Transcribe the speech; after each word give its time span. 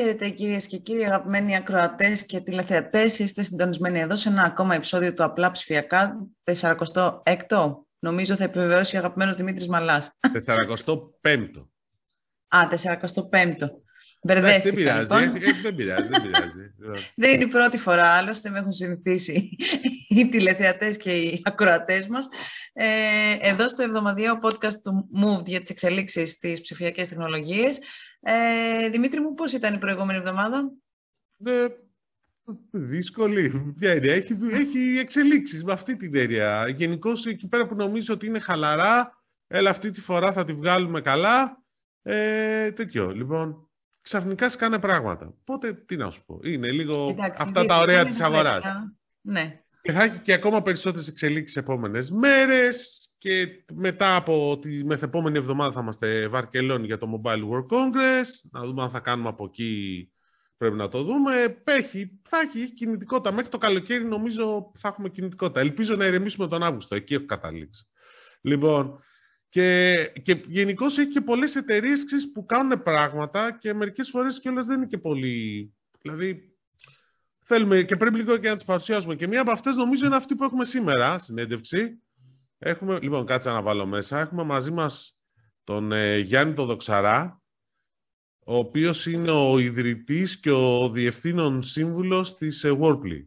Χαίρετε 0.00 0.28
κυρίες 0.28 0.66
και 0.66 0.78
κύριοι, 0.78 1.04
αγαπημένοι 1.04 1.56
ακροατές 1.56 2.26
και 2.26 2.40
τηλεθεατές. 2.40 3.18
Είστε 3.18 3.42
συντονισμένοι 3.42 4.00
εδώ 4.00 4.16
σε 4.16 4.28
ένα 4.28 4.42
ακόμα 4.42 4.74
επεισόδιο 4.74 5.12
του 5.12 5.24
Απλά 5.24 5.50
Ψηφιακά, 5.50 6.26
46ο. 6.44 7.76
Νομίζω 7.98 8.36
θα 8.36 8.44
επιβεβαιώσει 8.44 8.96
ο 8.96 8.98
αγαπημένος 8.98 9.36
Δημήτρης 9.36 9.68
Μαλάς. 9.68 10.10
45ο. 10.46 11.68
Α, 12.48 12.68
45ο. 12.68 13.68
Μπερδεύτηκα. 14.22 14.62
Δεν 14.62 14.74
πειράζει, 14.74 15.14
λοιπόν. 15.14 15.62
δεν 15.62 15.74
πειράζει, 15.74 16.08
δεν 16.08 16.22
πειράζει. 16.22 16.72
Δεν 17.16 17.34
είναι 17.34 17.44
η 17.44 17.48
πρώτη 17.48 17.78
φορά, 17.78 18.06
άλλωστε 18.06 18.50
με 18.50 18.58
έχουν 18.58 18.72
συνηθίσει 18.72 19.56
οι 20.08 20.28
τηλεθεατές 20.28 20.96
και 20.96 21.12
οι 21.16 21.40
ακροατές 21.44 22.06
μας. 22.06 22.28
Ε, 22.72 23.36
εδώ 23.40 23.68
στο 23.68 23.82
εβδομαδιαίο 23.82 24.38
podcast 24.42 24.74
του 24.82 25.08
Move 25.22 25.46
για 25.46 25.60
τις 25.60 25.70
εξελίξεις 25.70 26.30
στις 26.30 26.60
ψηφιακές 26.60 27.08
τεχνολογίες. 27.08 27.78
Ε, 28.20 28.88
Δημήτρη 28.88 29.20
μου, 29.20 29.34
πώς 29.34 29.52
ήταν 29.52 29.74
η 29.74 29.78
προηγούμενη 29.78 30.18
εβδομάδα; 30.18 30.72
Ε, 31.44 31.66
δύσκολη. 32.70 33.74
Ποια 33.78 33.94
είναι, 33.94 34.06
έχει, 34.06 34.36
έχει 34.50 34.98
εξελίξεις 34.98 35.64
με 35.64 35.72
αυτή 35.72 35.96
την 35.96 36.16
έννοια. 36.16 36.68
Γενικώ 36.68 37.12
εκεί 37.28 37.48
πέρα 37.48 37.66
που 37.66 37.74
νομίζω 37.74 38.14
ότι 38.14 38.26
είναι 38.26 38.40
χαλαρά, 38.40 39.22
έλα 39.46 39.70
αυτή 39.70 39.90
τη 39.90 40.00
φορά 40.00 40.32
θα 40.32 40.44
τη 40.44 40.52
βγάλουμε 40.52 41.00
καλά. 41.00 41.62
Ε, 42.02 42.72
τέτοιο, 42.72 43.10
λοιπόν, 43.14 43.67
ξαφνικά 44.08 44.48
σκάνε 44.48 44.78
πράγματα. 44.78 45.34
Πότε, 45.44 45.72
τι 45.72 45.96
να 45.96 46.10
σου 46.10 46.24
πω, 46.26 46.40
είναι 46.44 46.70
λίγο 46.70 47.08
Εντάξει, 47.08 47.42
αυτά 47.42 47.62
η 47.62 47.66
τα 47.66 47.78
ωραία 47.78 48.02
διασύνη 48.02 48.08
της 48.08 48.18
είναι 48.18 48.26
αγοράς. 48.26 48.62
βέβαια. 48.62 48.92
Ναι. 49.20 49.62
Και 49.82 49.92
θα 49.92 50.02
έχει 50.02 50.18
και 50.20 50.32
ακόμα 50.32 50.62
περισσότερες 50.62 51.08
εξελίξεις 51.08 51.52
σε 51.52 51.58
επόμενες 51.58 52.10
μέρες 52.10 53.08
και 53.18 53.64
μετά 53.74 54.16
από 54.16 54.58
τη 54.60 54.84
μεθεπόμενη 54.84 55.38
εβδομάδα 55.38 55.72
θα 55.72 55.80
είμαστε 55.80 56.28
Βαρκελόνη 56.28 56.86
για 56.86 56.98
το 56.98 57.20
Mobile 57.22 57.42
World 57.50 57.76
Congress, 57.76 58.26
να 58.50 58.60
δούμε 58.60 58.82
αν 58.82 58.90
θα 58.90 59.00
κάνουμε 59.00 59.28
από 59.28 59.44
εκεί, 59.44 60.12
πρέπει 60.56 60.76
να 60.76 60.88
το 60.88 61.02
δούμε. 61.02 61.62
Έχει, 61.64 62.20
θα 62.22 62.38
έχει, 62.38 62.60
έχει 62.60 62.72
κινητικότητα. 62.72 63.32
Μέχρι 63.32 63.50
το 63.50 63.58
καλοκαίρι 63.58 64.04
νομίζω 64.04 64.72
θα 64.78 64.88
έχουμε 64.88 65.08
κινητικότητα. 65.08 65.60
Ελπίζω 65.60 65.96
να 65.96 66.04
ηρεμήσουμε 66.04 66.48
τον 66.48 66.62
Αύγουστο, 66.62 66.94
εκεί 66.94 67.14
έχω 67.14 67.24
καταλήξει. 67.24 67.86
Λοιπόν, 68.40 69.02
και, 69.48 69.94
και 70.22 70.42
γενικώς 70.46 70.98
έχει 70.98 71.10
και 71.10 71.20
πολλές 71.20 71.56
εταιρείες 71.56 72.04
που 72.32 72.46
κάνουν 72.46 72.82
πράγματα 72.82 73.52
και 73.52 73.74
μερικές 73.74 74.10
φορές 74.10 74.40
κιόλας 74.40 74.66
δεν 74.66 74.76
είναι 74.76 74.86
και 74.86 74.98
πολύ... 74.98 75.72
Δηλαδή, 76.02 76.56
θέλουμε 77.44 77.82
και 77.82 77.96
πρέπει 77.96 78.16
λίγο 78.16 78.36
και 78.36 78.48
να 78.48 78.54
τις 78.54 78.64
παρουσιάσουμε. 78.64 79.14
Και 79.14 79.26
μία 79.26 79.40
από 79.40 79.50
αυτές 79.50 79.76
νομίζω 79.76 80.06
είναι 80.06 80.16
αυτή 80.16 80.34
που 80.34 80.44
έχουμε 80.44 80.64
σήμερα, 80.64 81.18
συνέντευξη. 81.18 82.02
Έχουμε, 82.58 82.98
λοιπόν, 83.02 83.26
κάτσε 83.26 83.50
να 83.50 83.62
βάλω 83.62 83.86
μέσα. 83.86 84.20
Έχουμε 84.20 84.44
μαζί 84.44 84.70
μας 84.70 85.18
τον 85.64 85.92
ε, 85.92 86.18
Γιάννη 86.18 86.54
τον 86.54 86.66
Δοξαρά, 86.66 87.42
ο 88.44 88.56
οποίος 88.56 89.06
είναι 89.06 89.30
ο 89.30 89.58
ιδρυτής 89.58 90.40
και 90.40 90.50
ο 90.50 90.90
διευθύνων 90.90 91.62
σύμβουλος 91.62 92.36
της 92.36 92.64
ε, 92.64 92.78
Wordplay. 92.80 93.26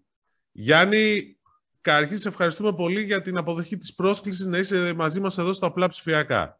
Γιάννη, 0.51 1.37
καταρχήν 1.81 2.17
σε 2.17 2.27
ευχαριστούμε 2.27 2.73
πολύ 2.73 3.03
για 3.03 3.21
την 3.21 3.37
αποδοχή 3.37 3.77
της 3.77 3.93
πρόσκλησης 3.95 4.45
να 4.45 4.57
είσαι 4.57 4.93
μαζί 4.93 5.19
μας 5.19 5.37
εδώ 5.37 5.53
στο 5.53 5.65
Απλά 5.65 5.87
Ψηφιακά. 5.87 6.59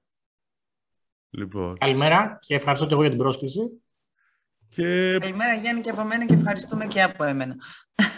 Λοιπόν, 1.30 1.78
Καλημέρα 1.78 2.38
και 2.42 2.56
ευχαριστώ 2.56 2.86
και 2.86 2.94
εγώ 2.94 3.02
για 3.02 3.12
την 3.12 3.20
πρόσκληση. 3.20 3.62
και, 4.70 5.18
Καλημέρα 5.20 5.54
Γιάννη 5.54 5.82
και 5.82 5.90
από 5.90 6.04
μένα 6.04 6.26
και 6.26 6.34
ευχαριστούμε 6.34 6.86
και 6.88 7.02
από 7.02 7.24
εμένα. 7.24 7.56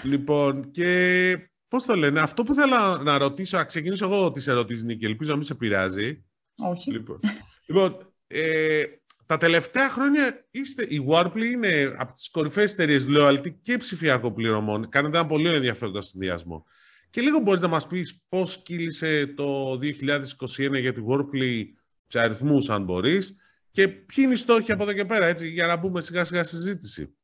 λοιπόν, 0.03 0.71
και 0.71 1.49
πώς 1.67 1.85
το 1.85 1.95
λένε, 1.95 2.19
αυτό 2.19 2.43
που 2.43 2.53
θέλω 2.53 2.97
να 2.97 3.17
ρωτήσω, 3.17 3.57
να 3.57 3.63
ξεκινήσω 3.63 4.05
εγώ 4.05 4.31
τις 4.31 4.47
ερωτήσεις, 4.47 4.83
Νίκη, 4.83 5.05
ελπίζω 5.05 5.29
να 5.29 5.35
μην 5.35 5.45
σε 5.45 5.55
πειράζει. 5.55 6.23
Όχι. 6.55 6.91
Λοιπόν, 6.91 7.19
λοιπόν 7.65 8.13
ε, 8.27 8.83
τα 9.25 9.37
τελευταία 9.37 9.89
χρόνια 9.89 10.47
είστε, 10.51 10.85
η 10.89 11.05
Warply 11.09 11.51
είναι 11.53 11.95
από 11.97 12.13
τις 12.13 12.29
κορυφαίες 12.29 12.71
εταιρείες 12.71 13.05
loyalty 13.09 13.53
και 13.61 13.77
ψηφιακών 13.77 14.31
πληρωμών. 14.31 14.89
Κάνετε 14.89 15.17
ένα 15.17 15.27
πολύ 15.27 15.47
ενδιαφέροντα 15.47 16.01
συνδυασμό. 16.01 16.65
Και 17.13 17.21
λίγο 17.21 17.39
μπορείς 17.39 17.61
να 17.61 17.67
μας 17.67 17.87
πεις 17.87 18.21
πώς 18.29 18.57
κύλησε 18.57 19.27
το 19.27 19.77
2021 19.81 20.79
για 20.79 20.93
τη 20.93 21.01
Warply 21.07 21.63
σε 22.07 22.19
αριθμούς, 22.19 22.69
αν 22.69 22.83
μπορείς, 22.83 23.35
και 23.71 23.87
ποιοι 23.87 24.15
είναι 24.25 24.33
οι 24.33 24.37
στόχοι 24.37 24.71
από 24.71 24.83
εδώ 24.83 24.93
και 24.93 25.05
πέρα, 25.05 25.25
έτσι, 25.25 25.49
για 25.49 25.67
να 25.67 25.75
μπούμε 25.77 26.01
σιγά 26.01 26.23
σιγά 26.23 26.43
στη 26.43 26.55
συζήτηση. 26.55 27.15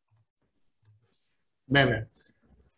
Βέβαια. 1.66 2.09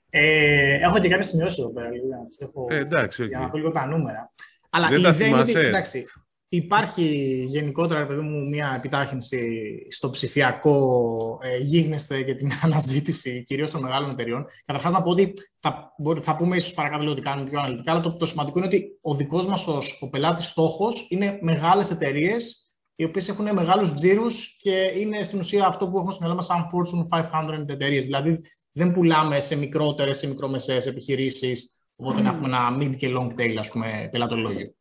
Ε, 0.10 0.74
έχω 0.74 1.00
και 1.00 1.08
κάποιες 1.08 1.28
σημειώσεις 1.28 1.58
εδώ 1.58 1.74
πέρα, 1.74 1.90
λίγο, 1.92 2.06
για 2.08 2.18
να 2.18 2.26
τις 2.26 2.40
έχω 2.42 2.68
Ε, 2.70 2.78
εντάξει, 2.78 3.26
για 3.26 3.40
να 3.40 3.46
οκ. 3.46 3.52
δω 3.52 3.58
λίγο 3.58 3.72
τα 3.72 3.86
νούμερα. 3.86 4.34
Αλλά 4.70 4.88
Δεν 4.90 5.00
η 5.00 5.04
τα 5.04 5.10
ιδέα 5.10 5.28
είναι 5.28 5.38
ότι, 5.40 5.50
θυμάσαι. 5.52 5.68
εντάξει, 5.68 6.06
υπάρχει 6.54 7.04
γενικότερα, 7.48 8.00
ρε 8.00 8.06
παιδί 8.06 8.22
μου, 8.22 8.48
μια 8.48 8.74
επιτάχυνση 8.76 9.62
στο 9.90 10.10
ψηφιακό 10.10 11.40
ε, 11.42 11.58
γίγνεσθε 11.58 12.22
και 12.22 12.36
την 12.36 12.52
αναζήτηση 12.64 13.44
κυρίως 13.44 13.72
των 13.72 13.82
μεγάλων 13.82 14.10
εταιριών. 14.10 14.46
Καταρχάς 14.66 14.94
να 14.94 15.02
πω 15.02 15.10
ότι 15.10 15.34
θα, 15.60 15.94
μπορεί- 15.98 16.24
θα 16.24 16.36
πούμε 16.36 16.56
ίσως 16.56 16.74
παρακάτω 16.74 17.02
λίγο 17.02 17.14
ότι 17.14 17.22
κάνουμε 17.22 17.50
πιο 17.50 17.60
αναλυτικά, 17.60 17.92
αλλά 17.92 18.02
το, 18.02 18.18
το 18.18 18.26
σημαντικό 18.26 18.58
είναι 18.58 18.68
ότι 18.68 18.98
ο 19.02 19.16
δικός 19.16 19.48
μας 19.48 19.68
ως, 19.68 20.00
ο 20.02 20.10
πελάτης 20.10 20.48
στόχος 20.48 21.08
είναι 21.10 21.40
μεγάλες 21.42 21.92
εταιρείες 21.92 22.66
οι 22.96 23.04
οποίες 23.04 23.30
έχουν 23.30 23.54
μεγάλους 23.54 23.94
τζίρους 23.94 24.58
και 24.60 24.94
είναι 24.98 25.24
στην 25.24 25.40
ουσία 25.40 25.66
αυτό 25.66 25.90
που 25.90 25.98
έχουμε 25.98 26.12
στο 26.12 26.22
μυαλό 26.22 26.36
μας 26.36 26.46
σαν 26.46 26.64
Fortune 26.64 27.20
500 27.20 27.66
εταιρείες. 27.68 28.06
Δηλαδή 28.06 28.40
δεν 28.72 28.92
πουλάμε 28.92 29.40
σε 29.40 29.56
μικρότερες, 29.58 30.18
σε 30.18 30.28
μικρομεσαίες 30.28 30.86
επιχειρήσεις, 30.86 31.81
οπότε 32.02 32.22
να 32.22 32.30
έχουμε 32.30 32.48
ένα 32.48 32.78
mid 32.80 32.96
και 32.96 33.10
long 33.18 33.40
tail, 33.40 33.56
ας 33.60 33.70
πούμε, 33.70 34.10
πελατολόγιο. 34.12 34.74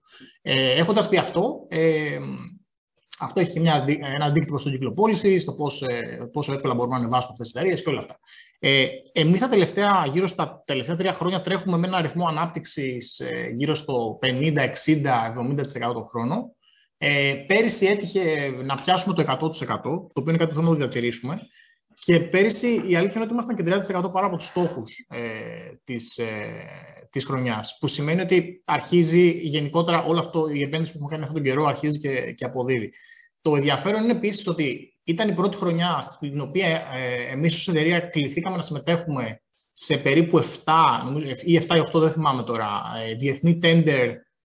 Ε, 0.42 0.70
έχοντας 0.70 1.08
πει 1.08 1.16
αυτό, 1.16 1.66
ε, 1.68 2.18
αυτό 3.20 3.40
έχει 3.40 3.52
και 3.52 3.60
μια, 3.60 3.84
δι- 3.84 4.04
ένα 4.04 4.24
αντίκτυπο 4.24 4.58
στον 4.58 4.72
κύκλο 4.72 4.92
πώλησης, 4.92 5.42
στο 5.42 5.52
πώς, 5.52 5.82
ε, 5.82 6.28
πόσο 6.32 6.52
εύκολα 6.52 6.74
μπορούμε 6.74 6.94
να 6.94 7.00
ανεβάσουμε 7.00 7.32
αυτές 7.32 7.46
τις 7.50 7.56
εταιρείες 7.60 7.82
και 7.82 7.88
όλα 7.88 7.98
αυτά. 7.98 8.18
Ε, 8.58 8.86
εμείς 9.12 9.40
τα 9.40 9.48
τελευταία, 9.48 10.06
γύρω 10.12 10.26
στα 10.26 10.62
τελευταία 10.66 10.96
τρία 10.96 11.12
χρόνια 11.12 11.40
τρέχουμε 11.40 11.76
με 11.76 11.86
ένα 11.86 11.96
αριθμό 11.96 12.26
ανάπτυξης 12.26 13.20
ε, 13.20 13.48
γύρω 13.56 13.74
στο 13.74 14.18
50, 14.22 14.26
60, 14.26 15.30
70% 15.90 15.92
το 15.94 16.06
χρόνο. 16.10 16.54
Ε, 16.98 17.34
πέρυσι 17.46 17.86
έτυχε 17.86 18.50
να 18.64 18.74
πιάσουμε 18.74 19.14
το 19.14 19.22
100%, 19.22 19.82
το 19.82 20.10
οποίο 20.14 20.32
είναι 20.32 20.36
κάτι 20.36 20.46
που 20.50 20.54
θέλουμε 20.54 20.72
να 20.72 20.78
το 20.78 20.90
διατηρήσουμε. 20.90 21.40
Και 22.04 22.20
πέρυσι 22.20 22.68
η 22.68 22.96
αλήθεια 22.96 23.14
είναι 23.14 23.24
ότι 23.24 23.32
ήμασταν 23.32 23.56
και 23.56 23.62
30% 24.06 24.12
πάνω 24.12 24.26
από 24.26 24.36
τους 24.36 24.46
στόχους 24.46 24.92
ε, 25.08 25.20
της, 25.84 26.18
ε, 26.18 26.26
της 27.10 27.24
χρονιάς. 27.24 27.76
Που 27.80 27.86
σημαίνει 27.86 28.20
ότι 28.20 28.62
αρχίζει 28.64 29.30
γενικότερα 29.30 30.04
όλο 30.04 30.18
αυτό, 30.18 30.48
η 30.48 30.62
επένδυση 30.62 30.92
που 30.92 30.98
έχουμε 30.98 31.10
κάνει 31.10 31.22
αυτόν 31.22 31.42
τον 31.42 31.50
καιρό 31.50 31.64
αρχίζει 31.64 31.98
και, 31.98 32.32
και 32.32 32.44
αποδίδει. 32.44 32.92
Το 33.40 33.56
ενδιαφέρον 33.56 34.02
είναι 34.02 34.12
επίσης 34.12 34.46
ότι 34.46 34.96
ήταν 35.04 35.28
η 35.28 35.34
πρώτη 35.34 35.56
χρονιά 35.56 36.00
στην 36.00 36.40
οποία 36.40 36.66
ε, 36.66 37.32
εμείς 37.32 37.54
ως 37.54 37.68
εταιρεία 37.68 38.00
κληθήκαμε 38.00 38.56
να 38.56 38.62
συμμετέχουμε 38.62 39.40
σε 39.72 39.96
περίπου 39.96 40.42
7 40.42 40.46
νομίζω, 41.04 41.26
ή 41.26 41.60
7 41.68 41.76
ή 41.76 41.82
8, 41.92 42.00
δεν 42.00 42.10
θυμάμαι 42.10 42.42
τώρα, 42.42 42.82
ε, 43.08 43.14
διεθνή 43.14 43.58
tender 43.62 44.12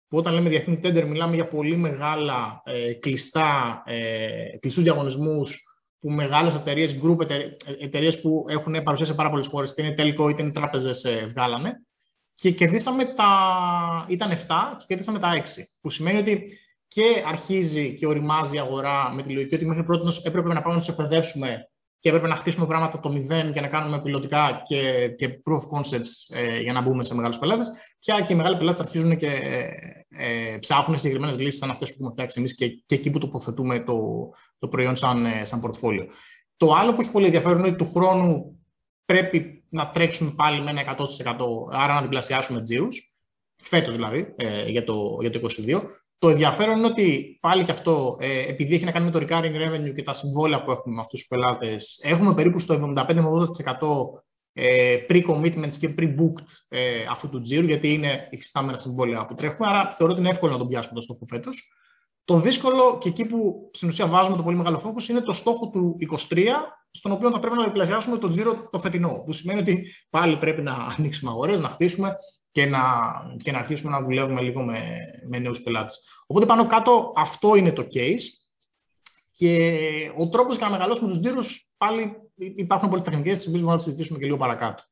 που 0.08 0.16
όταν 0.16 0.34
λέμε 0.34 0.48
διεθνή 0.48 0.80
tender 0.82 1.04
μιλάμε 1.06 1.34
για 1.34 1.46
πολύ 1.46 1.76
μεγάλα 1.76 2.62
ε, 2.64 2.92
κλειστά, 2.92 3.82
ε, 3.86 4.58
κλειστούς 4.58 4.82
διαγωνισμούς 4.82 5.69
που 6.00 6.10
μεγάλες 6.10 6.54
εταιρείες, 6.54 6.98
group 7.02 7.20
εταιρείες, 7.20 7.56
εταιρείες 7.80 8.20
που 8.20 8.44
έχουν 8.48 8.82
παρουσία 8.82 9.06
σε 9.06 9.14
πάρα 9.14 9.30
πολλές 9.30 9.46
χώρες, 9.46 9.70
είτε 9.70 9.82
είναι 9.82 9.94
telco 9.98 10.30
είτε 10.30 10.42
είναι 10.42 10.50
τράπεζες, 10.50 11.04
ε, 11.04 11.26
βγάλαμε. 11.28 11.72
Και 12.34 12.50
κερδίσαμε 12.50 13.04
τα... 13.04 13.28
ήταν 14.08 14.30
7 14.30 14.34
και 14.78 14.84
κερδίσαμε 14.86 15.18
τα 15.18 15.36
6. 15.36 15.40
Που 15.80 15.90
σημαίνει 15.90 16.18
ότι 16.18 16.58
και 16.88 17.22
αρχίζει 17.26 17.94
και 17.94 18.06
οριμάζει 18.06 18.56
η 18.56 18.58
αγορά 18.58 19.12
με 19.14 19.22
τη 19.22 19.32
λογική 19.32 19.54
ότι 19.54 19.66
μέχρι 19.66 19.84
πρώτη 19.84 20.20
έπρεπε 20.22 20.48
να 20.48 20.62
πάμε 20.62 20.74
να 20.74 20.80
τους 20.80 20.88
εκπαιδεύσουμε 20.88 21.69
και 22.00 22.08
έπρεπε 22.08 22.26
να 22.26 22.34
χτίσουμε 22.34 22.66
πράγματα 22.66 22.96
από 22.96 23.08
το 23.08 23.14
μηδέν 23.14 23.52
και 23.52 23.60
να 23.60 23.66
κάνουμε 23.66 24.02
πιλωτικά 24.02 24.62
και, 24.64 25.08
και 25.16 25.28
proof 25.28 25.56
of 25.56 25.78
concepts 25.78 26.36
ε, 26.36 26.60
για 26.60 26.72
να 26.72 26.80
μπούμε 26.80 27.02
σε 27.02 27.14
μεγάλου 27.14 27.34
πελάτες. 27.40 27.70
Πια 27.98 28.20
και 28.20 28.32
οι 28.32 28.36
μεγάλοι 28.36 28.56
πελάτες 28.56 28.80
αρχίζουν 28.80 29.16
και 29.16 29.26
ε, 29.26 29.68
ε, 30.08 30.58
ψάχνουν 30.58 30.98
συγκεκριμένες 30.98 31.38
λύσεις 31.38 31.60
σαν 31.60 31.70
αυτές 31.70 31.88
που 31.88 31.94
έχουμε 31.98 32.10
φτιάξει 32.12 32.38
εμείς 32.38 32.54
και, 32.54 32.68
και 32.68 32.94
εκεί 32.94 33.10
που 33.10 33.18
τοποθετούμε 33.18 33.80
το, 33.80 34.28
το 34.58 34.68
προϊόν 34.68 34.96
σαν, 34.96 35.26
ε, 35.26 35.44
σαν 35.44 35.62
portfolio. 35.64 36.06
Το 36.56 36.74
άλλο 36.74 36.94
που 36.94 37.00
έχει 37.00 37.10
πολύ 37.10 37.24
ενδιαφέρον 37.24 37.58
είναι 37.58 37.66
ότι 37.66 37.76
του 37.76 37.90
χρόνου 37.90 38.58
πρέπει 39.04 39.64
να 39.68 39.90
τρέξουμε 39.90 40.32
πάλι 40.36 40.62
με 40.62 40.70
ένα 40.70 40.96
100%, 40.96 41.36
άρα 41.70 41.94
να 41.94 42.02
διπλασιάσουμε 42.02 42.62
τζίρους, 42.62 43.14
φέτος 43.62 43.94
δηλαδή, 43.94 44.34
ε, 44.36 44.68
για, 44.68 44.84
το, 44.84 45.18
για 45.20 45.30
το 45.30 45.40
2022. 45.66 45.80
Το 46.20 46.28
ενδιαφέρον 46.28 46.76
είναι 46.76 46.86
ότι 46.86 47.38
πάλι 47.40 47.62
και 47.62 47.70
αυτό, 47.70 48.16
ε, 48.20 48.48
επειδή 48.48 48.74
έχει 48.74 48.84
να 48.84 48.90
κάνει 48.90 49.04
με 49.04 49.10
το 49.10 49.18
recurring 49.18 49.54
revenue 49.54 49.94
και 49.94 50.02
τα 50.02 50.12
συμβόλαια 50.12 50.62
που 50.62 50.70
έχουμε 50.70 50.94
με 50.94 51.00
αυτούς 51.00 51.18
τους 51.18 51.28
πελάτες, 51.28 52.00
έχουμε 52.02 52.34
περίπου 52.34 52.58
στο 52.58 52.94
75-80% 52.96 53.04
ε, 54.52 54.96
pre-commitments 55.08 55.72
και 55.80 55.94
pre-booked 55.98 56.46
ε, 56.68 57.04
αυτού 57.10 57.28
του 57.28 57.40
τζίρου, 57.40 57.66
γιατί 57.66 57.92
είναι 57.92 58.28
υφιστάμενα 58.30 58.78
συμβόλαια 58.78 59.26
που 59.26 59.34
τρέχουμε. 59.34 59.68
Άρα 59.68 59.90
θεωρώ 59.90 60.12
ότι 60.12 60.20
είναι 60.20 60.30
εύκολο 60.30 60.52
να 60.52 60.58
τον 60.58 60.68
πιάσουμε 60.68 60.94
το 60.94 61.00
στόχο 61.00 61.26
φέτος. 61.26 61.72
Το 62.24 62.36
δύσκολο 62.40 62.98
και 62.98 63.08
εκεί 63.08 63.24
που 63.24 63.70
στην 63.72 63.88
ουσία 63.88 64.06
βάζουμε 64.06 64.36
το 64.36 64.42
πολύ 64.42 64.56
μεγάλο 64.56 64.80
focus 64.84 65.08
είναι 65.08 65.20
το 65.20 65.32
στόχο 65.32 65.68
του 65.68 65.96
23, 66.28 66.48
στον 66.90 67.12
οποίο 67.12 67.30
θα 67.30 67.38
πρέπει 67.38 67.56
να 67.56 67.64
διπλασιάσουμε 67.64 68.18
το 68.18 68.28
τζίρο 68.28 68.68
το 68.70 68.78
φετινό. 68.78 69.22
Που 69.24 69.32
σημαίνει 69.32 69.60
ότι 69.60 69.86
πάλι 70.10 70.36
πρέπει 70.36 70.62
να 70.62 70.72
ανοίξουμε 70.98 71.30
αγορές, 71.30 71.60
να 71.60 71.68
χτίσουμε 71.68 72.16
και 72.50 72.66
να, 72.66 72.80
και 73.42 73.52
να 73.52 73.58
αρχίσουμε 73.58 73.90
να 73.90 74.00
δουλεύουμε 74.00 74.40
λίγο 74.40 74.62
με, 74.62 74.80
με 75.28 75.38
νέους 75.38 75.60
πελάτες. 75.60 76.00
Οπότε 76.26 76.46
πάνω 76.46 76.66
κάτω 76.66 77.12
αυτό 77.16 77.54
είναι 77.54 77.72
το 77.72 77.86
case. 77.94 78.22
Και 79.32 79.80
ο 80.16 80.28
τρόπος 80.28 80.56
για 80.56 80.66
να 80.66 80.72
μεγαλώσουμε 80.72 81.08
τους 81.08 81.18
τζίρους 81.18 81.70
πάλι 81.76 82.16
υπάρχουν 82.36 82.88
πολλές 82.88 83.04
τεχνικές, 83.04 83.36
τις 83.36 83.46
οποίες 83.46 83.60
μπορούμε 83.60 83.76
να 83.76 83.82
συζητήσουμε 83.82 84.18
και 84.18 84.24
λίγο 84.24 84.36
παρακάτω. 84.36 84.82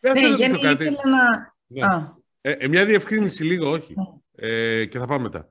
Ναι, 0.00 0.34
Γιάννη, 0.34 0.58
ήθελα 0.58 1.00
να. 1.08 1.54
Ναι. 1.66 2.12
Ε, 2.40 2.52
ε, 2.52 2.68
μια 2.68 2.84
διευκρίνηση 2.84 3.44
λίγο, 3.44 3.70
όχι. 3.70 3.94
Ναι. 3.94 4.48
Ε, 4.48 4.84
και 4.84 4.98
θα 4.98 5.06
πάμε 5.06 5.22
μετά. 5.22 5.50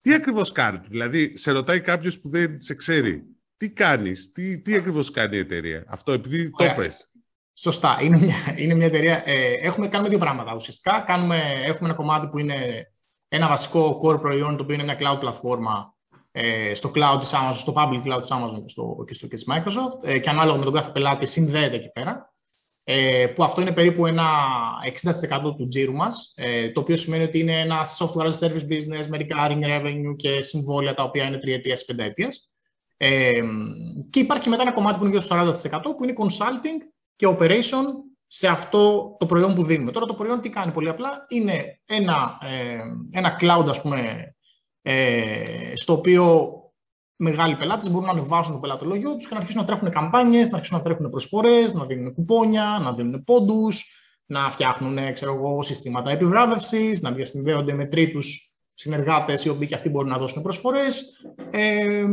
Τι 0.00 0.14
ακριβώς 0.14 0.52
κάνει, 0.52 0.80
δηλαδή 0.88 1.36
σε 1.36 1.50
ρωτάει 1.50 1.80
κάποιος 1.80 2.20
που 2.20 2.28
δεν 2.28 2.58
σε 2.58 2.74
ξέρει. 2.74 3.22
Τι 3.56 3.70
κάνεις, 3.70 4.32
τι, 4.32 4.58
τι 4.58 4.74
ακριβώς 4.74 5.10
κάνει 5.10 5.36
η 5.36 5.38
εταιρεία; 5.38 5.84
Αυτό 5.86 6.12
επειδή 6.12 6.50
το 6.50 6.72
πες. 6.76 7.10
Σωστά. 7.58 7.98
Είναι 8.02 8.18
μια, 8.18 8.34
είναι 8.56 8.74
μια 8.74 8.86
εταιρεία. 8.86 9.22
Ε, 9.24 9.52
έχουμε, 9.52 9.88
κάνουμε 9.88 10.08
δύο 10.08 10.18
πράγματα 10.18 10.54
ουσιαστικά. 10.54 11.04
Κάνουμε, 11.06 11.36
έχουμε 11.64 11.88
ένα 11.88 11.94
κομμάτι 11.94 12.26
που 12.26 12.38
είναι 12.38 12.90
ένα 13.28 13.48
βασικό 13.48 14.00
core 14.04 14.20
προϊόν, 14.20 14.56
το 14.56 14.62
οποίο 14.62 14.74
είναι 14.74 14.84
μια 14.84 14.96
cloud 15.00 15.20
πλατφόρμα 15.20 15.94
ε, 16.32 16.74
στο 16.74 16.90
cloud 16.94 17.16
της 17.20 17.32
Amazon, 17.34 17.54
στο 17.54 17.72
public 17.76 18.12
cloud 18.12 18.20
της 18.20 18.30
Amazon 18.32 18.62
και, 18.62 18.68
στο, 18.68 19.04
και, 19.06 19.14
στο, 19.14 19.26
και 19.26 19.34
της 19.34 19.46
Microsoft 19.50 20.08
ε, 20.08 20.18
και 20.18 20.30
ανάλογα 20.30 20.58
με 20.58 20.64
τον 20.64 20.74
κάθε 20.74 20.90
πελάτη 20.90 21.26
συνδέεται 21.26 21.76
εκεί 21.76 21.90
πέρα. 21.92 22.34
Ε, 22.84 23.26
που 23.26 23.44
αυτό 23.44 23.60
είναι 23.60 23.72
περίπου 23.72 24.06
ένα 24.06 24.24
60% 25.12 25.56
του 25.56 25.66
τζίρου 25.66 25.92
μας, 25.92 26.32
ε, 26.36 26.70
το 26.70 26.80
οποίο 26.80 26.96
σημαίνει 26.96 27.24
ότι 27.24 27.38
είναι 27.38 27.60
ένα 27.60 27.86
software 27.98 28.26
as 28.26 28.38
a 28.38 28.46
service 28.46 28.68
business 28.68 29.06
με 29.08 29.18
recurring 29.20 29.64
revenue 29.64 30.16
και 30.16 30.42
συμβόλαια 30.42 30.94
τα 30.94 31.02
οποία 31.02 31.24
είναι 31.24 31.38
τριετίας, 31.38 31.84
πενταετίας. 31.84 32.50
Ε, 32.96 33.40
και 34.10 34.20
υπάρχει 34.20 34.48
μετά 34.48 34.62
ένα 34.62 34.72
κομμάτι 34.72 34.98
που 34.98 35.04
είναι 35.04 35.18
γύρω 35.18 35.22
στο 35.22 35.36
40% 35.36 35.96
που 35.96 36.04
είναι 36.04 36.12
consulting 36.16 36.95
και 37.16 37.36
operation 37.38 37.84
σε 38.26 38.48
αυτό 38.48 39.16
το 39.18 39.26
προϊόν 39.26 39.54
που 39.54 39.64
δίνουμε. 39.64 39.92
Τώρα 39.92 40.06
το 40.06 40.14
προϊόν 40.14 40.40
τι 40.40 40.48
κάνει 40.48 40.72
πολύ 40.72 40.88
απλά, 40.88 41.26
είναι 41.28 41.80
ένα, 41.84 42.38
ε, 42.42 42.78
ένα 43.10 43.36
cloud 43.40 43.66
ας 43.68 43.82
πούμε, 43.82 44.30
ε, 44.82 45.72
στο 45.74 45.92
οποίο 45.92 46.50
μεγάλοι 47.16 47.56
πελάτες 47.56 47.90
μπορούν 47.90 48.06
να 48.06 48.12
ανεβάσουν 48.12 48.52
το 48.52 48.58
πελατολόγιο 48.58 49.14
τους 49.14 49.26
και 49.28 49.34
να 49.34 49.40
αρχίσουν 49.40 49.60
να 49.60 49.66
τρέχουν 49.66 49.90
καμπάνιες, 49.90 50.48
να 50.48 50.54
αρχίσουν 50.54 50.76
να 50.76 50.82
τρέχουν 50.82 51.10
προσφορές, 51.10 51.72
να 51.72 51.84
δίνουν 51.84 52.14
κουπόνια, 52.14 52.78
να 52.82 52.92
δίνουν 52.94 53.24
πόντους, 53.24 53.84
να 54.26 54.50
φτιάχνουν 54.50 55.12
ξέρω 55.12 55.34
εγώ, 55.34 55.62
συστήματα 55.62 56.10
επιβράβευσης, 56.10 57.02
να 57.02 57.10
διασυνδέονται 57.10 57.72
με 57.72 57.86
τρίτους 57.86 58.55
συνεργάτες 58.78 59.44
οι 59.44 59.48
οποίοι 59.48 59.66
και 59.68 59.74
αυτοί 59.74 59.88
μπορούν 59.88 60.10
να 60.10 60.18
δώσουν 60.18 60.42
προσφορές 60.42 61.02
ε, 61.50 62.04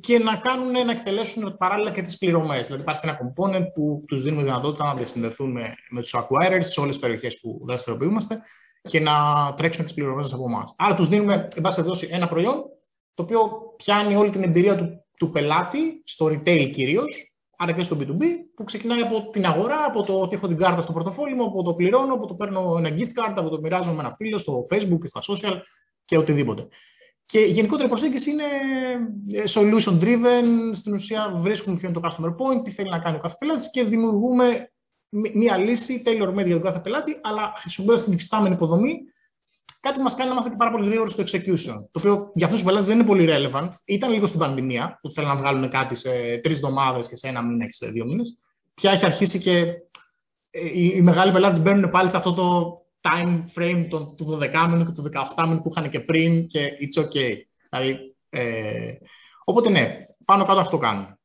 και 0.00 0.18
να, 0.18 0.36
κάνουν, 0.36 0.70
να 0.70 0.92
εκτελέσουν 0.92 1.56
παράλληλα 1.58 1.90
και 1.90 2.02
τις 2.02 2.18
πληρωμές. 2.18 2.66
Δηλαδή, 2.66 2.82
υπάρχει 2.82 3.06
ένα 3.06 3.18
component 3.18 3.64
που 3.74 4.04
τους 4.06 4.22
δίνουμε 4.22 4.42
δυνατότητα 4.42 4.84
να 4.84 4.94
διασυνδεθούν 4.94 5.50
με, 5.50 5.74
με 5.90 6.00
τους 6.00 6.14
acquirers 6.16 6.60
σε 6.60 6.80
όλες 6.80 6.92
τις 6.92 6.98
περιοχές 6.98 7.40
που 7.40 7.60
δραστηριοποιούμαστε 7.64 8.40
και 8.82 9.00
να 9.00 9.12
τρέξουν 9.56 9.84
τις 9.84 9.94
πληρωμές 9.94 10.32
από 10.32 10.44
εμάς. 10.48 10.74
Άρα, 10.78 10.94
τους 10.94 11.08
δίνουμε, 11.08 11.48
εν 11.56 11.62
πάση 11.62 11.76
περιπτώσει, 11.76 12.08
ένα 12.10 12.28
προϊόν 12.28 12.64
το 13.14 13.22
οποίο 13.22 13.50
πιάνει 13.76 14.14
όλη 14.16 14.30
την 14.30 14.42
εμπειρία 14.42 14.76
του, 14.76 15.04
του 15.18 15.30
πελάτη, 15.30 16.02
στο 16.04 16.26
retail 16.26 16.70
κυρίως, 16.72 17.29
άρα 17.62 17.72
και 17.72 17.82
στο 17.82 17.96
B2B, 18.00 18.22
που 18.54 18.64
ξεκινάει 18.64 19.00
από 19.00 19.30
την 19.30 19.46
αγορά, 19.46 19.84
από 19.84 20.02
το 20.02 20.20
ότι 20.20 20.34
έχω 20.34 20.46
την 20.46 20.56
κάρτα 20.56 20.80
στο 20.80 20.92
πορτοφόλι 20.92 21.34
μου, 21.34 21.44
από 21.44 21.62
το 21.62 21.74
πληρώνω, 21.74 22.14
από 22.14 22.26
το 22.26 22.34
παίρνω 22.34 22.74
ένα 22.78 22.88
gift 22.88 23.20
card, 23.20 23.34
από 23.36 23.48
το 23.48 23.60
μοιράζομαι 23.60 23.94
με 23.94 24.00
ένα 24.00 24.14
φίλο 24.14 24.38
στο 24.38 24.60
Facebook 24.72 24.98
και 25.00 25.08
στα 25.08 25.20
social 25.20 25.60
και 26.04 26.16
οτιδήποτε. 26.16 26.68
Και 27.24 27.40
γενικότερη 27.40 27.88
προσέγγιση 27.88 28.30
είναι 28.30 28.42
ε, 29.32 29.42
solution 29.48 30.00
driven. 30.00 30.70
Στην 30.72 30.94
ουσία 30.94 31.32
βρίσκουμε 31.34 31.76
ποιο 31.76 31.88
είναι 31.88 32.00
το 32.00 32.08
customer 32.08 32.28
point, 32.28 32.64
τι 32.64 32.70
θέλει 32.70 32.90
να 32.90 32.98
κάνει 32.98 33.16
ο 33.16 33.20
κάθε 33.20 33.36
πελάτης 33.38 33.70
και 33.70 33.84
δημιουργούμε 33.84 34.72
μία 35.34 35.56
λύση 35.56 36.02
tailor 36.06 36.28
made 36.28 36.46
για 36.46 36.54
τον 36.54 36.62
κάθε 36.62 36.80
πελάτη, 36.80 37.20
αλλά 37.22 37.52
χρησιμοποιώντας 37.56 38.04
την 38.04 38.12
υφιστάμενη 38.12 38.54
υποδομή, 38.54 39.00
κάτι 39.80 39.96
που 39.96 40.02
μας 40.02 40.14
κάνει 40.14 40.26
να 40.26 40.32
είμαστε 40.32 40.50
και 40.50 40.56
πάρα 40.56 40.70
πολύ 40.70 40.86
γρήγοροι 40.86 41.10
στο 41.10 41.22
execution. 41.22 41.84
Το 41.90 41.98
οποίο 41.98 42.30
για 42.34 42.46
αυτούς 42.46 42.60
του 42.60 42.66
πελάτε 42.66 42.86
δεν 42.86 42.98
είναι 42.98 43.06
πολύ 43.06 43.26
relevant. 43.30 43.68
Ήταν 43.84 44.12
λίγο 44.12 44.26
στην 44.26 44.40
πανδημία, 44.40 44.98
που 45.02 45.10
θέλουν 45.10 45.30
να 45.30 45.36
βγάλουν 45.36 45.68
κάτι 45.68 45.94
σε 45.94 46.10
τρεις 46.42 46.56
εβδομάδες 46.56 47.08
και 47.08 47.16
σε 47.16 47.28
ένα 47.28 47.42
μήνα 47.42 47.64
και 47.64 47.72
σε 47.72 47.86
δύο 47.86 48.04
μήνες. 48.04 48.40
Πια 48.74 48.90
έχει 48.90 49.04
αρχίσει 49.04 49.38
και 49.38 49.60
ε, 50.50 50.66
οι 50.72 51.00
μεγάλοι 51.02 51.32
πελάτες 51.32 51.60
μπαίνουν 51.60 51.90
πάλι 51.90 52.10
σε 52.10 52.16
αυτό 52.16 52.32
το 52.32 52.78
time 53.00 53.42
frame 53.54 53.86
του 53.88 54.38
12 54.40 54.68
μήνου 54.70 54.84
και 54.84 54.92
του 54.92 55.10
18 55.36 55.44
μήνου 55.46 55.62
που 55.62 55.72
είχαν 55.76 55.90
και 55.90 56.00
πριν 56.00 56.46
και 56.46 56.68
it's 56.80 57.02
okay. 57.02 57.34
Δηλαδή, 57.70 58.16
ε, 58.28 58.92
οπότε 59.44 59.70
ναι, 59.70 60.02
πάνω 60.24 60.44
κάτω 60.44 60.60
αυτό 60.60 60.78
κάνουμε. 60.78 61.19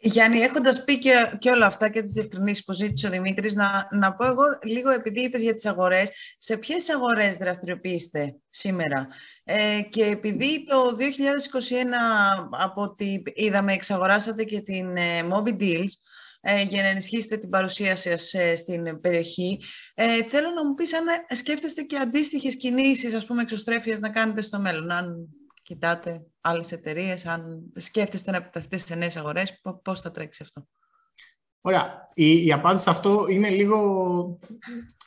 Γιάννη, 0.00 0.38
έχοντας 0.38 0.84
πει 0.84 0.98
και, 0.98 1.36
και 1.38 1.50
όλα 1.50 1.66
αυτά 1.66 1.88
και 1.88 2.02
τις 2.02 2.12
διευκρινήσεις 2.12 2.64
που 2.64 2.72
ζήτησε 2.72 3.06
ο 3.06 3.10
Δημήτρης, 3.10 3.54
να, 3.54 3.88
να 3.90 4.14
πω 4.14 4.26
εγώ 4.26 4.42
λίγο, 4.62 4.90
επειδή 4.90 5.20
είπες 5.20 5.42
για 5.42 5.54
τις 5.54 5.66
αγορές, 5.66 6.10
σε 6.38 6.56
ποιες 6.56 6.90
αγορές 6.90 7.36
δραστηριοποιείστε 7.36 8.34
σήμερα; 8.50 9.08
Ε, 9.44 9.80
και 9.90 10.04
επειδή 10.04 10.64
το 10.64 10.96
2021, 10.96 12.48
από 12.50 12.82
ό,τι 12.82 13.22
είδαμε, 13.34 13.72
εξαγοράσατε 13.72 14.44
και 14.44 14.60
την 14.60 14.96
ε, 14.96 15.22
Moby 15.32 15.60
Deals, 15.60 15.92
ε, 16.40 16.62
για 16.62 16.82
να 16.82 16.88
ενισχύσετε 16.88 17.36
την 17.36 17.48
παρουσία 17.48 17.96
σας 17.96 18.34
ε, 18.34 18.56
στην 18.56 19.00
περιοχή. 19.00 19.60
Ε, 19.94 20.22
θέλω 20.22 20.50
να 20.50 20.66
μου 20.66 20.74
πεις 20.74 20.94
αν 20.94 21.04
σκέφτεστε 21.36 21.82
και 21.82 21.96
αντίστοιχες 21.96 22.56
κινήσεις, 22.56 23.14
ας 23.14 23.26
πούμε, 23.26 23.42
εξωστρέφειας 23.42 24.00
να 24.00 24.10
κάνετε 24.10 24.42
στο 24.42 24.58
μέλλον. 24.58 24.90
Αν 24.90 25.28
κοιτάτε; 25.62 26.22
Άλλες 26.48 26.72
εταιρείες, 26.72 27.26
αν 27.26 27.72
σκέφτεστε 27.76 28.30
να 28.30 28.36
επιταθείτε 28.36 28.78
σε 28.78 28.94
νέες 28.94 29.16
αγορές, 29.16 29.60
πώς 29.82 30.00
θα 30.00 30.10
τρέξει 30.10 30.42
αυτό; 30.42 30.68
Ωραία. 31.60 32.06
Η, 32.14 32.46
η 32.46 32.52
απάντηση 32.52 32.84
σε 32.84 32.90
αυτό 32.90 33.26
είναι 33.28 33.48
λίγο... 33.48 34.38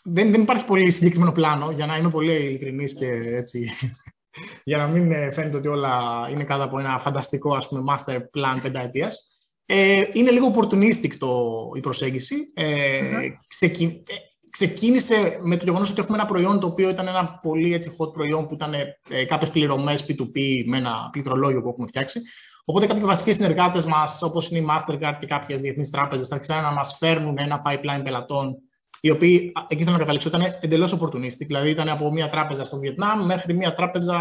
Δεν, 0.04 0.32
δεν 0.32 0.42
υπάρχει 0.42 0.66
πολύ 0.66 0.92
συγκεκριμένο 0.92 1.32
πλάνο, 1.32 1.72
για 1.72 1.86
να 1.86 1.98
είμαι 1.98 2.10
πολύ 2.10 2.34
ειλικρινής 2.34 2.94
και 2.94 3.08
έτσι... 3.12 3.70
για 4.64 4.78
να 4.78 4.88
μην 4.88 5.32
φαίνεται 5.32 5.58
ότι 5.58 5.68
όλα 5.68 6.28
είναι 6.32 6.44
κάτω 6.44 6.64
από 6.64 6.80
ένα 6.80 7.00
φανταστικό 7.00 7.56
ας 7.56 7.68
πούμε, 7.68 7.94
master 7.94 8.18
plan 8.18 8.60
πενταετίας. 8.62 9.36
Ε, 9.66 10.04
είναι 10.14 10.32
λίγο 10.32 10.54
opportunistic 10.56 11.14
το, 11.18 11.54
η 11.76 11.80
προσέγγιση. 11.80 12.36
Ε, 12.54 13.10
ξεκι, 13.48 14.04
ε, 14.08 14.14
ξεκίνησε 14.52 15.40
με 15.42 15.58
το 15.58 15.64
γεγονός 15.66 15.92
ότι 15.92 16.02
έχουμε 16.02 16.18
ένα 16.18 16.26
προϊόν 16.26 16.60
το 16.60 16.68
οποίο 16.68 16.90
ήταν 16.90 17.08
ένα 17.08 17.40
πολύ 17.42 17.74
έτσι, 17.74 17.96
hot 18.00 18.14
προϊόν 18.14 18.48
που 18.48 18.54
ήταν 18.54 18.74
ε, 19.10 19.26
κάποιες 19.26 19.50
πληρωμές 19.50 20.06
P2P 20.08 20.64
με 20.66 20.78
ένα 20.78 21.10
πληκτρολόγιο 21.12 21.62
που 21.62 21.70
έχουμε 21.70 21.88
φτιάξει. 21.88 22.22
Οπότε 22.66 22.86
κάποιοι 22.86 23.04
βασικοί 23.04 23.32
συνεργάτες 23.32 23.86
μας, 23.86 24.22
όπως 24.22 24.50
είναι 24.50 24.60
η 24.60 24.66
Mastercard 24.70 25.16
και 25.20 25.26
κάποιες 25.26 25.62
διεθνείς 25.62 25.90
τράπεζες, 25.90 26.32
άρχισαν 26.32 26.64
να 26.64 26.72
μας 26.72 26.98
φέρνουν 26.98 27.38
ένα 27.38 27.62
pipeline 27.66 28.02
πελατών, 28.04 28.58
οι 29.02 29.10
οποίοι, 29.10 29.52
εκεί 29.68 29.82
θέλω 29.84 29.94
να 29.94 30.00
καταλήξω, 30.00 30.30
ήταν 30.30 30.58
εντελώς 30.62 30.98
opportunistic. 31.00 31.46
Δηλαδή 31.46 31.70
ήταν 31.70 31.90
από 31.90 32.12
μια 32.12 32.28
τράπεζα 32.28 32.64
στο 32.64 32.78
Βιετνάμ 32.78 33.26
μέχρι 33.26 33.54
μια 33.54 33.74
τράπεζα 33.74 34.18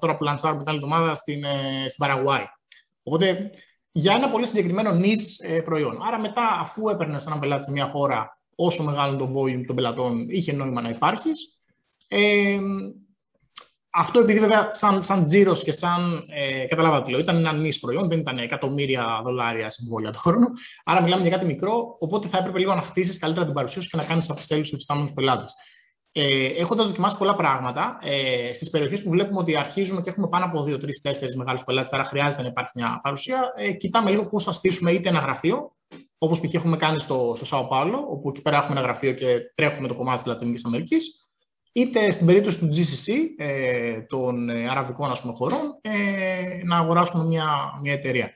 τώρα 0.00 0.16
που 0.16 0.24
λανσάρουμε 0.24 0.62
την 0.62 0.70
άλλη 0.70 0.80
εβδομάδα 0.82 1.14
στην, 1.14 1.44
ε, 1.44 1.88
στην 1.88 2.06
Παραγουάη. 2.06 2.44
Οπότε 3.02 3.50
για 3.92 4.12
ένα 4.12 4.28
πολύ 4.28 4.46
συγκεκριμένο 4.46 4.92
νης 4.92 5.38
ε, 5.38 5.60
προϊόν. 5.60 6.02
Άρα 6.06 6.18
μετά, 6.18 6.58
αφού 6.60 6.88
έπαιρνες 6.88 7.26
έναν 7.26 7.38
πελάτη 7.38 7.64
σε 7.64 7.70
μια 7.70 7.86
χώρα, 7.86 8.41
όσο 8.54 8.82
μεγάλο 8.82 9.16
το 9.16 9.32
volume 9.36 9.64
των 9.66 9.76
πελατών, 9.76 10.30
είχε 10.30 10.52
νόημα 10.52 10.80
να 10.80 10.88
υπάρχεις. 10.88 11.60
Ε, 12.08 12.58
αυτό 13.94 14.20
επειδή 14.20 14.38
βέβαια 14.38 14.68
σαν, 14.70 15.02
σαν 15.02 15.24
τζίρος 15.24 15.62
και 15.62 15.72
σαν, 15.72 16.24
ε, 16.28 16.66
καταλάβατε 16.66 17.10
λέω, 17.10 17.20
ήταν 17.20 17.36
ένα 17.36 17.52
νης 17.52 17.80
προϊόν, 17.80 18.08
δεν 18.08 18.18
ήταν 18.18 18.38
εκατομμύρια 18.38 19.20
δολάρια 19.24 19.70
συμβόλαια 19.70 20.10
το 20.10 20.18
χρόνο, 20.18 20.46
άρα 20.84 21.02
μιλάμε 21.02 21.22
για 21.22 21.30
κάτι 21.30 21.46
μικρό, 21.46 21.96
οπότε 21.98 22.28
θα 22.28 22.38
έπρεπε 22.38 22.58
λίγο 22.58 22.74
να 22.74 22.82
χτίσεις 22.82 23.18
καλύτερα 23.18 23.44
την 23.44 23.54
παρουσία 23.54 23.82
σου 23.82 23.88
και 23.88 23.96
να 23.96 24.04
κάνεις 24.04 24.30
upsell 24.30 24.36
στους 24.38 24.70
υφιστάμενους 24.72 25.12
πελάτες. 25.12 25.54
Ε, 26.12 26.46
Έχοντας 26.46 26.86
δοκιμάσει 26.86 27.16
πολλά 27.16 27.34
πράγματα, 27.36 27.98
ε, 28.02 28.52
στις 28.52 28.70
περιοχές 28.70 29.02
που 29.02 29.10
βλέπουμε 29.10 29.38
ότι 29.38 29.56
αρχίζουμε 29.56 30.00
και 30.00 30.10
έχουμε 30.10 30.28
πάνω 30.28 30.44
από 30.44 30.62
2, 30.62 30.78
3, 30.78 31.00
4 31.02 31.36
μεγάλους 31.36 31.64
πελάτες, 31.64 31.92
άρα 31.92 32.04
χρειάζεται 32.04 32.42
να 32.42 32.48
υπάρχει 32.48 32.72
μια 32.74 33.00
παρουσία, 33.02 33.52
ε, 33.56 33.72
κοιτάμε 33.72 34.10
λίγο 34.10 34.26
πώς 34.26 34.44
θα 34.44 34.52
στήσουμε 34.52 34.92
είτε 34.92 35.08
ένα 35.08 35.18
γραφείο, 35.18 35.76
όπως 36.24 36.40
π.χ. 36.40 36.54
έχουμε 36.54 36.76
κάνει 36.76 37.00
στο, 37.00 37.32
στο 37.36 37.44
Σάο 37.44 37.66
Πάολο, 37.66 38.06
όπου 38.10 38.28
εκεί 38.28 38.42
πέρα 38.42 38.56
έχουμε 38.56 38.72
ένα 38.72 38.80
γραφείο 38.80 39.12
και 39.12 39.38
τρέχουμε 39.54 39.88
το 39.88 39.94
κομμάτι 39.94 40.22
της 40.22 40.26
Λατινικής 40.26 40.64
Αμερικής, 40.64 41.26
είτε 41.72 42.10
στην 42.10 42.26
περίπτωση 42.26 42.58
του 42.58 42.68
GCC, 42.68 43.12
ε, 43.36 44.00
των 44.00 44.48
ε, 44.48 44.68
αραβικών 44.68 45.10
ας 45.10 45.20
πούμε, 45.20 45.32
χωρών, 45.36 45.78
ε, 45.80 45.92
να 46.64 46.76
αγοράσουμε 46.76 47.24
μια, 47.24 47.46
μια 47.80 47.92
εταιρεία. 47.92 48.30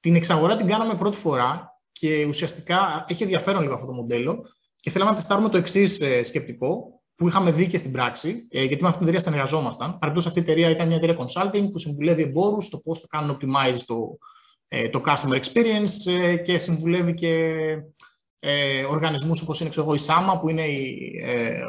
Την 0.00 0.14
εξαγορά 0.14 0.56
την 0.56 0.66
κάναμε 0.66 0.94
πρώτη 0.94 1.16
φορά 1.16 1.80
και 1.92 2.24
ουσιαστικά 2.28 3.04
έχει 3.08 3.22
ενδιαφέρον 3.22 3.62
λίγο 3.62 3.74
αυτό 3.74 3.86
το 3.86 3.92
μοντέλο 3.92 4.44
και 4.80 4.90
θέλαμε 4.90 5.10
να 5.10 5.16
τεστάρουμε 5.16 5.48
το 5.48 5.56
εξής 5.56 6.00
ε, 6.00 6.22
σκεπτικό, 6.22 7.00
που 7.14 7.28
είχαμε 7.28 7.50
δει 7.50 7.66
και 7.66 7.78
στην 7.78 7.92
πράξη, 7.92 8.46
ε, 8.50 8.64
γιατί 8.64 8.82
με 8.82 8.88
αυτή 8.88 8.98
την 8.98 9.08
εταιρεία 9.08 9.20
συνεργαζόμασταν. 9.20 9.98
Παραδείγματο, 9.98 10.28
αυτή 10.28 10.38
η 10.38 10.42
εταιρεία 10.42 10.70
ήταν 10.70 10.86
μια 10.86 10.96
εταιρεία 10.96 11.16
consulting 11.16 11.68
που 11.72 11.78
συμβουλεύει 11.78 12.22
εμπόρους 12.22 12.66
στο 12.66 12.78
πώς 12.78 13.00
θα 13.00 13.06
κάνουν 13.10 13.36
optimize 13.36 13.78
το, 13.86 13.94
ε, 13.94 14.39
το 14.90 15.02
customer 15.06 15.40
experience 15.40 16.12
ε, 16.12 16.36
και 16.36 16.58
συμβουλεύει 16.58 17.14
και 17.14 17.54
ε, 18.38 18.84
οργανισμούς 18.84 19.42
όπως 19.42 19.60
είναι 19.60 19.68
ξέρω, 19.68 19.94
η 19.94 19.98
ΣΑΜΑ, 19.98 20.38
που 20.38 20.48
είναι 20.48 20.62
η, 20.62 21.12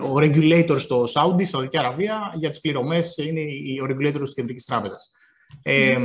ο 0.03 0.15
regulator 0.17 0.75
στο 0.79 1.03
Saudi, 1.03 1.45
Σαουδική 1.45 1.77
Αραβία, 1.77 2.33
για 2.35 2.49
τις 2.49 2.59
πληρωμές 2.59 3.17
είναι 3.17 3.41
ο 3.81 3.85
regulator 3.89 4.19
της 4.19 4.33
Κεντρικής 4.33 4.65
Τράπεζας. 4.65 5.11
Ε, 5.63 5.97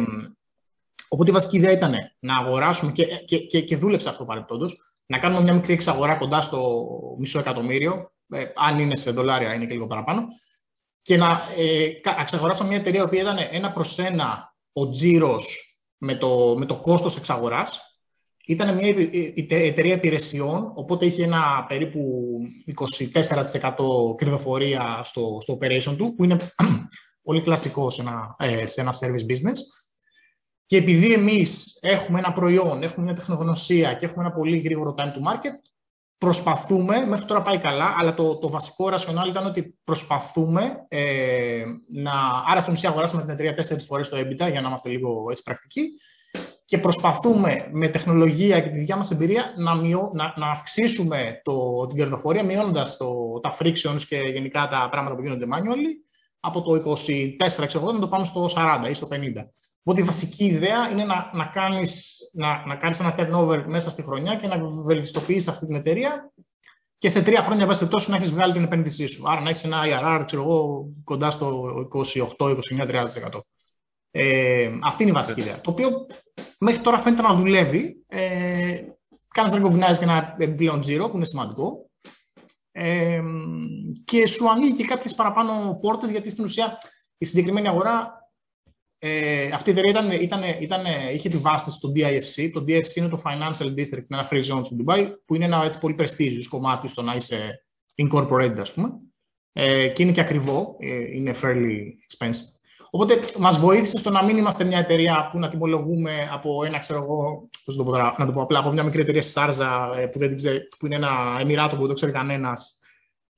οπότε 1.08 1.30
η 1.30 1.32
βασική 1.32 1.56
ιδέα 1.56 1.72
ήταν 1.72 1.94
να 2.18 2.36
αγοράσουμε 2.36 2.92
και, 2.92 3.04
και, 3.04 3.38
και, 3.38 3.60
και 3.60 3.76
δούλεψε 3.76 4.08
αυτό 4.08 4.24
παρεπτόντω, 4.24 4.66
να 5.06 5.18
κάνουμε 5.18 5.42
μια 5.42 5.54
μικρή 5.54 5.72
εξαγορά 5.72 6.14
κοντά 6.14 6.40
στο 6.40 6.86
μισό 7.18 7.38
εκατομμύριο 7.38 8.12
ε, 8.28 8.44
αν 8.54 8.78
είναι 8.78 8.96
σε 8.96 9.10
δολάρια 9.10 9.54
είναι 9.54 9.66
και 9.66 9.72
λίγο 9.72 9.86
παραπάνω, 9.86 10.26
και 11.02 11.16
να 11.16 11.40
ε, 11.56 12.24
ξεχωράσαμε 12.24 12.68
μια 12.68 12.78
εταιρεία 12.78 13.08
που 13.08 13.14
ήταν 13.14 13.36
ένα 13.50 13.72
προς 13.72 13.98
ένα 13.98 14.54
ο 14.72 14.88
τζίρος 14.88 15.65
με 15.98 16.14
το, 16.16 16.54
με 16.58 16.66
το 16.66 16.76
κόστος 16.80 17.16
εξαγοράς. 17.16 17.80
Ήταν 18.46 18.76
μια 18.76 18.94
εταιρεία 19.46 19.94
υπηρεσιών, 19.94 20.72
οπότε 20.74 21.06
είχε 21.06 21.24
ένα 21.24 21.64
περίπου 21.68 22.00
24% 23.12 24.16
κερδοφορία 24.18 25.00
στο, 25.04 25.38
στο 25.40 25.58
operation 25.60 25.96
του, 25.96 26.14
που 26.14 26.24
είναι 26.24 26.36
πολύ 27.22 27.40
κλασικό 27.40 27.90
σε 27.90 28.02
ένα, 28.02 28.36
ε, 28.38 28.66
σε 28.66 28.80
ένα 28.80 28.94
service 29.00 29.30
business. 29.30 29.58
Και 30.66 30.76
επειδή 30.76 31.12
εμείς 31.12 31.78
έχουμε 31.80 32.18
ένα 32.18 32.32
προϊόν, 32.32 32.82
έχουμε 32.82 33.04
μια 33.04 33.14
τεχνογνωσία 33.14 33.94
και 33.94 34.04
έχουμε 34.04 34.24
ένα 34.24 34.34
πολύ 34.34 34.58
γρήγορο 34.58 34.94
time 34.98 35.02
to 35.02 35.32
market, 35.32 35.54
προσπαθούμε, 36.18 37.06
μέχρι 37.06 37.24
τώρα 37.24 37.42
πάει 37.42 37.58
καλά, 37.58 37.94
αλλά 37.98 38.14
το, 38.14 38.38
το 38.38 38.48
βασικό 38.48 38.88
ρασιονάλ 38.88 39.28
ήταν 39.28 39.46
ότι 39.46 39.78
προσπαθούμε 39.84 40.84
ε, 40.88 41.64
να... 41.88 42.12
Άρα 42.46 42.60
στην 42.60 42.72
ουσία 42.72 42.88
αγοράσαμε 42.88 43.22
την 43.22 43.30
εταιρεία 43.30 43.54
τέσσερις 43.54 43.84
φορές 43.84 44.08
το 44.08 44.16
EBITDA, 44.16 44.50
για 44.50 44.60
να 44.60 44.68
είμαστε 44.68 44.88
λίγο 44.88 45.26
έτσι 45.30 45.42
πρακτικοί, 45.42 45.88
και 46.64 46.78
προσπαθούμε 46.78 47.68
με 47.72 47.88
τεχνολογία 47.88 48.60
και 48.60 48.68
τη 48.68 48.78
δικιά 48.78 48.96
μας 48.96 49.10
εμπειρία 49.10 49.54
να, 49.56 49.74
μειώ, 49.74 50.10
να, 50.14 50.34
να 50.36 50.50
αυξήσουμε 50.50 51.40
το, 51.44 51.86
την 51.86 51.96
κερδοφορία, 51.96 52.44
μειώνοντας 52.44 52.96
το, 52.96 53.40
τα 53.42 53.56
frictions 53.58 54.00
και 54.08 54.16
γενικά 54.16 54.68
τα 54.68 54.88
πράγματα 54.90 55.16
που 55.16 55.22
γίνονται 55.22 55.46
manually, 55.52 56.06
από 56.40 56.62
το 56.62 56.92
24 57.62 57.66
ξέρω, 57.66 57.92
να 57.92 57.98
το 57.98 58.08
πάμε 58.08 58.24
στο 58.24 58.46
40 58.54 58.86
ή 58.90 58.94
στο 58.94 59.08
50. 59.10 59.16
Οπότε 59.88 60.00
η 60.00 60.04
βασική 60.04 60.44
ιδέα 60.44 60.90
είναι 60.90 61.04
να, 61.04 61.30
να, 61.32 61.44
κάνεις, 61.44 62.18
να, 62.32 62.66
να 62.66 62.76
κάνεις 62.76 63.00
ένα 63.00 63.14
turnover 63.18 63.64
μέσα 63.66 63.90
στη 63.90 64.02
χρονιά 64.02 64.34
και 64.34 64.46
να 64.46 64.58
βελτιστοποιήσεις 64.58 65.48
αυτή 65.48 65.66
την 65.66 65.74
εταιρεία 65.74 66.32
και 66.98 67.08
σε 67.08 67.22
τρία 67.22 67.42
χρόνια 67.42 67.66
βάσει 67.66 67.86
τόσο 67.86 68.10
να 68.10 68.16
έχεις 68.16 68.30
βγάλει 68.30 68.52
την 68.52 68.62
επένδυσή 68.62 69.06
σου. 69.06 69.28
Άρα 69.28 69.40
να 69.40 69.48
έχεις 69.48 69.64
ένα 69.64 69.82
IRR 69.84 70.22
ξέρω 70.24 70.42
εγώ, 70.42 70.88
κοντά 71.04 71.30
στο 71.30 71.64
28-29-30%. 72.38 73.40
Ε, 74.10 74.70
αυτή 74.82 75.02
είναι 75.02 75.10
η 75.10 75.14
βασική 75.14 75.40
ιδέα. 75.40 75.60
Το 75.60 75.70
οποίο 75.70 76.06
μέχρι 76.58 76.80
τώρα 76.80 76.98
φαίνεται 76.98 77.22
να 77.22 77.34
δουλεύει. 77.34 78.04
Ε, 78.06 78.82
κάνεις 79.28 79.52
recognize 79.54 79.98
και 79.98 80.04
ένα 80.04 80.34
επιπλέον 80.38 80.80
τζίρο 80.80 81.08
που 81.08 81.16
είναι 81.16 81.24
σημαντικό. 81.24 81.90
Ε, 82.72 83.22
και 84.04 84.26
σου 84.26 84.50
ανοίγει 84.50 84.72
και 84.72 84.84
κάποιες 84.84 85.14
παραπάνω 85.14 85.78
πόρτες 85.82 86.10
γιατί 86.10 86.30
στην 86.30 86.44
ουσία 86.44 86.78
η 87.18 87.24
συγκεκριμένη 87.24 87.68
αγορά 87.68 88.25
ε, 89.06 89.50
αυτή 89.52 89.70
η 89.70 89.72
εταιρεία 89.72 89.90
ήταν, 89.90 90.10
ήταν, 90.10 90.42
ήταν, 90.60 90.84
είχε 91.12 91.28
τη 91.28 91.36
βάση 91.36 91.70
στο 91.70 91.92
DIFC. 91.94 92.50
Το 92.52 92.64
DIFC 92.68 92.94
είναι 92.94 93.08
το 93.08 93.22
Financial 93.24 93.66
District, 93.66 94.06
ένα 94.08 94.28
free 94.30 94.42
zone 94.42 94.64
στο 94.64 94.76
Dubai, 94.84 95.06
που 95.24 95.34
είναι 95.34 95.44
ένα 95.44 95.64
έτσι, 95.64 95.78
πολύ 95.78 95.94
prestigious 95.98 96.46
κομμάτι 96.48 96.88
στο 96.88 97.02
να 97.02 97.14
είσαι 97.14 97.64
incorporated, 98.02 98.58
ας 98.58 98.72
πούμε. 98.72 98.88
Ε, 99.52 99.88
και 99.88 100.02
είναι 100.02 100.12
και 100.12 100.20
ακριβό, 100.20 100.76
ε, 100.78 101.14
είναι 101.14 101.34
fairly 101.42 101.78
expensive. 102.08 102.56
Οπότε 102.90 103.20
μας 103.38 103.58
βοήθησε 103.58 103.98
στο 103.98 104.10
να 104.10 104.24
μην 104.24 104.36
είμαστε 104.36 104.64
μια 104.64 104.78
εταιρεία 104.78 105.28
που 105.30 105.38
να 105.38 105.48
τιμολογούμε 105.48 106.28
από 106.32 106.64
ένα, 106.64 106.78
ξέρω 106.78 107.02
εγώ, 107.02 107.48
πώς 107.64 107.76
το 107.76 107.84
πω, 107.84 107.90
να 107.90 108.26
το 108.26 108.32
πω 108.32 108.42
απλά, 108.42 108.58
από 108.58 108.72
μια 108.72 108.82
μικρή 108.82 109.00
εταιρεία 109.00 109.22
στη 109.22 109.30
Σάρζα 109.30 109.90
ε, 109.96 110.06
που, 110.06 110.18
δεν 110.18 110.34
που 110.78 110.86
είναι 110.86 110.94
ένα 110.94 111.36
εμμυράτο 111.40 111.74
που 111.74 111.80
δεν 111.80 111.88
το 111.88 111.94
ξέρει 111.94 112.12
κανένας 112.12 112.80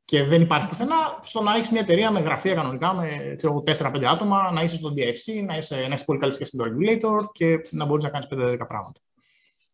και 0.09 0.25
δεν 0.25 0.41
υπάρχει 0.41 0.69
πουθενά, 0.69 1.19
στο 1.23 1.43
να 1.43 1.55
έχεις 1.55 1.71
μια 1.71 1.81
εταιρεία 1.81 2.11
με 2.11 2.21
γραφεία 2.21 2.55
κανονικά 2.55 2.95
με 2.95 3.37
4-5 3.43 4.05
άτομα, 4.05 4.51
να 4.53 4.63
είσαι 4.63 4.75
στο 4.75 4.93
DFC, 4.97 5.45
να, 5.47 5.57
είσαι, 5.57 5.77
να 5.77 5.95
έχει 5.95 6.05
πολύ 6.05 6.19
καλής 6.19 6.35
σχέση 6.35 6.57
με 6.57 6.65
το 6.65 6.71
regulator 6.71 7.25
και 7.33 7.69
να 7.71 7.85
μπορείς 7.85 8.05
να 8.05 8.11
κάνεις 8.11 8.27
5-10 8.31 8.67
πράγματα. 8.69 9.01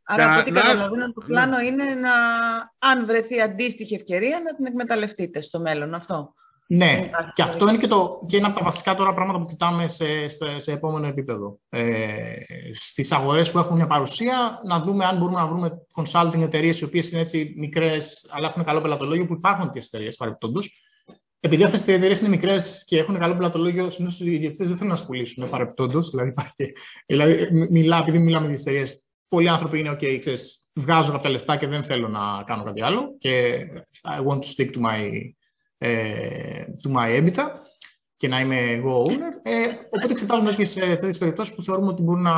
Άρα, 0.02 0.30
από 0.30 0.40
ό,τι 0.40 0.50
καταλαβαίνω, 0.50 1.12
το 1.12 1.22
πλάνο 1.26 1.56
ναι. 1.56 1.64
είναι 1.64 1.84
να, 1.84 2.12
αν 2.78 3.06
βρεθεί 3.06 3.40
αντίστοιχη 3.40 3.94
ευκαιρία, 3.94 4.40
να 4.40 4.54
την 4.56 4.66
εκμεταλλευτείτε 4.66 5.40
στο 5.40 5.60
μέλλον 5.60 5.94
αυτό. 5.94 6.34
Ναι, 6.66 7.10
και 7.32 7.42
αυτό 7.42 7.68
είναι 7.68 7.78
και, 7.78 7.86
το, 7.86 8.20
και 8.26 8.36
ένα 8.36 8.46
από 8.46 8.58
τα 8.58 8.64
βασικά 8.64 8.94
τώρα 8.94 9.14
πράγματα 9.14 9.38
που 9.38 9.44
κοιτάμε 9.44 9.88
σε, 9.88 10.28
σε, 10.28 10.58
σε 10.58 10.72
επόμενο 10.72 11.06
επίπεδο. 11.06 11.58
Ε, 11.68 12.34
στις 12.72 13.12
αγορές 13.12 13.50
που 13.50 13.58
έχουν 13.58 13.76
μια 13.76 13.86
παρουσία, 13.86 14.60
να 14.66 14.80
δούμε 14.80 15.04
αν 15.04 15.18
μπορούμε 15.18 15.38
να 15.38 15.46
βρούμε 15.46 15.70
consulting 15.94 16.40
εταιρείες 16.40 16.80
οι 16.80 16.84
οποίες 16.84 17.10
είναι 17.10 17.20
έτσι 17.20 17.54
μικρές, 17.56 18.30
αλλά 18.32 18.48
έχουν 18.48 18.64
καλό 18.64 18.80
πελατολόγιο, 18.80 19.26
που 19.26 19.32
υπάρχουν 19.32 19.64
τέτοιες 19.64 19.86
εταιρείες 19.86 20.16
παρεμπιπτόντως. 20.16 20.72
Επειδή 21.40 21.62
αυτές 21.62 21.86
οι 21.86 21.92
εταιρείες 21.92 22.20
είναι 22.20 22.28
μικρές 22.28 22.84
και 22.86 22.98
έχουν 22.98 23.18
καλό 23.18 23.34
πελατολόγιο, 23.34 23.90
συνήθως 23.90 24.20
οι 24.20 24.32
ιδιοκτήτες 24.32 24.68
δεν 24.68 24.76
θέλουν 24.76 24.92
να 24.92 24.98
σου 24.98 25.06
πουλήσουν 25.06 25.48
παρεμπιπτόντως. 25.48 26.10
Δηλαδή, 26.10 26.28
υπάρχει, 26.28 26.72
δηλαδή 27.06 27.48
μιλά, 27.70 27.98
επειδή 27.98 28.18
μιλάμε 28.18 28.46
για 28.46 28.54
τις 28.54 28.64
εταιρείες, 28.64 29.04
πολλοί 29.28 29.48
άνθρωποι 29.48 29.78
είναι, 29.78 29.90
OK, 29.90 30.18
ξέρεις, 30.18 30.70
βγάζω 30.74 31.12
από 31.14 31.22
τα 31.22 31.30
λεφτά 31.30 31.56
και 31.56 31.66
δεν 31.66 31.82
θέλω 31.82 32.08
να 32.08 32.42
κάνω 32.46 32.62
κάτι 32.62 32.82
άλλο. 32.82 33.16
Και 33.18 33.64
I 34.02 34.26
want 34.26 34.38
to 34.38 34.46
stick 34.56 34.70
to 34.70 34.80
my 34.80 35.10
ε, 35.84 36.64
του 36.82 36.92
My 36.96 37.20
EBITDA 37.20 37.46
και 38.16 38.28
να 38.28 38.40
είμαι 38.40 38.60
εγώ 38.60 39.06
owner. 39.08 39.40
Ε, 39.42 39.52
οπότε 39.86 40.06
εξετάζουμε 40.10 40.52
τις 40.52 40.76
ε, 40.76 40.80
τέτοιες 40.80 41.18
περιπτώσεις 41.18 41.54
που 41.54 41.62
θεωρούμε 41.62 41.88
ότι 41.88 42.02
μπορούν 42.02 42.22
να 42.22 42.34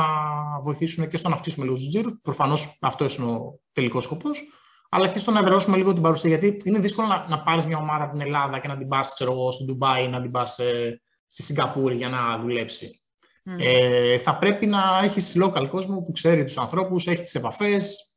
βοηθήσουν 0.61 1.07
και 1.07 1.17
στο 1.17 1.29
να 1.29 1.35
αυξήσουμε 1.35 1.65
λίγο 1.65 1.77
τους 1.77 1.89
τζίρους. 1.89 2.13
Προφανώς 2.21 2.77
αυτό 2.81 3.05
είναι 3.17 3.31
ο 3.31 3.59
τελικός 3.73 4.03
σκοπός. 4.03 4.43
Αλλά 4.89 5.07
και 5.07 5.19
στο 5.19 5.31
να 5.31 5.39
εδραιώσουμε 5.39 5.77
λίγο 5.77 5.93
την 5.93 6.01
παρουσία. 6.01 6.29
Γιατί 6.29 6.57
είναι 6.63 6.79
δύσκολο 6.79 7.07
να, 7.07 7.25
να 7.29 7.43
πάρεις 7.43 7.65
μια 7.65 7.77
ομάδα 7.77 8.03
από 8.03 8.11
την 8.17 8.21
Ελλάδα 8.21 8.59
και 8.59 8.67
να 8.67 8.77
την 8.77 8.87
πας 8.87 9.07
στο 9.07 9.63
Ντουμπάι 9.65 10.03
ή 10.03 10.07
να 10.07 10.21
την 10.21 10.31
πας 10.31 10.59
ε, 10.59 11.01
στη 11.27 11.43
Σιγκαπούρη 11.43 11.95
για 11.95 12.09
να 12.09 12.39
δουλέψει. 12.39 13.01
Mm. 13.45 13.55
Ε, 13.59 14.17
θα 14.17 14.37
πρέπει 14.37 14.65
να 14.65 14.79
έχεις 15.03 15.37
local 15.43 15.67
κόσμο 15.69 16.01
που 16.01 16.11
ξέρει 16.11 16.43
τους 16.45 16.57
ανθρώπους, 16.57 17.07
έχει 17.07 17.21
τις 17.21 17.35
επαφές, 17.35 18.15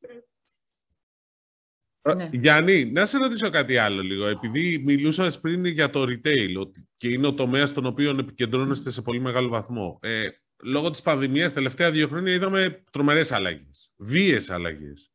ναι. 2.03 2.29
Γιάννη, 2.33 2.85
να 2.85 3.07
σε 3.07 3.19
ρωτήσω 3.19 3.51
κάτι 3.51 3.77
άλλο 3.77 4.03
λίγο. 4.03 4.27
Επειδή 4.27 4.83
μιλούσαμε 4.85 5.31
πριν 5.41 5.65
για 5.65 5.91
το 5.91 6.03
retail 6.03 6.71
και 6.97 7.09
είναι 7.09 7.27
ο 7.27 7.35
τομέας 7.35 7.69
στον 7.69 7.87
οποίο 7.87 8.11
επικεντρώνεστε 8.11 8.91
σε 8.91 9.03
πολύ 9.03 9.21
μεγάλο 9.21 9.49
βαθμό. 9.49 9.99
Ε, 10.03 10.29
λόγω 10.63 10.91
της 10.91 11.03
πανδημίας, 11.03 11.53
τελευταία 11.53 11.91
δύο 11.91 12.09
χρόνια 12.09 12.33
είδαμε 12.33 12.85
τρομερές 12.93 13.33
αλλαγές, 13.33 13.93
βίες 13.97 14.51
αλλαγές. 14.51 15.11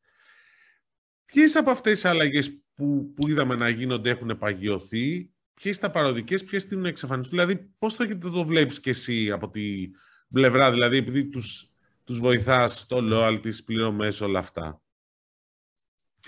Ποιες 1.26 1.56
από 1.56 1.72
αυτές 1.72 1.94
τις 1.94 2.06
αλλαγές 2.06 2.64
που, 2.74 3.14
που 3.16 3.28
είδαμε 3.28 3.56
να 3.56 3.70
γίνονται 3.70 4.10
έχουν 4.10 4.38
παγιωθεί, 4.38 5.30
ποιες 5.54 5.80
τα 5.80 5.92
παροδικές, 5.92 6.44
ποιες 6.44 6.66
την 6.66 6.86
εξαφανιστούν. 6.86 7.40
Δηλαδή, 7.40 7.74
πώς 7.78 7.96
το, 7.96 8.18
το 8.18 8.46
βλέπεις 8.46 8.80
και 8.80 8.90
εσύ 8.90 9.32
από 9.32 9.50
τη 9.50 9.90
πλευρά, 10.34 10.72
δηλαδή, 10.72 10.98
επειδή 10.98 11.26
τους, 11.26 11.70
τους 12.04 12.20
βοηθάς 12.20 12.86
το 12.86 12.98
loyalty, 13.02 13.42
τις 13.42 13.64
πληρωμές, 13.64 14.22
όλα 14.22 14.40
αυτά. 14.40 14.85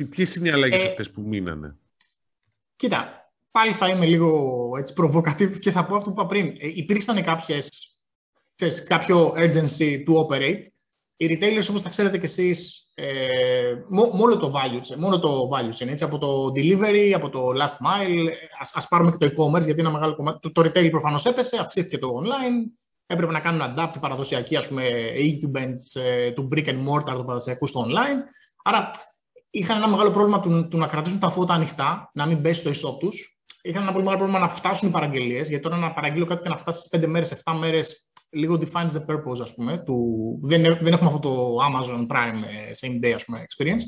Ποιες 0.06 0.36
είναι 0.36 0.48
οι 0.48 0.51
αλλαγές 0.51 0.84
ε, 0.84 0.88
αυτές 0.88 1.12
που 1.12 1.22
μείνανε; 1.22 1.77
Κοίτα, 2.75 3.32
πάλι 3.51 3.72
θα 3.72 3.88
είμαι 3.88 4.06
λίγο 4.06 4.72
έτσι 4.77 4.94
προβοκατήβ 4.94 5.58
και 5.58 5.72
θα 5.72 5.86
πω 5.86 5.96
αυτό 5.96 6.12
που 6.12 6.20
είπα 6.20 6.27
πριν. 6.27 6.48
Ε, 6.48 6.68
υπήρξαν 6.75 7.24
κάποιες, 7.24 7.96
ξέρεις, 8.56 8.84
κάποιο 8.84 9.34
urgency 9.38 10.04
to 10.08 10.13
operate. 10.27 10.62
Οι 11.18 11.27
retailers, 11.30 11.68
όπως 11.70 11.82
τα 11.82 11.89
ξέρετε 11.89 12.18
κι 12.18 12.25
εσείς, 12.25 12.92
ε, 12.94 13.74
μόνο, 13.89 14.38
το 14.38 14.54
value, 14.56 14.96
μόνο 14.98 15.20
το 15.20 15.50
value 15.54 15.84
chain, 15.84 15.88
έτσι, 15.88 16.04
από 16.04 16.18
το 16.18 16.51
delivery, 16.56 17.12
από 17.16 17.30
το 17.30 17.48
last 17.48 17.86
mile, 17.86 18.30
ας, 18.60 18.75
ας 18.75 18.88
πάρουμε 18.88 19.12
και 19.12 19.18
το 19.18 19.25
e-commerce, 19.25 19.63
γιατί 19.63 19.80
είναι 19.80 19.89
ένα 19.89 19.92
μεγάλο 19.92 20.16
κομμάτι. 20.16 20.39
Το, 20.39 20.51
το 20.51 20.62
retail 20.62 20.89
προφανώς 20.89 21.25
έπεσε, 21.25 21.58
αυξήθηκε 21.58 21.98
το 21.98 22.22
online, 22.22 22.72
έπρεπε 23.06 23.32
να 23.32 23.39
κάνουν 23.39 23.74
adapt 23.75 23.96
η 23.96 24.00
παραδοσιακή, 24.00 24.56
ας 24.56 24.68
πούμε, 24.68 24.84
incumbents 25.18 26.01
ε, 26.01 26.32
του 26.32 26.50
brick 26.51 26.66
and 26.66 26.88
mortar, 26.88 27.16
του 27.16 27.25
παραδοσιακού 27.25 27.68
στο 27.68 27.86
online. 27.88 28.20
Άρα 28.63 28.89
είχαν 29.50 29.77
ένα 29.77 29.88
μεγάλο 29.88 30.12
πρόβλημα 30.12 30.39
του, 30.39 30.68
του 30.68 30.77
να 30.77 30.88
κρατήσουν 30.88 31.20
τα 31.20 31.30
φώτα 31.30 31.54
ανοιχτά, 31.54 32.10
να 32.13 32.25
μην 32.25 32.42
πέσει 32.42 32.63
το 32.63 32.70
ισό 32.70 32.98
τους. 33.00 33.42
Είχαν 33.62 33.82
ένα 33.82 33.92
πολύ 33.92 34.04
μεγάλο 34.04 34.24
πρόβλημα 34.24 34.46
να 34.46 34.54
φτάσουν 34.54 34.89
οι 34.89 34.92
παραγγελίες, 34.92 35.50
γιατί 35.50 35.63
τώρα 35.63 35.77
να 35.77 35.94
παραγγείλω 35.94 36.25
κάτι 36.25 36.42
και 36.42 36.50
να 36.50 36.58
φτάσεις 36.58 36.82
σε 36.82 36.98
5 36.98 37.08
μέρες, 37.08 37.32
7 37.46 37.54
μέρες, 37.60 38.12
λίγο 38.30 38.60
defines 38.62 38.89
the 38.89 39.13
purpose, 39.13 39.42
ας 39.42 39.54
πούμε. 39.54 39.84
Του... 39.86 40.39
Δεν, 40.44 40.62
δεν 40.62 40.94
έχουμε 40.94 41.10
αυτό 41.10 41.20
το 41.20 41.58
Amazon 41.58 42.00
Prime 42.00 42.44
ε, 42.44 42.72
same 42.82 43.06
day, 43.06 43.12
ας 43.12 43.25
πούμε, 43.25 43.46
experience. 43.50 43.84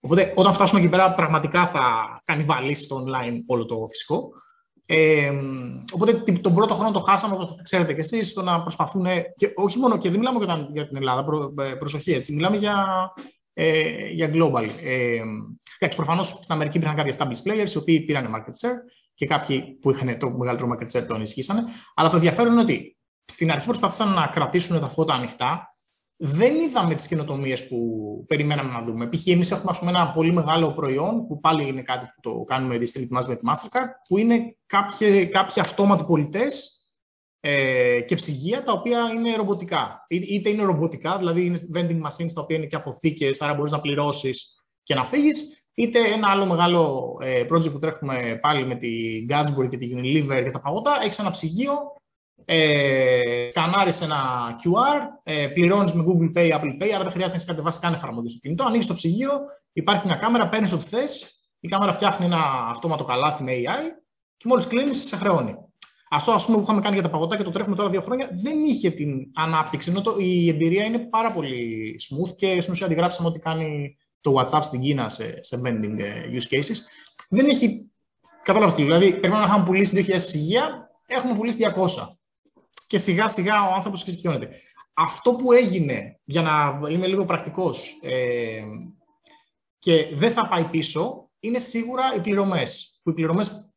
Οπότε, 0.00 0.32
όταν 0.36 0.52
φτάσουμε 0.52 0.80
εκεί 0.80 0.88
πέρα, 0.88 1.14
πραγματικά 1.14 1.66
θα 1.66 1.82
κάνει 2.24 2.42
βαλίσεις 2.42 2.86
το 2.86 3.04
online 3.06 3.36
όλο 3.46 3.64
το 3.64 3.86
φυσικό. 3.88 4.28
Ε, 4.86 5.32
οπότε 5.92 6.12
τον 6.40 6.54
πρώτο 6.54 6.74
χρόνο 6.74 6.90
το 6.90 6.98
χάσαμε, 6.98 7.34
όπως 7.34 7.54
θα 7.54 7.62
ξέρετε 7.62 7.94
κι 7.94 8.00
εσείς, 8.00 8.28
στο 8.28 8.42
να 8.42 8.60
προσπαθούν, 8.60 9.06
και 9.36 9.52
όχι 9.54 9.78
μόνο, 9.78 9.98
και 9.98 10.10
δεν 10.10 10.18
μιλάμε 10.18 10.68
για 10.72 10.86
την 10.88 10.96
Ελλάδα, 10.96 11.24
προ, 11.24 11.54
ε, 11.60 11.74
προσοχή 11.74 12.12
έτσι, 12.12 12.32
μιλάμε 12.32 12.56
για 12.56 12.86
ε, 13.54 14.08
για 14.10 14.30
global. 14.32 14.70
Ε, 14.82 15.20
εντάξει, 15.78 15.96
προφανώς 15.96 16.28
στην 16.28 16.54
Αμερική 16.54 16.76
υπήρχαν 16.76 16.96
κάποιοι 16.96 17.12
established 17.18 17.50
players 17.50 17.70
οι 17.70 17.78
οποίοι 17.78 18.00
πήραν 18.00 18.34
market 18.34 18.66
share 18.68 18.76
και 19.14 19.26
κάποιοι 19.26 19.62
που 19.80 19.90
είχαν 19.90 20.18
το 20.18 20.30
μεγαλύτερο 20.30 20.70
market 20.72 20.98
share 20.98 21.06
το 21.06 21.14
ενισχύσανε. 21.14 21.64
Αλλά 21.94 22.08
το 22.08 22.16
ενδιαφέρον 22.16 22.52
είναι 22.52 22.60
ότι 22.60 22.96
στην 23.24 23.50
αρχή 23.50 23.66
προσπαθήσαν 23.66 24.12
να 24.12 24.26
κρατήσουν 24.26 24.80
τα 24.80 24.88
φώτα 24.88 25.14
ανοιχτά. 25.14 25.68
Δεν 26.22 26.58
είδαμε 26.58 26.94
τις 26.94 27.06
καινοτομίες 27.06 27.68
που 27.68 27.78
περιμέναμε 28.28 28.72
να 28.72 28.82
δούμε. 28.82 29.08
Π.χ. 29.08 29.26
εμείς 29.26 29.50
έχουμε 29.50 29.72
πούμε, 29.78 29.90
ένα 29.90 30.12
πολύ 30.12 30.32
μεγάλο 30.32 30.72
προϊόν 30.72 31.26
που 31.26 31.40
πάλι 31.40 31.68
είναι 31.68 31.82
κάτι 31.82 32.06
που 32.06 32.20
το 32.20 32.44
κάνουμε 32.44 32.76
district 32.76 33.08
μαζί 33.10 33.28
με 33.28 33.36
τη 33.36 33.40
Mastercard, 33.44 33.88
που 34.08 34.18
είναι 34.18 34.56
κάποιοι, 34.66 35.26
κάποιοι 35.26 35.62
αυτόματοι 35.62 36.04
πολιτές 36.04 36.79
ε, 37.40 38.00
και 38.00 38.14
ψυγεία 38.14 38.62
τα 38.62 38.72
οποία 38.72 39.10
είναι 39.14 39.36
ρομποτικά. 39.36 40.06
Είτε 40.08 40.48
είναι 40.48 40.62
ρομποτικά, 40.62 41.16
δηλαδή 41.16 41.44
είναι 41.44 41.58
vending 41.74 42.00
machines 42.00 42.32
τα 42.34 42.40
οποία 42.40 42.56
είναι 42.56 42.66
και 42.66 42.76
αποθήκες, 42.76 43.40
άρα 43.40 43.54
μπορείς 43.54 43.72
να 43.72 43.80
πληρώσεις 43.80 44.54
και 44.82 44.94
να 44.94 45.04
φύγεις, 45.04 45.68
είτε 45.74 45.98
ένα 45.98 46.28
άλλο 46.30 46.46
μεγάλο 46.46 47.12
ε, 47.22 47.44
project 47.52 47.72
που 47.72 47.78
τρέχουμε 47.78 48.38
πάλι 48.42 48.66
με 48.66 48.76
τη 48.76 48.88
Gatsby 49.28 49.68
και 49.68 49.76
τη 49.76 49.90
Unilever 49.94 50.42
για 50.42 50.50
τα 50.50 50.60
παγότα, 50.60 50.98
έχεις 51.02 51.18
ένα 51.18 51.30
ψυγείο 51.30 51.72
ε, 52.44 53.46
σκανάρεις 53.50 54.00
ένα 54.00 54.20
QR, 54.62 55.00
ε, 55.22 55.46
πληρώνεις 55.46 55.92
με 55.92 56.04
Google 56.06 56.38
Pay, 56.38 56.50
Apple 56.52 56.82
Pay, 56.82 56.90
άρα 56.94 57.02
δεν 57.02 57.12
χρειάζεται 57.12 57.26
να 57.26 57.34
έχεις 57.34 57.44
κατεβάσει 57.44 57.80
καν 57.80 57.92
εφαρμογή 57.92 58.28
στο 58.28 58.38
κινητό. 58.38 58.64
Ανοίγεις 58.64 58.86
το 58.86 58.94
ψυγείο, 58.94 59.30
υπάρχει 59.72 60.06
μια 60.06 60.14
κάμερα, 60.14 60.48
παίρνεις 60.48 60.72
ό,τι 60.72 60.84
θες, 60.84 61.40
η 61.60 61.68
κάμερα 61.68 61.92
φτιάχνει 61.92 62.24
ένα 62.24 62.66
αυτόματο 62.68 63.04
καλάθι 63.04 63.42
με 63.42 63.52
AI 63.52 64.02
και 64.36 64.48
μόλις 64.48 64.66
κλείνεις, 64.66 65.06
σε 65.06 65.16
χρεώνει. 65.16 65.54
Αυτό 66.12 66.32
ας 66.32 66.44
πούμε, 66.44 66.56
που 66.56 66.62
είχαμε 66.62 66.80
κάνει 66.80 66.94
για 66.94 67.02
τα 67.02 67.10
παγωτά 67.10 67.36
και 67.36 67.42
το 67.42 67.50
τρέχουμε 67.50 67.76
τώρα 67.76 67.88
δύο 67.88 68.00
χρόνια 68.00 68.30
δεν 68.32 68.64
είχε 68.64 68.90
την 68.90 69.30
ανάπτυξη. 69.34 69.90
Ενώ 69.90 70.00
το, 70.02 70.16
η 70.18 70.48
εμπειρία 70.48 70.84
είναι 70.84 70.98
πάρα 70.98 71.32
πολύ 71.32 71.94
smooth 72.00 72.36
και 72.36 72.60
στην 72.60 72.72
ουσία 72.72 72.86
αντιγράψαμε 72.86 73.28
ό,τι 73.28 73.38
κάνει 73.38 73.96
το 74.20 74.34
WhatsApp 74.38 74.60
στην 74.62 74.80
Κίνα 74.80 75.08
σε, 75.08 75.42
σε 75.42 75.60
vending 75.64 75.98
ε, 75.98 76.22
use 76.32 76.54
cases. 76.54 76.76
Δεν 77.28 77.48
έχει. 77.48 77.90
Κατάλαβες 78.42 78.74
τι. 78.74 78.82
Δηλαδή, 78.82 79.10
πρέπει 79.10 79.34
να 79.34 79.42
είχαμε 79.42 79.64
πουλήσει 79.64 80.04
2.000 80.08 80.14
ψυγεία, 80.14 80.90
έχουμε 81.06 81.34
πουλήσει 81.34 81.72
200. 81.76 81.86
Και 82.86 82.98
σιγά 82.98 83.28
σιγά 83.28 83.68
ο 83.68 83.74
άνθρωπος 83.74 84.02
εξοικειώνεται. 84.02 84.50
Αυτό 84.94 85.34
που 85.34 85.52
έγινε, 85.52 86.20
για 86.24 86.42
να 86.42 86.80
είμαι 86.90 87.06
λίγο 87.06 87.24
πρακτικός, 87.24 87.98
ε, 88.02 88.60
και 89.78 90.08
δεν 90.14 90.30
θα 90.30 90.48
πάει 90.48 90.64
πίσω, 90.64 91.30
είναι 91.40 91.58
σίγουρα 91.58 92.14
οι 92.16 92.20
πληρωμές. 92.20 93.00
Που 93.02 93.10
οι 93.10 93.12
πληρωμές 93.12 93.69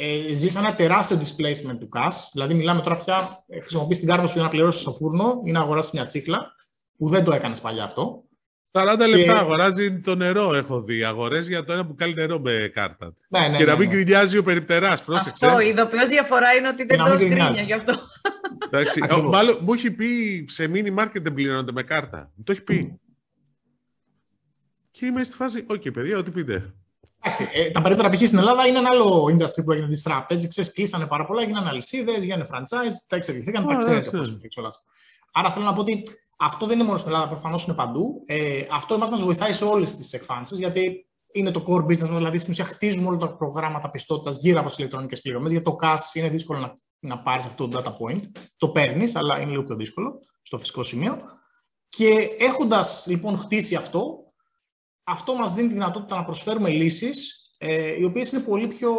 ε, 0.00 0.32
ζήσαν 0.32 0.64
ένα 0.64 0.74
τεράστιο 0.74 1.20
displacement 1.20 1.78
του 1.78 1.88
cash. 1.96 2.28
Δηλαδή, 2.32 2.54
μιλάμε 2.54 2.82
τώρα 2.82 2.96
πια, 2.96 3.44
ε, 3.48 3.60
χρησιμοποιείς 3.60 3.98
την 3.98 4.08
κάρτα 4.08 4.26
σου 4.26 4.34
για 4.34 4.42
να 4.42 4.48
πληρώσεις 4.48 4.80
στο 4.80 4.92
φούρνο 4.92 5.42
ή 5.44 5.50
να 5.50 5.60
αγοράσεις 5.60 5.92
μια 5.92 6.06
τσίχλα, 6.06 6.54
που 6.96 7.08
δεν 7.08 7.24
το 7.24 7.32
έκανες 7.32 7.60
παλιά 7.60 7.84
αυτό. 7.84 8.22
40 8.70 8.96
και... 8.98 9.16
λεπτά 9.16 9.38
αγοράζει 9.38 10.00
το 10.00 10.14
νερό, 10.14 10.54
έχω 10.54 10.82
δει. 10.82 11.04
Αγορές 11.04 11.48
για 11.48 11.64
το 11.64 11.72
ένα 11.72 11.86
που 11.86 11.94
κάνει 11.94 12.14
νερό 12.14 12.40
με 12.40 12.70
κάρτα. 12.74 13.14
Ναι, 13.28 13.48
ναι, 13.48 13.56
και 13.56 13.64
ναι, 13.64 13.70
να 13.70 13.78
μην 13.78 13.88
ναι. 13.88 13.94
γκρινιάζει 13.94 14.38
ο 14.38 14.42
περιπτεράς. 14.42 15.02
Πρόσεξε. 15.02 15.46
Αυτό, 15.46 15.60
η 15.60 15.68
ειδοποιώς 15.68 16.08
διαφορά 16.08 16.54
είναι 16.54 16.68
ότι 16.68 16.84
δεν 16.86 16.98
να 16.98 17.04
το 17.04 17.10
μην 17.10 17.18
γκρίνια 17.18 17.44
γκρινιάζει. 17.44 17.64
γι' 17.64 17.72
αυτό. 17.72 17.98
Εντάξει, 18.64 19.00
Ακριβώς. 19.02 19.24
ο- 19.24 19.28
μάλλον 19.28 19.58
μου 19.60 19.72
έχει 19.72 19.90
πει 19.90 20.44
σε 20.48 20.70
mini 20.74 20.98
market 20.98 21.22
δεν 21.22 21.34
πληρώνονται 21.34 21.72
με 21.72 21.82
κάρτα. 21.82 22.32
Μου 22.34 22.42
το 22.44 22.52
έχει 22.52 22.62
πει. 22.62 23.00
Και 24.90 25.06
είμαι 25.06 25.22
στη 25.22 25.36
φάση, 25.36 25.64
οκ, 25.68 25.90
παιδιά, 25.90 26.18
ό,τι 26.18 26.30
πείτε. 26.30 26.74
Εντάξει, 27.20 27.48
ε, 27.52 27.70
τα 27.70 27.82
περίπτερα 27.82 28.10
π.χ. 28.10 28.26
στην 28.26 28.38
Ελλάδα 28.38 28.66
είναι 28.66 28.78
ένα 28.78 28.90
άλλο 28.90 29.24
industry 29.24 29.64
που 29.64 29.72
έγινε 29.72 29.88
τη 29.88 30.02
τράπεζα. 30.02 30.48
Ξέρεις, 30.48 30.72
κλείσανε 30.72 31.06
πάρα 31.06 31.26
πολλά, 31.26 31.42
έγιναν 31.42 31.66
αλυσίδες, 31.66 32.24
γίνανε 32.24 32.46
franchise, 32.52 32.92
τα 33.08 33.16
εξελιχθήκαν, 33.16 33.66
τα 33.66 33.74
Α, 33.74 33.78
ξέρετε 33.78 33.98
εντάξει. 33.98 34.16
πώς 34.16 34.28
υπήρξε 34.28 34.58
όλο 34.60 34.68
αυτό. 34.68 34.82
Άρα 35.32 35.50
θέλω 35.50 35.64
να 35.64 35.72
πω 35.72 35.80
ότι 35.80 36.02
αυτό 36.38 36.66
δεν 36.66 36.76
είναι 36.78 36.86
μόνο 36.86 36.98
στην 36.98 37.12
Ελλάδα, 37.12 37.28
προφανώς 37.28 37.66
είναι 37.66 37.76
παντού. 37.76 38.22
Ε, 38.26 38.60
αυτό 38.70 38.94
εμάς 38.94 39.10
μας 39.10 39.22
βοηθάει 39.22 39.52
σε 39.52 39.64
όλες 39.64 39.96
τις 39.96 40.12
εκφάνσεις, 40.12 40.58
γιατί 40.58 41.06
είναι 41.32 41.50
το 41.50 41.64
core 41.68 41.82
business 41.82 42.08
μας. 42.08 42.16
Δηλαδή, 42.16 42.38
στην 42.38 42.50
ουσία, 42.52 42.64
χτίζουμε 42.64 43.08
όλα 43.08 43.16
τα 43.16 43.36
προγράμματα 43.36 43.90
πιστότητας 43.90 44.36
γύρω 44.36 44.58
από 44.58 44.68
τις 44.68 44.78
ηλεκτρονικές 44.78 45.20
πληρωμές. 45.20 45.50
Γιατί 45.50 45.64
το 45.64 45.76
cash 45.82 46.14
είναι 46.14 46.28
δύσκολο 46.28 46.58
να, 46.58 46.74
να 46.98 47.18
πάρεις 47.18 47.46
αυτό 47.46 47.68
το 47.68 47.82
data 47.82 47.90
point. 47.90 48.22
Το 48.56 48.68
παίρνεις, 48.68 49.16
αλλά 49.16 49.40
είναι 49.40 49.50
λίγο 49.50 49.62
πιο 49.62 49.76
δύσκολο 49.76 50.20
στο 50.42 50.58
φυσικό 50.58 50.82
σημείο. 50.82 51.18
Και 51.88 52.30
έχοντας 52.38 53.06
λοιπόν 53.08 53.38
χτίσει 53.38 53.74
αυτό, 53.74 54.27
αυτό 55.08 55.34
μας 55.34 55.54
δίνει 55.54 55.68
τη 55.68 55.74
δυνατότητα 55.74 56.16
να 56.16 56.24
προσφέρουμε 56.24 56.68
λύσεις 56.68 57.38
ε, 57.58 57.98
οι 57.98 58.04
οποίες 58.04 58.32
είναι 58.32 58.42
πολύ 58.42 58.66
πιο, 58.66 58.94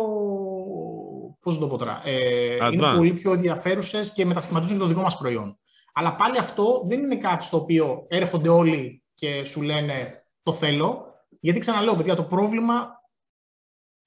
πώς 1.40 1.56
να 1.56 1.62
το 1.62 1.68
πω 1.68 1.78
τώρα, 1.78 2.02
ε, 2.06 2.58
Advanced. 2.62 2.74
είναι 2.74 2.94
πολύ 2.96 3.14
πιο 3.14 3.34
ενδιαφέρουσες 3.34 4.14
και 4.14 4.26
μετασχηματίζουν 4.26 4.76
και 4.76 4.82
το 4.82 4.88
δικό 4.90 5.02
μας 5.02 5.18
προϊόν. 5.18 5.60
Αλλά 5.94 6.16
πάλι 6.16 6.38
αυτό 6.38 6.82
δεν 6.86 7.00
είναι 7.00 7.18
κάτι 7.18 7.46
στο 7.46 7.58
οποίο 7.58 8.06
έρχονται 8.08 8.50
όλοι 8.50 9.04
και 9.14 9.46
σου 9.46 9.62
λένε 9.62 10.24
το 10.44 10.54
θέλω, 10.54 11.06
γιατί 11.40 11.60
ξαναλέω 11.60 11.96
παιδιά 11.96 12.16
το 12.16 12.24
πρόβλημα 12.24 13.00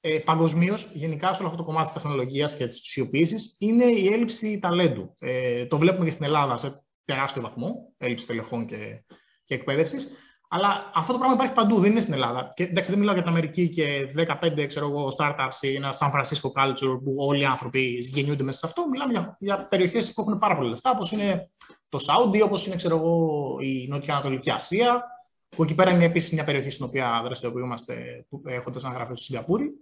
ε, 0.01 0.19
παγκοσμίως, 0.19 0.91
γενικά 0.95 1.33
σε 1.33 1.39
όλο 1.39 1.51
αυτό 1.51 1.63
το 1.63 1.69
κομμάτι 1.69 1.85
της 1.85 1.95
τεχνολογίας 1.95 2.57
και 2.57 2.67
της 2.67 2.81
ψηφιοποίησης, 2.81 3.57
είναι 3.59 3.85
η 3.85 4.07
έλλειψη 4.07 4.59
ταλέντου. 4.59 5.15
Ε, 5.21 5.67
το 5.67 5.79
βλέπουμε 5.79 6.05
και 6.05 6.11
στην 6.11 6.25
Ελλάδα 6.25 6.57
σε 6.57 6.85
τεράστιο 7.05 7.43
βαθμό, 7.43 7.93
έλλειψη 7.99 8.27
τελεχών 8.27 8.67
και, 8.67 9.05
και 9.45 9.55
εκπαίδευσης. 9.55 10.13
Αλλά 10.55 10.91
αυτό 10.95 11.13
το 11.13 11.19
πράγμα 11.19 11.37
υπάρχει 11.37 11.53
παντού, 11.53 11.81
δεν 11.81 11.91
είναι 11.91 12.01
στην 12.01 12.13
Ελλάδα. 12.13 12.49
Και 12.55 12.63
εντάξει, 12.63 12.91
δεν 12.91 12.99
μιλάω 12.99 13.15
για 13.15 13.23
την 13.23 13.33
Αμερική 13.33 13.69
και 13.69 14.13
15 14.41 14.67
ξέρω 14.67 14.87
εγώ, 14.87 15.09
startups 15.19 15.59
ή 15.61 15.75
ένα 15.75 15.95
San 15.99 16.11
Francisco 16.11 16.49
culture 16.63 17.01
που 17.05 17.15
όλοι 17.19 17.41
οι 17.41 17.45
άνθρωποι 17.45 17.81
γεννιούνται 18.01 18.43
μέσα 18.43 18.59
σε 18.59 18.67
αυτό. 18.67 18.89
Μιλάμε 18.89 19.13
για, 19.13 19.37
για 19.41 19.67
περιοχές 19.67 20.13
που 20.13 20.21
έχουν 20.21 20.39
πάρα 20.39 20.57
πολλά 20.57 20.69
λεφτά, 20.69 20.91
όπως 20.91 21.13
είναι 21.13 21.51
το 21.89 21.99
Σάουντι, 21.99 22.43
όπως 22.43 22.67
είναι 22.67 22.77
ξέρω 22.77 22.97
εγώ, 22.97 23.57
η 23.61 23.87
Νότια-Ανατολική 23.89 24.51
Ασία, 24.51 25.05
που 25.49 25.63
εκεί 25.63 25.75
πέρα 25.75 25.91
είναι 25.91 26.05
επίσης 26.05 26.33
μια 26.33 26.45
περιοχή 26.45 26.71
στην 26.71 26.85
οποία 26.85 27.21
δραστηριοποιούμαστε 27.25 28.27
έχοντας 28.47 28.85
ένα 28.85 28.93
γραφείο 28.93 29.17
στη 29.17 29.25
Σιγκαπούρη. 29.25 29.73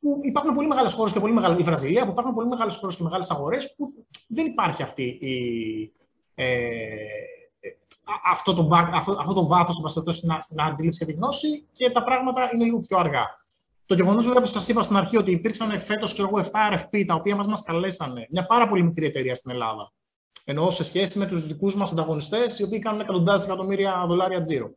Που 0.00 0.18
υπάρχουν 0.22 0.54
πολύ 0.54 0.68
μεγάλες 0.68 0.92
χώρες 0.92 1.12
και 1.12 1.20
πολύ 1.20 1.32
μεγάλη. 1.32 1.60
Η 1.60 1.62
Βραζιλία, 1.62 2.04
που 2.04 2.10
υπάρχουν 2.10 2.34
πολύ 2.34 2.48
μεγάλες 2.48 2.76
χώρες 2.76 2.96
και 2.96 3.02
μεγάλες 3.02 3.30
αγορές 3.30 3.74
που 3.76 3.84
δεν 4.28 4.46
υπάρχει 4.46 4.82
αυτή 4.82 5.02
η. 5.02 5.92
Ε, 6.34 6.44
α- 6.44 7.43
αυτό 8.24 8.54
το, 8.54 8.68
back- 8.72 8.90
αυτό, 8.92 9.16
αυτό 9.18 9.32
το 9.34 9.46
βάθος 9.46 9.92
στην, 10.16 10.36
στην 10.40 10.60
αντίληψη 10.60 10.98
και 10.98 11.04
τη 11.04 11.12
γνώση 11.12 11.66
και 11.72 11.90
τα 11.90 12.04
πράγματα 12.04 12.50
είναι 12.54 12.64
λίγο 12.64 12.78
πιο 12.78 12.98
αργά. 12.98 13.24
Το 13.86 13.94
γεγονός 13.94 14.26
βέβαια 14.26 14.40
που 14.40 14.46
σας 14.46 14.68
είπα 14.68 14.82
στην 14.82 14.96
αρχή 14.96 15.16
ότι 15.16 15.30
υπήρξαν 15.30 15.78
φέτος 15.78 16.14
7 16.14 16.50
RFP 16.72 17.04
τα 17.06 17.14
οποία 17.14 17.36
μας 17.36 17.46
μας 17.46 17.62
καλέσανε 17.62 18.26
μια 18.30 18.46
πάρα 18.46 18.66
πολύ 18.66 18.82
μικρή 18.82 19.06
εταιρεία 19.06 19.34
στην 19.34 19.50
Ελλάδα. 19.50 19.92
Εννοώ 20.44 20.70
σε 20.70 20.84
σχέση 20.84 21.18
με 21.18 21.26
τους 21.26 21.46
δικούς 21.46 21.76
μας 21.76 21.92
ανταγωνιστές, 21.92 22.58
οι 22.58 22.62
οποίοι 22.62 22.78
κάνουν 22.78 23.00
εκατοντάδες 23.00 23.44
εκατομμύρια 23.44 24.04
δολάρια 24.06 24.40
τζίρο. 24.40 24.74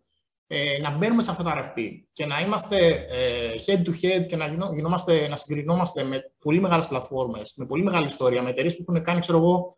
Ε, 0.47 0.79
να 0.81 0.91
μπαίνουμε 0.91 1.21
σε 1.21 1.31
αυτά 1.31 1.43
τα 1.43 1.63
RFP 1.63 1.81
και 2.13 2.25
να 2.25 2.39
είμαστε 2.39 3.07
ε, 3.09 3.53
head 3.65 3.87
to 3.87 3.89
head 3.89 4.25
και 4.27 4.35
να, 4.35 4.47
γινό, 4.47 4.71
γινόμαστε, 4.73 5.27
να 5.27 5.35
συγκρινόμαστε 5.35 6.03
με 6.03 6.31
πολύ 6.39 6.59
μεγάλες 6.59 6.87
πλατφόρμες, 6.87 7.53
με 7.55 7.65
πολύ 7.65 7.83
μεγάλη 7.83 8.05
ιστορία, 8.05 8.41
με 8.41 8.49
εταιρείες 8.49 8.75
που 8.75 8.85
έχουν 8.87 9.03
κάνει, 9.03 9.19
ξέρω 9.19 9.37
εγώ, 9.37 9.77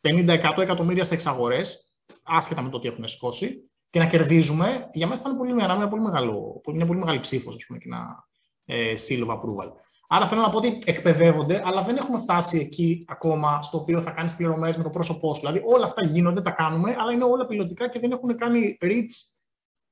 50-100 0.00 0.58
εκατομμύρια 0.58 1.04
σε 1.04 1.14
εξαγορές, 1.14 1.89
άσχετα 2.22 2.62
με 2.62 2.68
το 2.68 2.78
τι 2.78 2.88
έχουν 2.88 3.08
σηκώσει, 3.08 3.70
και 3.90 3.98
να 3.98 4.06
κερδίζουμε, 4.06 4.88
για 4.92 5.06
μένα 5.06 5.20
ήταν 5.20 5.36
πολύ, 5.36 5.50
ένα, 5.50 5.76
μια, 5.76 5.88
πολύ 5.88 6.02
μεγάλο, 6.02 6.60
μια 6.72 6.86
πολύ 6.86 6.98
μεγάλη 6.98 7.20
ψήφος, 7.20 7.56
ας 7.56 7.66
πούμε, 7.66 7.78
και 7.78 7.88
ένα 7.88 8.28
ε, 8.64 8.94
seal 9.08 9.26
of 9.26 9.30
approval. 9.30 9.72
Άρα 10.12 10.26
θέλω 10.26 10.40
να 10.40 10.50
πω 10.50 10.56
ότι 10.56 10.78
εκπαιδεύονται, 10.84 11.62
αλλά 11.64 11.82
δεν 11.82 11.96
έχουμε 11.96 12.18
φτάσει 12.18 12.58
εκεί 12.58 13.04
ακόμα 13.08 13.62
στο 13.62 13.78
οποίο 13.78 14.00
θα 14.00 14.10
κάνεις 14.10 14.36
πληρωμές 14.36 14.76
με 14.76 14.82
το 14.82 14.90
πρόσωπό 14.90 15.34
σου. 15.34 15.40
Δηλαδή 15.40 15.62
όλα 15.64 15.84
αυτά 15.84 16.04
γίνονται, 16.04 16.40
τα 16.40 16.50
κάνουμε, 16.50 16.96
αλλά 16.98 17.12
είναι 17.12 17.24
όλα 17.24 17.46
πιλωτικά 17.46 17.88
και 17.88 17.98
δεν 17.98 18.12
έχουν 18.12 18.36
κάνει 18.36 18.78
reach. 18.80 19.40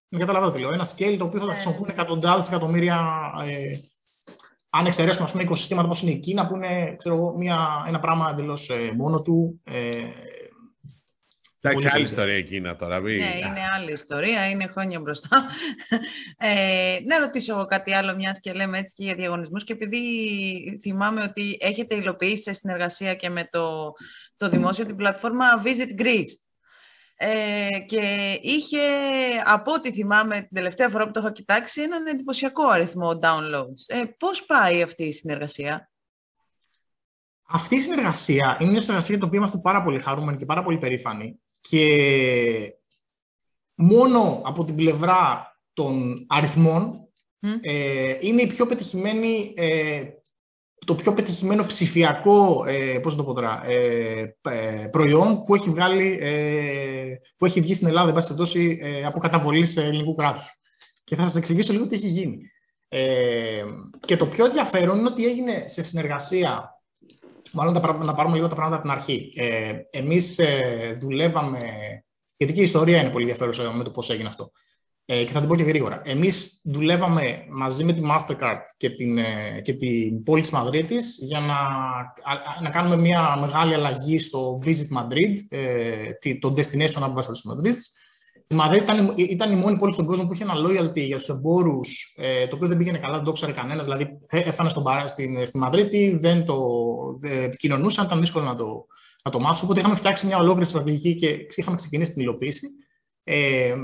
Με 0.08 0.18
καταλαβαίνετε 0.18 0.58
τι 0.58 0.64
λέω. 0.64 0.72
Ένα 0.72 0.86
scale 0.86 1.16
το 1.18 1.24
οποίο 1.24 1.40
θα 1.40 1.46
τα 1.46 1.52
χρησιμοποιούν 1.52 1.88
εκατοντάδες 1.88 2.48
εκατομμύρια. 2.48 3.30
Ε, 3.46 3.78
αν 4.70 4.86
εξαιρέσουμε 4.86 5.24
ας 5.24 5.30
πούμε, 5.30 5.42
οικοσυστήματα 5.42 5.86
όπως 5.86 6.02
είναι 6.02 6.10
η 6.10 6.18
Κίνα, 6.18 6.46
που 6.46 6.56
είναι 6.56 6.94
ξέρω, 6.98 7.14
εγώ, 7.14 7.36
μια, 7.36 7.84
ένα 7.86 8.00
πράγμα 8.00 8.30
εντελώς 8.30 8.70
ε, 8.70 8.92
μόνο 8.96 9.22
του. 9.22 9.60
Ε, 9.64 10.04
Εντάξει, 11.60 11.84
Πολύ 11.84 11.94
άλλη 11.94 12.04
καλύτερα. 12.04 12.22
ιστορία 12.22 12.34
εκείνα 12.34 12.76
τώρα. 12.76 13.00
Μη... 13.00 13.16
Ναι, 13.16 13.34
είναι 13.38 13.62
άλλη 13.74 13.92
ιστορία, 13.92 14.48
είναι 14.48 14.66
χρόνια 14.66 15.00
μπροστά. 15.00 15.28
Ε, 16.40 16.98
να 17.04 17.18
ρωτήσω 17.18 17.52
εγώ 17.54 17.66
κάτι 17.66 17.94
άλλο, 17.94 18.14
μιας 18.14 18.40
και 18.40 18.52
λέμε 18.52 18.78
έτσι 18.78 18.94
και 18.94 19.04
για 19.04 19.14
διαγωνισμούς 19.14 19.64
και 19.64 19.72
επειδή 19.72 20.78
θυμάμαι 20.82 21.22
ότι 21.22 21.58
έχετε 21.60 21.94
υλοποιήσει 21.94 22.42
σε 22.42 22.52
συνεργασία 22.52 23.14
και 23.14 23.30
με 23.30 23.48
το, 23.50 23.92
το 24.36 24.48
δημόσιο 24.48 24.86
την 24.86 24.96
πλατφόρμα 24.96 25.62
Visit 25.64 26.02
Greece. 26.02 26.36
Ε, 27.16 27.78
και 27.86 28.38
είχε, 28.42 28.78
από 29.44 29.72
ό,τι 29.72 29.92
θυμάμαι 29.92 30.40
την 30.40 30.54
τελευταία 30.54 30.88
φορά 30.88 31.04
που 31.06 31.10
το 31.10 31.20
έχω 31.20 31.32
κοιτάξει, 31.32 31.82
έναν 31.82 32.06
εντυπωσιακό 32.06 32.68
αριθμό 32.68 33.18
downloads. 33.22 33.82
Ε, 33.86 34.02
πώς 34.18 34.44
πάει 34.44 34.82
αυτή 34.82 35.04
η 35.04 35.12
συνεργασία; 35.12 35.90
Αυτή 37.50 37.74
η 37.74 37.80
συνεργασία 37.80 38.56
είναι 38.60 38.70
μια 38.70 38.80
συνεργασία 38.80 39.14
για 39.14 39.18
την 39.18 39.26
οποία 39.26 39.38
είμαστε 39.38 39.58
πάρα 39.58 39.82
πολύ 39.82 39.98
χαρούμενοι 39.98 40.38
και 40.38 40.44
πάρα 40.44 40.62
πολύ 40.62 40.78
περήφανοι. 40.78 41.40
Και 41.60 42.72
μόνο 43.74 44.42
από 44.44 44.64
την 44.64 44.74
πλευρά 44.74 45.52
των 45.72 46.24
αριθμών 46.28 47.08
Μμ. 47.38 47.50
ε, 47.60 48.16
είναι 48.20 48.42
η 48.42 48.46
πιο 48.46 48.66
πετυχημένη, 48.66 49.52
ε, 49.56 50.02
το 50.86 50.94
πιο 50.94 51.12
πετυχημένο 51.14 51.64
ψηφιακό 51.64 52.64
ε, 52.66 52.98
πώς 52.98 53.16
να 53.16 53.22
το 53.22 53.28
πω 53.28 53.34
τώρα, 53.34 53.62
ε, 53.66 54.36
ε, 54.42 54.88
προϊόν 54.90 55.44
που 55.44 55.54
έχει, 55.54 55.70
βγάλει, 55.70 56.18
ε, 56.20 57.14
που 57.36 57.46
έχει 57.46 57.60
βγει 57.60 57.74
στην 57.74 57.86
Ελλάδα 57.86 58.08
εν 58.08 58.14
πάση 58.14 58.26
περιπτώσει, 58.26 58.78
ε, 58.80 59.04
από 59.04 59.18
καταβολή 59.18 59.64
σε 59.64 59.84
ελληνικού 59.84 60.14
κράτους. 60.14 60.60
Και 61.04 61.16
θα 61.16 61.22
σας 61.22 61.36
εξηγήσω 61.36 61.72
λίγο 61.72 61.86
τι 61.86 61.94
έχει 61.94 62.08
γίνει. 62.08 62.38
Ε, 62.88 63.64
και 64.00 64.16
το 64.16 64.26
πιο 64.26 64.44
ενδιαφέρον 64.44 64.98
είναι 64.98 65.08
ότι 65.08 65.26
έγινε 65.26 65.64
σε 65.66 65.82
συνεργασία 65.82 66.77
Μάλλον 67.52 67.72
τα, 67.72 67.80
πρά- 67.80 68.04
να 68.04 68.14
πάρουμε 68.14 68.34
λίγο 68.36 68.48
τα 68.48 68.54
πράγματα 68.54 68.80
από 68.80 68.88
την 68.88 68.96
αρχή. 68.98 69.32
Ε, 69.36 69.72
εμείς 69.90 70.38
ε, 70.38 70.96
δουλεύαμε, 71.00 71.58
γιατί 72.36 72.52
και 72.52 72.60
η 72.60 72.62
ιστορία 72.62 73.00
είναι 73.00 73.10
πολύ 73.10 73.22
ενδιαφέρουσα 73.24 73.72
με 73.72 73.84
το 73.84 73.90
πώς 73.90 74.10
έγινε 74.10 74.28
αυτό. 74.28 74.50
Ε, 75.10 75.24
και 75.24 75.32
θα 75.32 75.38
την 75.40 75.48
πω 75.48 75.56
και 75.56 75.62
γρήγορα. 75.62 76.02
Εμείς 76.04 76.60
δουλεύαμε 76.64 77.44
μαζί 77.50 77.84
με 77.84 77.92
τη 77.92 78.00
Mastercard 78.04 78.58
και 78.76 78.90
την, 78.90 79.18
ε, 79.18 79.60
και 79.62 79.72
την 79.72 80.22
πόλη 80.22 80.40
της 80.40 80.50
Μαδρίτης 80.50 81.18
για 81.22 81.40
να, 81.40 81.54
α- 81.54 82.32
α- 82.32 82.62
να 82.62 82.70
κάνουμε 82.70 82.96
μια 82.96 83.36
μεγάλη 83.40 83.74
αλλαγή 83.74 84.18
στο 84.18 84.60
Visit 84.64 84.98
Madrid, 84.98 85.34
ε, 85.48 86.10
τη- 86.20 86.38
το 86.38 86.54
Destination 86.56 87.02
Ambassador 87.02 87.30
της 87.32 87.42
Μαδρίτης, 87.44 87.92
Η 88.50 88.54
Μαδρίτη 88.54 88.82
ήταν, 88.84 89.14
ήταν 89.16 89.52
η 89.52 89.56
μόνη 89.56 89.76
πόλη 89.76 89.92
στον 89.92 90.06
κόσμο 90.06 90.26
που 90.26 90.32
είχε 90.32 90.42
ένα 90.42 90.54
loyalty 90.66 91.00
για 91.00 91.16
τους 91.16 91.28
εμπόρους, 91.28 92.14
ε, 92.16 92.46
το 92.46 92.56
οποίο 92.56 92.68
δεν 92.68 92.76
πήγαινε 92.76 92.98
καλά, 92.98 93.16
δεν 93.16 93.24
το 93.24 93.32
ξέρει 93.32 93.52
κανένας. 93.52 93.84
Δηλαδή, 93.84 94.18
έφτανε 94.28 94.68
στον, 94.68 94.84
στην, 95.06 95.46
στη 95.46 95.58
Μαδρίτη, 95.58 96.18
δεν 96.20 96.44
το 96.44 96.56
δεν 97.20 97.42
επικοινωνούσαν, 97.42 98.04
ήταν 98.04 98.20
δύσκολο 98.20 98.44
να 98.44 98.56
το, 98.56 98.86
να 99.24 99.30
το 99.30 99.40
μάθουν. 99.40 99.64
Οπότε 99.64 99.80
είχαμε 99.80 99.94
φτιάξει 99.94 100.26
μια 100.26 100.38
ολόκληρη 100.38 100.68
στρατηγική 100.68 101.14
και 101.14 101.46
είχαμε 101.54 101.76
ξεκινήσει 101.76 102.12
την 102.12 102.22
υλοποίηση. 102.22 102.68
Ε, 103.24 103.74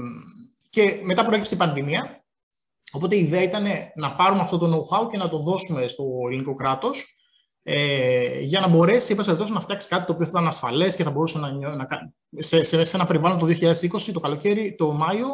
και 0.68 1.00
μετά 1.03 1.24
προέκυψε 1.24 1.55
η 1.55 1.59
πανδημία. 1.59 2.24
Οπότε 2.92 3.16
η 3.16 3.20
ιδέα 3.20 3.42
ήταν 3.42 3.64
να 3.94 4.14
πάρουμε 4.14 4.40
αυτό 4.40 4.59
το 4.59 4.66
know-how 4.66 5.09
και 5.11 5.16
να 5.16 5.29
το 5.29 5.38
δώσουμε 5.38 5.87
στο 5.87 6.05
ελληνικό 6.29 6.55
κράτος 6.55 7.13
ε, 7.66 8.40
για 8.40 8.61
να 8.61 8.68
μπορέσει 8.68 9.12
είπα, 9.12 9.48
να 9.48 9.61
φτιάξει 9.61 9.88
κάτι 9.88 10.07
το 10.07 10.12
οποίο 10.12 10.24
θα 10.24 10.31
ήταν 10.31 10.46
ασφαλές 10.46 10.96
και 10.96 11.03
θα 11.03 11.11
μπορούσε 11.11 11.38
να, 11.38 11.53
να 11.53 11.87
σε, 12.37 12.64
σε, 12.64 12.85
σε, 12.85 12.96
ένα 12.96 13.07
περιβάλλον 13.07 13.38
το 13.38 13.46
2020, 13.46 14.11
το 14.12 14.20
καλοκαίρι, 14.20 14.74
το 14.79 14.92
Μάιο, 14.92 15.29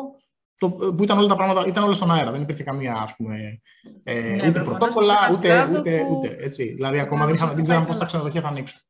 το, 0.59 0.71
που 0.71 1.03
ήταν 1.03 1.19
όλα 1.19 1.29
τα 1.29 1.37
πράγματα 1.37 1.67
ήταν 1.67 1.85
όλα 1.85 1.93
στον 1.93 2.11
αέρα. 2.11 2.31
Δεν 2.31 2.43
υπήρχε 2.43 2.63
καμία 2.63 2.95
ας 3.03 3.17
πούμε, 3.17 3.61
ε, 4.05 4.21
ναι, 4.21 4.49
ούτε 4.49 4.63
πρωτόκολλα, 4.63 5.17
ούτε, 5.33 5.69
ούτε, 5.79 6.07
ούτε, 6.11 6.37
έτσι. 6.41 6.73
Δηλαδή, 6.73 6.99
ακόμα 6.99 7.27
δεν, 7.27 7.35
είχαμε, 7.35 7.55
δεν 7.55 7.63
ξέραμε 7.63 7.87
πώς 7.87 7.99
τα 7.99 8.05
ξενοδοχεία 8.05 8.41
θα 8.41 8.49
ανοίξουν. 8.49 8.81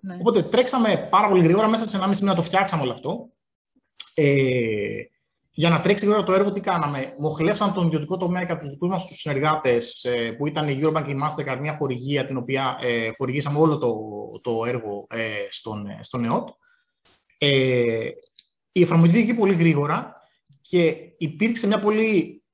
Ναι. 0.00 0.16
Οπότε 0.20 0.42
τρέξαμε 0.42 1.08
πάρα 1.10 1.28
πολύ 1.28 1.42
γρήγορα, 1.42 1.68
μέσα 1.68 1.84
σε 1.84 1.96
ένα 1.96 2.06
μισή 2.06 2.22
μήνα 2.22 2.34
το 2.34 2.42
φτιάξαμε 2.42 2.82
όλο 2.82 2.90
αυτό. 2.90 3.28
Ε, 4.14 5.02
για 5.58 5.70
να 5.70 5.80
τρέξει 5.80 6.04
γρήγορα 6.04 6.26
το 6.26 6.32
έργο, 6.32 6.52
τι 6.52 6.60
κάναμε. 6.60 7.14
Μοχλεύσαμε 7.18 7.72
τον 7.72 7.86
ιδιωτικό 7.86 8.16
τομέα 8.16 8.44
και 8.44 8.52
από 8.52 8.60
τους 8.60 8.70
δικούς 8.70 8.88
μας 8.88 9.06
τους 9.06 9.16
συνεργάτες, 9.16 10.04
ε, 10.04 10.32
που 10.32 10.46
ήταν 10.46 10.68
η 10.68 10.80
Eurobank 10.82 11.02
και 11.04 11.10
η 11.10 11.18
Mastercard, 11.22 11.58
μια 11.60 11.76
χορηγία 11.76 12.24
την 12.24 12.36
οποία 12.36 12.78
ε, 12.80 13.10
χορηγήσαμε 13.16 13.58
όλο 13.58 13.78
το, 13.78 13.94
το 14.40 14.64
έργο 14.64 15.06
ε, 15.08 15.22
στον, 15.50 15.86
ε, 15.86 15.98
στον 16.02 16.24
ΕΟΤ. 16.24 16.48
Ε, 17.38 18.08
η 18.72 18.82
εφαρμογή 18.82 19.12
βγήκε 19.12 19.34
πολύ 19.34 19.54
γρήγορα 19.54 20.14
και 20.60 20.96
υπήρξε 21.18 21.66
μια 21.66 21.80
πολύ, 21.80 22.44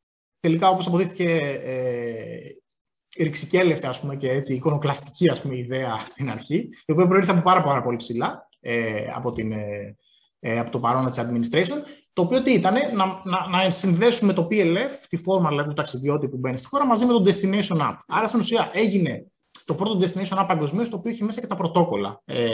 τελικά 0.40 0.68
όπως 0.68 0.86
αποδείχθηκε, 0.86 1.36
ε, 1.64 3.22
ρηξικέλευτη 3.22 3.86
ας 3.86 4.00
πούμε, 4.00 4.16
και 4.16 4.30
έτσι, 4.30 4.54
εικονοκλαστική 4.54 5.30
ας 5.30 5.42
πούμε, 5.42 5.56
ιδέα 5.56 5.98
στην 6.04 6.30
αρχή, 6.30 6.68
η 6.86 6.92
οποία 6.92 7.08
προήρθε 7.08 7.32
από 7.32 7.42
πάρα, 7.42 7.62
πάρα 7.62 7.82
πολύ 7.82 7.96
ψηλά 7.96 8.48
ε, 8.60 9.06
από, 9.14 9.32
την, 9.32 9.52
ε, 9.52 9.96
ε 10.44 10.58
από 10.58 10.70
το 10.70 10.78
παρόν 10.80 11.06
της 11.06 11.20
administration, 11.20 11.76
το 12.12 12.22
οποίο 12.22 12.42
τι 12.42 12.52
ήταν, 12.52 12.74
να, 12.74 13.06
να, 13.24 13.48
να 13.48 13.70
συνδέσουμε 13.70 14.32
το 14.32 14.48
PLF, 14.50 14.90
τη 15.08 15.16
φόρμα 15.16 15.48
δηλαδή, 15.48 15.68
του 15.68 15.74
ταξιδιώτη 15.74 16.28
που 16.28 16.36
μπαίνει 16.36 16.58
στη 16.58 16.66
χώρα, 16.66 16.86
μαζί 16.86 17.04
με 17.04 17.12
το 17.12 17.22
Destination 17.26 17.76
App. 17.76 17.96
Άρα, 18.06 18.26
στην 18.26 18.40
ουσία, 18.40 18.70
έγινε 18.72 19.26
το 19.64 19.74
πρώτο 19.74 19.98
Destination 20.00 20.42
App 20.42 20.44
παγκοσμίως, 20.48 20.88
το 20.88 20.96
οποίο 20.96 21.10
είχε 21.10 21.24
μέσα 21.24 21.40
και 21.40 21.46
τα 21.46 21.54
πρωτόκολλα 21.54 22.22
ε, 22.24 22.46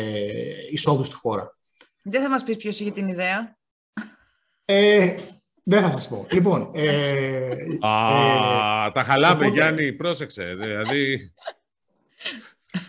εισόδου 0.70 1.04
στη 1.04 1.14
χώρα. 1.14 1.56
Δεν 2.02 2.22
θα 2.22 2.30
μας 2.30 2.44
πεις 2.44 2.56
ποιος 2.56 2.80
είχε 2.80 2.90
την 2.90 3.08
ιδέα; 3.08 3.56
Ε, 4.64 5.14
δεν 5.62 5.82
θα 5.82 5.90
σας 5.90 6.08
πω. 6.08 6.26
Λοιπόν... 6.30 6.70
Ε, 6.74 7.50
Α, 7.80 8.86
ε, 8.86 8.90
τα 8.90 9.02
χαλάμε, 9.02 9.34
οπότε... 9.34 9.50
Γιάννη, 9.50 9.92
πρόσεξε. 9.92 10.44
Δηλαδή... 10.44 11.32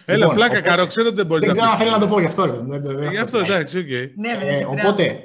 Έλα, 0.06 0.18
λοιπόν, 0.18 0.36
πλάκα, 0.36 0.52
οπότε... 0.52 0.70
καρό, 0.70 0.86
ξέρω 0.86 1.08
ότι 1.08 1.16
δεν 1.16 1.26
μπορείς 1.26 1.48
να 1.48 1.54
Δεν 1.54 1.62
ξέρω 1.62 1.72
αν 1.72 1.78
θέλει 1.78 1.92
να 1.92 2.00
το 2.00 2.08
πω 2.08 2.20
γι' 2.20 2.26
αυτό. 2.26 2.66
Γι' 3.12 3.18
αυτό, 3.18 3.38
εντάξει, 3.38 3.78
οκ. 3.78 3.88
Ναι, 4.16 4.32
ε, 4.32 4.66
οπότε, 4.66 5.20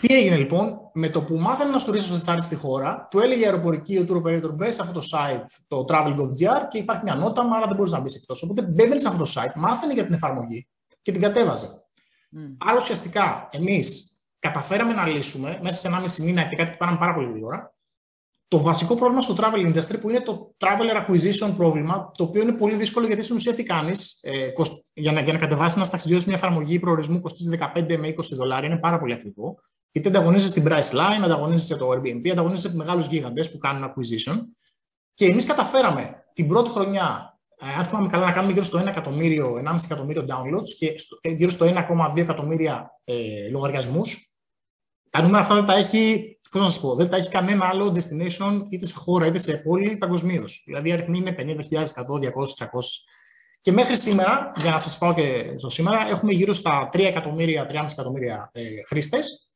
τι 0.00 0.14
έγινε 0.14 0.36
λοιπόν, 0.36 0.78
με 0.92 1.08
το 1.08 1.22
που 1.22 1.34
μάθανε 1.34 1.70
ένας 1.70 1.84
τουρίστας 1.84 2.14
ότι 2.14 2.24
θα 2.24 2.32
έρθεις 2.32 2.46
στη 2.46 2.54
χώρα, 2.54 3.08
του 3.10 3.18
έλεγε 3.18 3.40
η 3.40 3.44
αεροπορική 3.44 3.98
ο 3.98 4.06
tour 4.08 4.16
operator 4.16 4.52
μπες 4.54 4.74
σε 4.74 4.82
αυτό 4.82 5.00
το 5.00 5.06
site, 5.12 5.44
το 5.68 5.84
travel.gr 5.88 6.68
και 6.68 6.78
υπάρχει 6.78 7.02
μια 7.04 7.14
νότα, 7.14 7.42
άρα 7.56 7.66
δεν 7.66 7.76
μπορείς 7.76 7.92
να 7.92 8.00
μπεις 8.00 8.14
εκτός. 8.14 8.42
Οπότε 8.42 8.62
μπαίνεις 8.62 9.00
σε 9.00 9.08
αυτό 9.08 9.24
το 9.24 9.32
site, 9.34 9.52
μάθανε 9.54 9.92
για 9.92 10.04
την 10.04 10.14
εφαρμογή 10.14 10.68
και 11.02 11.12
την 11.12 11.20
κατέβαζε. 11.20 11.66
Mm. 12.36 12.56
Άρα 12.58 12.76
ουσιαστικά 12.76 13.48
εμείς 13.50 14.06
καταφέραμε 14.38 14.92
να 14.92 15.06
λύσουμε 15.06 15.58
μέσα 15.62 15.80
σε 15.80 15.88
ένα 15.88 16.00
μισή 16.00 16.22
μήνα 16.22 16.42
και 16.42 16.56
κάτι 16.56 16.70
που 16.70 16.76
κάναμε 16.76 16.98
πάρα 16.98 17.14
πολύ 17.14 17.28
γρήγορα 17.30 17.71
το 18.52 18.60
βασικό 18.60 18.94
πρόβλημα 18.94 19.22
στο 19.22 19.34
travel 19.38 19.72
industry 19.72 20.00
που 20.00 20.10
είναι 20.10 20.20
το 20.20 20.54
traveler 20.58 21.06
acquisition 21.06 21.54
πρόβλημα, 21.56 22.10
το 22.16 22.24
οποίο 22.24 22.42
είναι 22.42 22.52
πολύ 22.52 22.74
δύσκολο 22.74 23.06
γιατί 23.06 23.22
στην 23.22 23.36
ουσία 23.36 23.54
τι 23.54 23.62
κάνεις, 23.62 24.18
ε, 24.22 24.52
για, 24.92 25.12
να, 25.12 25.20
για 25.20 25.32
να 25.32 25.38
κατεβάσεις 25.38 25.76
ένα 25.76 25.88
ταξιδιώτη 25.88 26.24
μια 26.26 26.36
εφαρμογή 26.36 26.78
προορισμού 26.78 27.20
κοστίζει 27.20 27.58
15 27.74 27.96
με 27.98 28.08
20 28.08 28.14
δολάρια, 28.36 28.68
είναι 28.68 28.78
πάρα 28.78 28.98
πολύ 28.98 29.12
ακριβό. 29.12 29.58
Γιατί 29.90 30.08
ανταγωνίζεσαι 30.08 30.48
στην 30.48 30.64
Priceline, 30.66 31.22
ανταγωνίζεσαι 31.24 31.76
το 31.76 31.90
Airbnb, 31.90 32.28
ανταγωνίζεσαι 32.28 32.76
μεγάλους 32.76 33.06
γίγαντε 33.06 33.44
που 33.44 33.58
κάνουν 33.58 33.90
acquisition. 33.90 34.36
Και 35.14 35.24
εμείς 35.24 35.44
καταφέραμε 35.44 36.14
την 36.32 36.48
πρώτη 36.48 36.70
χρονιά 36.70 37.38
ε, 37.58 37.78
αν 37.78 37.84
θυμάμαι 37.84 38.08
καλά, 38.08 38.26
να 38.26 38.32
κάνουμε 38.32 38.52
γύρω 38.52 38.64
στο 38.64 38.80
1 38.80 38.86
εκατομμύριο, 38.86 39.62
1,5 39.66 39.74
εκατομμύριο 39.84 40.24
downloads 40.28 40.68
και 40.78 40.94
ε, 41.20 41.30
γύρω 41.30 41.50
στο 41.50 41.66
1,2 41.66 42.16
εκατομμύρια 42.16 43.00
ε, 43.04 43.48
λογαριασμούς. 43.50 44.32
Τα 45.10 45.22
νούμερα 45.22 45.38
αυτά 45.38 45.54
δεν 45.54 45.64
τα 45.64 45.74
έχει, 45.74 46.32
πώς 46.52 46.60
να 46.60 46.68
σας 46.68 46.80
πω, 46.80 46.94
δεν 46.94 47.08
τα 47.08 47.16
έχει 47.16 47.28
κανένα 47.28 47.66
άλλο 47.66 47.96
destination 47.96 48.66
είτε 48.68 48.86
σε 48.86 48.94
χώρα 48.96 49.26
είτε 49.26 49.38
σε 49.38 49.56
πόλη 49.56 49.96
παγκοσμίως. 49.96 50.62
Δηλαδή 50.66 50.88
οι 50.88 50.92
αριθμοί 50.92 51.18
είναι 51.18 51.34
50.000, 51.38 51.42
100, 51.42 52.18
200, 52.18 52.30
300. 52.58 52.68
Και 53.60 53.72
μέχρι 53.72 53.96
σήμερα, 53.98 54.52
για 54.56 54.70
να 54.70 54.78
σας 54.78 54.98
πάω 54.98 55.14
και 55.14 55.54
στο 55.58 55.70
σήμερα, 55.70 56.08
έχουμε 56.08 56.32
γύρω 56.32 56.52
στα 56.52 56.88
3 56.92 56.98
εκατομμύρια, 56.98 57.66
3,5 57.70 57.84
εκατομμύρια 57.92 58.50
ε, 58.52 58.62
χρήστες. 58.86 59.50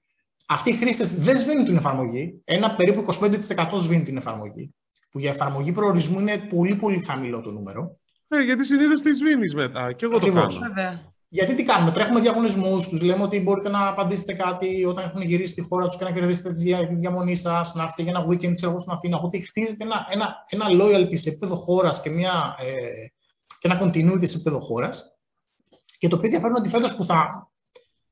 Αυτοί 0.49 0.71
οι 0.71 0.77
χρήστες 0.77 1.15
δεν 1.15 1.37
σβήνουν 1.37 1.65
την 1.65 1.77
εφαρμογή. 1.77 2.41
Ένα 2.45 2.75
περίπου 2.75 3.07
25% 3.21 3.67
σβήνει 3.77 4.03
την 4.03 4.17
εφαρμογή 4.17 4.75
που 5.11 5.19
για 5.19 5.31
εφαρμογή 5.31 5.73
προορισμού 5.73 6.21
είναι 6.21 6.39
πολύ 6.39 6.75
πολύ 6.75 6.99
χαμηλό 6.99 7.41
το 7.41 7.53
νούμερο. 7.53 7.99
Ε, 8.29 8.43
γιατί 8.43 8.67
συνήθως 8.67 9.01
τη 9.01 9.15
σβήνεις 9.15 9.55
μετά. 9.55 9.93
Και 9.93 10.05
εγώ 10.05 10.17
Ακριβώς. 10.17 10.55
το 10.55 10.61
κάνω. 10.75 11.15
Γιατί 11.29 11.55
τι 11.55 11.63
κάνουμε, 11.63 11.93
τρέχουμε 11.93 12.21
διαγωνισμούς, 12.21 12.89
τους 12.89 13.03
λέμε 13.03 13.23
ότι 13.23 13.41
μπορείτε 13.41 13.69
να 13.69 13.89
απαντήσετε 13.89 14.33
κάτι 14.33 14.85
όταν 14.85 15.05
έχουν 15.05 15.23
γυρίσει 15.23 15.53
στη 15.53 15.63
χώρα 15.63 15.87
τους 15.87 15.97
και 15.97 16.05
να 16.05 16.11
κερδίσετε 16.13 16.55
τη 16.55 16.95
διαμονή 16.95 17.37
σας, 17.37 17.75
να 17.75 17.83
έρθετε 17.83 18.03
για 18.03 18.13
ένα 18.17 18.27
weekend, 18.27 18.55
ξέρω 18.55 18.71
εγώ 18.71 18.81
στην 18.81 18.93
Αθήνα. 18.93 19.17
Οπότε 19.17 19.39
χτίζεται 19.39 19.85
ένα, 19.85 20.07
ένα, 20.11 20.45
ένα 20.49 20.67
loyalty 20.85 21.19
σε 21.19 21.29
επίπεδο 21.29 21.55
χώρας 21.55 22.01
και, 22.01 22.11
μια, 22.11 22.57
ε, 22.59 23.07
και 23.59 23.69
ένα 23.69 23.81
continuity 23.83 24.29
σε 24.29 24.37
επίπεδο 24.37 24.61
χώρας. 24.61 25.19
Και 25.99 26.09
το 26.09 26.17
οποίο 26.17 26.29
ενδιαφέρον 26.29 26.57
είναι 26.57 26.59
ότι 26.59 26.69
φέτος 26.69 26.97
που 26.97 27.07
θα. 27.07 27.51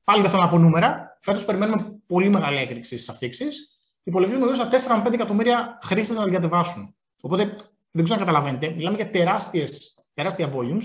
Πάλι 0.03 0.21
δεν 0.21 0.29
θέλω 0.29 0.41
να 0.41 0.49
πω 0.49 0.57
νούμερα. 0.57 1.17
Φέτος 1.21 1.45
περιμένουμε 1.45 1.99
πολύ 2.05 2.29
μεγάλη 2.29 2.57
έκρηξη 2.57 2.97
στις 2.97 3.09
αφήξεις 3.09 3.75
υπολογίζουμε 4.05 4.43
γύρω 4.45 4.55
στα 4.55 5.01
4 5.03 5.07
5 5.07 5.13
εκατομμύρια 5.13 5.77
χρήστες 5.83 6.17
να 6.17 6.23
την 6.23 6.33
κατεβάσουν. 6.33 6.95
Οπότε 7.21 7.55
δεν 7.91 8.03
ξέρω 8.03 8.19
αν 8.19 8.25
καταλαβαίνετε. 8.25 8.69
Μιλάμε 8.69 8.95
για 8.95 9.09
τεράστιες, 9.09 9.99
τεράστια 10.13 10.51
volumes 10.53 10.83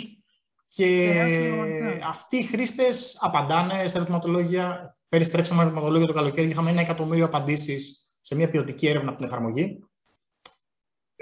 και 0.75 1.13
ναι. 1.15 1.99
αυτοί 2.05 2.37
οι 2.37 2.43
χρήστες 2.43 3.19
απαντάνε 3.21 3.89
σε 3.89 3.97
ερωτηματολόγια. 3.97 4.95
Πέρυσι 5.09 5.33
τρέξαμε 5.33 5.63
ερωτηματολόγια 5.63 6.07
το 6.07 6.13
καλοκαίρι 6.13 6.47
και 6.47 6.53
είχαμε 6.53 6.71
ένα 6.71 6.81
εκατομμύριο 6.81 7.25
απαντήσεις 7.25 8.15
σε 8.21 8.35
μια 8.35 8.51
ποιοτική 8.51 8.89
έρευνα 8.89 9.09
από 9.09 9.19
την 9.19 9.27
εφαρμογή. 9.27 9.79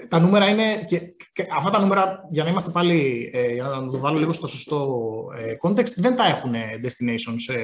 Τα 0.09 0.19
νούμερα 0.19 0.49
είναι. 0.49 0.85
Και, 0.87 1.01
αυτά 1.57 1.71
τα 1.71 1.79
νούμερα, 1.79 2.29
για 2.31 2.45
να 2.45 2.51
είμαστε 2.51 2.71
πάλι. 2.71 3.31
Ε, 3.35 3.53
για 3.53 3.65
να 3.65 3.91
το 3.91 3.99
βάλω 3.99 4.19
λίγο 4.19 4.33
στο 4.33 4.47
σωστό 4.47 4.99
ε, 5.37 5.55
context, 5.63 5.95
δεν 5.97 6.17
τα 6.17 6.27
έχουν 6.27 6.53
destinations 6.55 7.37
σε, 7.37 7.55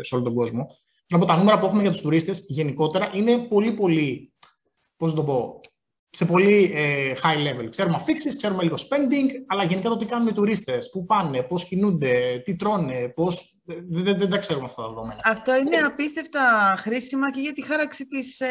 σε 0.00 0.14
όλο 0.14 0.24
τον 0.24 0.34
κόσμο 0.34 0.66
από 1.14 1.24
τα 1.24 1.36
νούμερα 1.36 1.58
που 1.58 1.66
έχουμε 1.66 1.82
για 1.82 1.90
τους 1.90 2.00
τουρίστες 2.00 2.44
γενικότερα 2.48 3.10
είναι 3.14 3.38
πολύ, 3.38 3.72
πολύ, 3.72 4.32
πώς 4.96 5.14
το 5.14 5.24
πω, 5.24 5.60
σε 6.16 6.24
πολύ 6.24 6.72
ε, 6.74 7.12
high 7.22 7.60
level. 7.62 7.66
Ξέρουμε 7.68 7.96
αφήξεις, 7.96 8.36
ξέρουμε 8.36 8.62
λίγο 8.62 8.76
spending, 8.76 9.30
αλλά 9.46 9.64
γενικά 9.64 9.88
το 9.88 9.96
τι 9.96 10.04
κάνουν 10.04 10.28
οι 10.28 10.32
τουρίστες, 10.32 10.90
πού 10.90 11.06
πάνε, 11.06 11.42
πώς 11.42 11.64
κινούνται, 11.64 12.42
τι 12.44 12.56
τρώνε, 12.56 13.08
πώς... 13.14 13.50
Δεν, 13.68 14.04
δεν, 14.04 14.18
δεν, 14.18 14.28
τα 14.28 14.38
ξέρουμε 14.38 14.64
αυτά 14.64 14.82
τα 14.82 14.88
δεδομένα. 14.88 15.20
Αυτό 15.24 15.56
είναι 15.56 15.76
απίστευτα 15.76 16.74
χρήσιμα 16.78 17.30
και 17.30 17.40
για 17.40 17.52
τη 17.52 17.64
χάραξη 17.64 18.06
της 18.06 18.40
ε, 18.40 18.46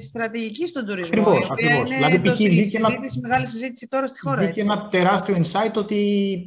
στρατηγικής 0.00 0.68
στον 0.70 0.86
τουρισμό. 0.86 1.22
Ακριβώς. 1.22 1.50
Ακριβώς. 1.50 1.90
Δηλαδή, 1.90 2.20
π.χ. 2.20 2.36
βγήκε 2.36 2.76
ένα, 2.76 2.88
μεγάλη 3.20 3.46
συζήτηση 3.46 3.88
τώρα 3.88 4.06
στη 4.06 4.20
χώρα. 4.20 4.42
Βγήκε 4.42 4.60
ένα 4.60 4.88
τεράστιο 4.88 5.36
insight 5.36 5.72
ότι 5.74 5.96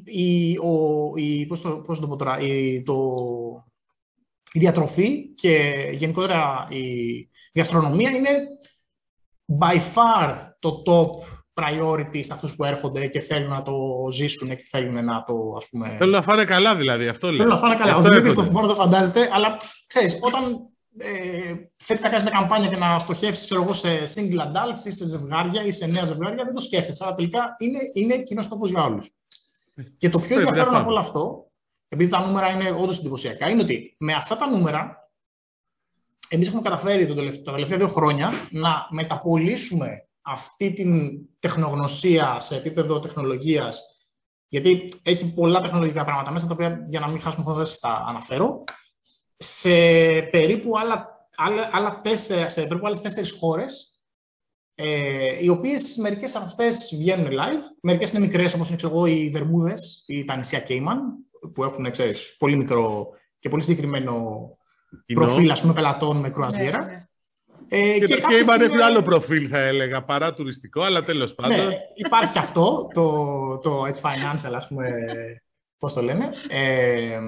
η, 0.05 0.57
ο, 0.57 1.11
η, 1.15 1.45
πώς 1.45 1.61
το, 1.61 1.69
πώς 1.69 1.99
το 1.99 2.07
πω 2.07 2.15
τώρα, 2.15 2.39
η, 2.39 2.81
το, 2.81 3.15
η 4.51 4.59
διατροφή 4.59 5.33
και 5.33 5.73
γενικότερα 5.93 6.67
η 6.69 7.29
γαστρονομία 7.53 8.09
είναι 8.09 8.29
by 9.59 9.75
far 9.95 10.35
το 10.59 10.83
top 10.85 11.09
priority 11.61 12.19
σε 12.19 12.33
αυτούς 12.33 12.55
που 12.55 12.63
έρχονται 12.63 13.07
και 13.07 13.19
θέλουν 13.19 13.49
να 13.49 13.61
το 13.61 13.73
ζήσουν 14.11 14.47
και 14.47 14.63
θέλουν 14.69 15.05
να 15.05 15.23
το, 15.23 15.53
ας 15.57 15.69
πούμε... 15.69 15.95
Θέλουν 15.97 16.13
να 16.13 16.21
φάνε 16.21 16.43
καλά 16.43 16.75
δηλαδή, 16.75 17.07
αυτό 17.07 17.27
λέει. 17.27 17.37
Θέλουν 17.37 17.53
να 17.53 17.59
φάνε 17.59 17.75
καλά. 17.75 17.95
Ο 17.95 18.01
Δημήτρης 18.01 18.33
το 18.33 18.43
μόνο 18.51 18.67
το 18.67 18.75
φαντάζεται, 18.75 19.29
αλλά 19.33 19.55
ξέρεις, 19.87 20.17
όταν 20.21 20.43
ε, 20.97 21.53
θέλεις 21.75 22.03
να 22.03 22.09
κάνεις 22.09 22.23
μια 22.23 22.31
καμπάνια 22.31 22.67
και 22.67 22.77
να 22.77 22.99
στοχεύσεις 22.99 23.45
ξέρω 23.45 23.61
εγώ, 23.61 23.73
σε 23.73 24.03
single 24.15 24.39
adults 24.39 24.85
ή 24.85 24.91
σε 24.91 25.05
ζευγάρια 25.05 25.65
ή 25.65 25.71
σε 25.71 25.85
νέα 25.85 26.03
ζευγάρια, 26.03 26.43
δεν 26.43 26.53
το 26.53 26.61
σκέφτεσαι, 26.61 27.03
αλλά 27.05 27.15
τελικά 27.15 27.55
είναι, 27.59 27.79
είναι 27.93 28.17
κοινός 28.17 28.47
τόπος 28.47 28.69
για 28.69 28.81
όλους. 28.81 29.11
Ε, 29.75 29.81
και 29.97 30.09
το 30.09 30.19
πιο 30.19 30.39
ενδιαφέρον 30.39 30.75
από 30.75 30.89
όλο 30.89 30.99
αυτό 30.99 31.49
επειδή 31.87 32.11
τα 32.11 32.25
νούμερα 32.25 32.49
είναι 32.49 32.71
όντως 32.71 32.99
εντυπωσιακά, 32.99 33.49
είναι 33.49 33.61
ότι 33.61 33.95
με 33.99 34.13
αυτά 34.13 34.35
τα 34.35 34.47
νούμερα 34.47 35.04
εμείς 36.29 36.47
έχουμε 36.47 36.61
καταφέρει 36.61 37.07
τα 37.43 37.51
τελευταία 37.51 37.77
δύο 37.77 37.87
χρόνια 37.87 38.31
να 38.51 38.87
μεταπολίσουμε 38.89 40.07
αυτή 40.21 40.73
την 40.73 41.19
τεχνογνωσία 41.39 42.39
σε 42.39 42.55
επίπεδο 42.55 42.99
τεχνολογίας. 42.99 43.81
Γιατί 44.47 44.91
έχει 45.03 45.33
πολλά 45.33 45.61
τεχνολογικά 45.61 46.03
πράγματα 46.03 46.31
μέσα, 46.31 46.47
τα 46.47 46.53
οποία 46.53 46.85
για 46.89 46.99
να 46.99 47.07
μην 47.07 47.19
χάσουμε 47.19 47.43
χρόνο 47.43 47.57
δεν 47.57 47.67
σας 47.67 47.79
τα 47.79 48.05
αναφέρω. 48.07 48.63
Σε 49.37 49.71
περίπου 50.31 50.77
άλλα 50.77 51.15
άλλα, 51.35 51.69
άλλα 51.71 52.01
τέσσερα, 52.01 52.49
σε 52.49 52.61
περίπου 52.61 52.85
άλλες 52.85 53.01
τέσσερις 53.01 53.31
χώρες, 53.31 53.99
ε, 54.75 55.43
οι 55.43 55.49
οποίες 55.49 55.97
μερικές 55.97 56.35
από 56.35 56.45
αυτές 56.45 56.95
βγαίνουν 56.97 57.27
live, 57.27 57.61
μερικές 57.81 58.11
είναι 58.11 58.25
μικρές 58.25 58.53
όπως 58.53 58.67
είναι 58.67 58.77
ξέρω, 58.77 59.05
οι 59.05 59.29
Βερμούδες 59.29 60.03
ή 60.07 60.25
τα 60.25 60.35
νησιά 60.35 60.59
Κέιμαν, 60.59 61.01
που 61.53 61.63
έχουν 61.63 61.91
ξέρεις, 61.91 62.35
πολύ 62.37 62.55
μικρό 62.55 63.09
και 63.39 63.49
πολύ 63.49 63.63
συγκεκριμένο 63.63 64.47
προφίλ 65.13 65.51
ας 65.51 65.61
πούμε, 65.61 65.73
πελατών 65.73 66.17
με 66.17 66.29
κρουαζιέρα. 66.29 66.85
Ναι, 66.85 66.91
ναι. 66.91 67.03
Ε, 67.69 67.99
και, 67.99 68.05
και 68.05 68.15
το 68.15 68.27
Cayman 68.27 68.61
έχει 68.61 68.81
άλλο 68.81 69.01
προφίλ, 69.01 69.47
θα 69.51 69.59
έλεγα, 69.59 70.03
παρά 70.03 70.33
τουριστικό, 70.33 70.81
αλλά 70.81 71.03
τέλος 71.03 71.35
πάντων. 71.35 71.57
Ναι, 71.57 71.77
υπάρχει 71.93 72.37
αυτό, 72.37 72.87
το, 72.93 73.59
το 73.63 73.83
Edge 73.83 74.01
Financial, 74.01 74.53
ας 74.55 74.67
πούμε, 74.67 74.89
πώς 75.77 75.93
το 75.93 76.01
λέμε. 76.01 76.29
Ε, 76.49 77.19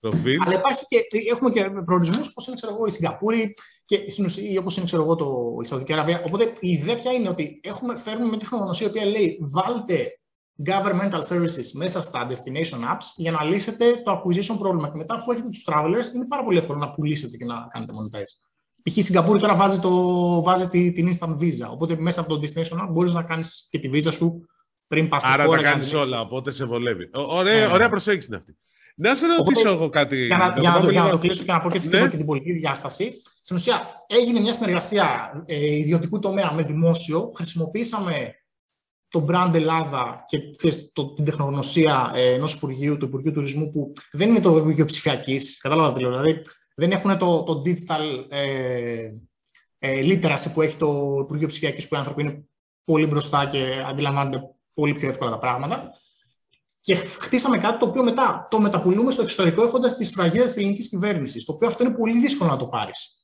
προφίλ. 0.00 0.42
Αλλά 0.46 0.54
υπάρχει 0.54 0.84
και, 0.84 1.06
έχουμε 1.30 1.50
και 1.50 1.70
προορισμούς, 1.84 2.28
όπως 2.28 2.46
είναι, 2.46 2.56
ξέρω 2.56 2.74
εγώ, 2.74 2.86
η 2.86 2.90
Σιγκαπούρη 2.90 3.54
και 3.84 4.10
στην 4.10 4.24
ουσία, 4.24 4.60
όπως 4.60 4.76
είναι, 4.76 4.86
ξέρω 4.86 5.02
εγώ, 5.02 5.14
το, 5.14 5.56
η 5.62 5.66
Σαουδική 5.66 5.92
Αραβία. 5.92 6.22
Οπότε 6.26 6.52
η 6.60 6.70
ιδέα 6.70 6.94
πια 6.94 7.12
είναι 7.12 7.28
ότι 7.28 7.60
έχουμε, 7.62 7.96
φέρνουμε 7.96 8.30
με 8.30 8.36
τεχνογνωσία, 8.36 8.86
η 8.86 8.90
οποία 8.90 9.04
λέει, 9.04 9.38
βάλτε 9.40 10.18
governmental 10.66 11.22
services 11.28 11.70
μέσα 11.72 12.02
στα 12.02 12.28
destination 12.30 12.78
apps 12.78 13.06
για 13.16 13.32
να 13.32 13.44
λύσετε 13.44 14.02
το 14.04 14.12
acquisition 14.12 14.56
πρόβλημα. 14.58 14.90
Και 14.90 14.96
μετά, 14.96 15.14
αφού 15.14 15.32
έχετε 15.32 15.48
τους 15.48 15.64
travelers, 15.68 16.14
είναι 16.14 16.26
πάρα 16.28 16.44
πολύ 16.44 16.58
εύκολο 16.58 16.78
να 16.78 16.90
πουλήσετε 16.90 17.36
και 17.36 17.44
να 17.44 17.54
κάνετε 17.72 17.92
monetize. 17.92 18.52
Π.χ. 18.82 18.96
η 18.96 19.02
Σιγκαπούρη 19.02 19.40
τώρα 19.40 19.56
βάζει, 19.56 19.78
το, 19.78 20.42
βάζει 20.42 20.68
την 20.68 21.08
instant 21.12 21.38
visa. 21.38 21.70
Οπότε 21.70 21.96
μέσα 21.98 22.20
από 22.20 22.36
το 22.36 22.40
destination 22.42 22.84
app 22.84 22.88
μπορείς 22.90 23.14
να 23.14 23.22
κάνεις 23.22 23.66
και 23.70 23.78
τη 23.78 23.90
visa 23.92 24.12
σου 24.12 24.48
πριν 24.86 25.08
πας 25.08 25.22
στη 25.22 25.30
Άρα 25.32 25.44
χώρα. 25.44 25.58
Άρα 25.58 25.66
τα 25.66 25.72
κάνεις 25.72 25.94
όλα, 25.94 26.20
οπότε 26.20 26.50
σε 26.50 26.64
βολεύει. 26.64 27.10
Ωραία, 27.12 27.66
ναι. 27.66 27.72
ωραία 27.72 27.88
προσέγγιση 27.88 28.26
είναι 28.26 28.36
αυτή. 28.36 28.56
Να 28.96 29.14
σε 29.14 29.26
ρωτήσω 29.26 29.68
εγώ 29.68 29.88
κάτι. 29.88 30.26
Για 30.26 30.36
να, 30.36 30.54
για, 30.58 30.70
να, 30.70 30.90
για 30.90 31.02
να 31.02 31.10
το 31.10 31.18
κλείσω 31.18 31.44
και 31.44 31.52
να 31.52 31.60
πω 31.60 31.70
και, 31.70 31.80
ναι. 31.88 32.08
και 32.08 32.16
την 32.16 32.26
πολιτική 32.26 32.52
διάσταση. 32.52 33.20
Στην 33.40 33.56
ουσία, 33.56 33.82
έγινε 34.06 34.40
μια 34.40 34.52
συνεργασία 34.52 35.32
ε, 35.46 35.76
ιδιωτικού 35.76 36.18
τομέα 36.18 36.52
με 36.52 36.62
δημόσιο. 36.62 37.32
Χρησιμοποίησαμε 37.36 38.34
το 39.14 39.26
brand 39.28 39.50
Ελλάδα 39.54 40.24
και 40.28 40.38
ξέρεις, 40.56 40.90
το, 40.92 41.06
την 41.14 41.24
τεχνογνωσία 41.24 42.12
ε, 42.14 42.32
ενός 42.32 42.54
Υπουργείου, 42.54 42.96
του 42.96 43.06
Υπουργείου 43.06 43.32
Τουρισμού, 43.32 43.70
που 43.70 43.92
δεν 44.12 44.28
είναι 44.28 44.40
το 44.40 44.56
Υπουργείο 44.56 44.84
Ψηφιακής. 44.84 45.58
Κατάλαβα 45.58 45.92
τι 45.92 46.00
λέω. 46.00 46.10
Δηλαδή, 46.10 46.40
δεν 46.74 46.90
έχουν 46.90 47.18
το, 47.18 47.42
το 47.42 47.62
digital 47.64 48.26
ε, 48.28 49.10
ε, 49.78 50.00
literacy 50.02 50.52
που 50.54 50.62
έχει 50.62 50.76
το 50.76 51.18
Υπουργείο 51.20 51.48
Ψηφιακής, 51.48 51.88
που 51.88 51.94
οι 51.94 51.98
άνθρωποι 51.98 52.22
είναι 52.22 52.44
πολύ 52.84 53.06
μπροστά 53.06 53.46
και 53.46 53.84
αντιλαμβάνονται 53.88 54.40
πολύ 54.74 54.92
πιο 54.92 55.08
εύκολα 55.08 55.30
τα 55.30 55.38
πράγματα. 55.38 55.88
Και 56.80 56.94
χτίσαμε 56.94 57.58
κάτι 57.58 57.78
το 57.78 57.86
οποίο 57.86 58.02
μετά 58.02 58.46
το 58.50 58.60
μεταπουλούμε 58.60 59.10
στο 59.10 59.22
εξωτερικό 59.22 59.62
έχοντας 59.62 59.96
τη 59.96 60.04
σφραγίδα 60.04 60.44
της 60.44 60.56
ελληνικής 60.56 60.88
κυβέρνησης. 60.88 61.44
Το 61.44 61.52
οποίο 61.52 61.68
αυτό 61.68 61.84
είναι 61.84 61.94
πολύ 61.94 62.20
δύσκολο 62.20 62.50
να 62.50 62.56
το 62.56 62.66
πάρεις. 62.66 63.23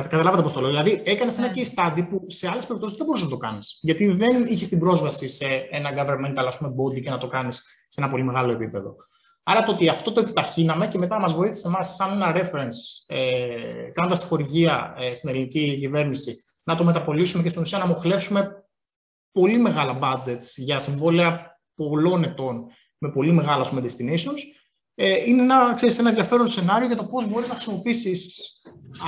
Καταλάβατε 0.00 0.42
πώς 0.42 0.52
το 0.52 0.60
λέω. 0.60 0.70
Δηλαδή, 0.70 1.02
έκανες 1.04 1.38
ένα 1.38 1.46
ναι. 1.46 1.52
case 1.54 1.78
study 1.78 2.06
που 2.08 2.24
σε 2.26 2.48
άλλες 2.48 2.66
περιπτώσεις 2.66 2.96
δεν 2.96 3.06
μπορούσες 3.06 3.26
να 3.26 3.32
το 3.32 3.36
κάνεις. 3.36 3.78
Γιατί 3.80 4.06
δεν 4.06 4.46
είχες 4.46 4.68
την 4.68 4.78
πρόσβαση 4.78 5.28
σε 5.28 5.46
ένα 5.70 5.90
governmental 5.96 6.44
ας 6.46 6.58
πούμε, 6.58 6.74
body 6.76 7.00
και 7.00 7.10
να 7.10 7.18
το 7.18 7.26
κάνεις 7.26 7.62
σε 7.88 8.00
ένα 8.00 8.10
πολύ 8.10 8.22
μεγάλο 8.22 8.52
επίπεδο. 8.52 8.96
Άρα 9.42 9.62
το 9.62 9.72
ότι 9.72 9.88
αυτό 9.88 10.12
το 10.12 10.20
επιταχύναμε 10.20 10.88
και 10.88 10.98
μετά 10.98 11.18
μας 11.18 11.34
βοήθησε 11.34 11.68
εμάς 11.68 11.94
σαν 11.94 12.12
ένα 12.12 12.32
reference, 12.36 13.14
ε, 13.16 13.90
κάνοντας 13.92 14.20
τη 14.20 14.26
χορηγία 14.26 14.94
ε, 14.98 15.14
στην 15.14 15.28
ελληνική 15.28 15.76
κυβέρνηση, 15.78 16.36
να 16.64 16.76
το 16.76 16.84
μεταπολίσουμε 16.84 17.42
και 17.42 17.48
στην 17.48 17.62
ουσία 17.62 17.78
να 17.78 17.86
μοχλεύσουμε 17.86 18.64
πολύ 19.32 19.58
μεγάλα 19.58 19.98
budgets 20.02 20.44
για 20.56 20.78
συμβόλαια 20.78 21.60
πολλών 21.74 22.24
ετών 22.24 22.66
με 22.98 23.10
πολύ 23.10 23.32
μεγάλα 23.32 23.68
πούμε, 23.68 23.82
destinations, 23.84 24.40
ε, 24.94 25.22
είναι 25.26 25.42
ένα, 25.42 25.72
ξέρεις, 25.74 25.98
ένα 25.98 26.08
ενδιαφέρον 26.08 26.46
σενάριο 26.46 26.86
για 26.86 26.96
το 26.96 27.04
πώς 27.04 27.28
μπορείς 27.28 27.48
να 27.48 27.54
χρησιμοποιήσεις 27.54 28.52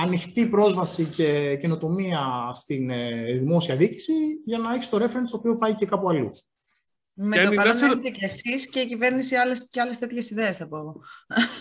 ανοιχτή 0.01 0.47
πρόσβαση 0.47 1.03
και 1.03 1.57
καινοτομία 1.61 2.49
στην 2.53 2.89
ε, 2.89 3.31
δημόσια 3.31 3.75
διοίκηση 3.75 4.13
για 4.45 4.57
να 4.57 4.73
έχεις 4.73 4.89
το 4.89 4.97
reference 4.97 5.29
το 5.31 5.37
οποίο 5.37 5.57
πάει 5.57 5.75
και 5.75 5.85
κάπου 5.85 6.09
αλλού. 6.09 6.29
Με 7.19 7.43
το 7.43 7.51
παρόν 7.51 7.71
έχετε 7.71 8.09
και 8.09 8.25
εσείς 8.25 8.69
και 8.69 8.79
η 8.79 8.85
κυβέρνηση 8.85 9.35
άλλες, 9.35 9.67
και 9.69 9.81
άλλες 9.81 9.97
τέτοιες 9.97 10.29
ιδέες, 10.29 10.57
θα 10.57 10.67
πω 10.67 10.77
εγώ. 10.77 11.01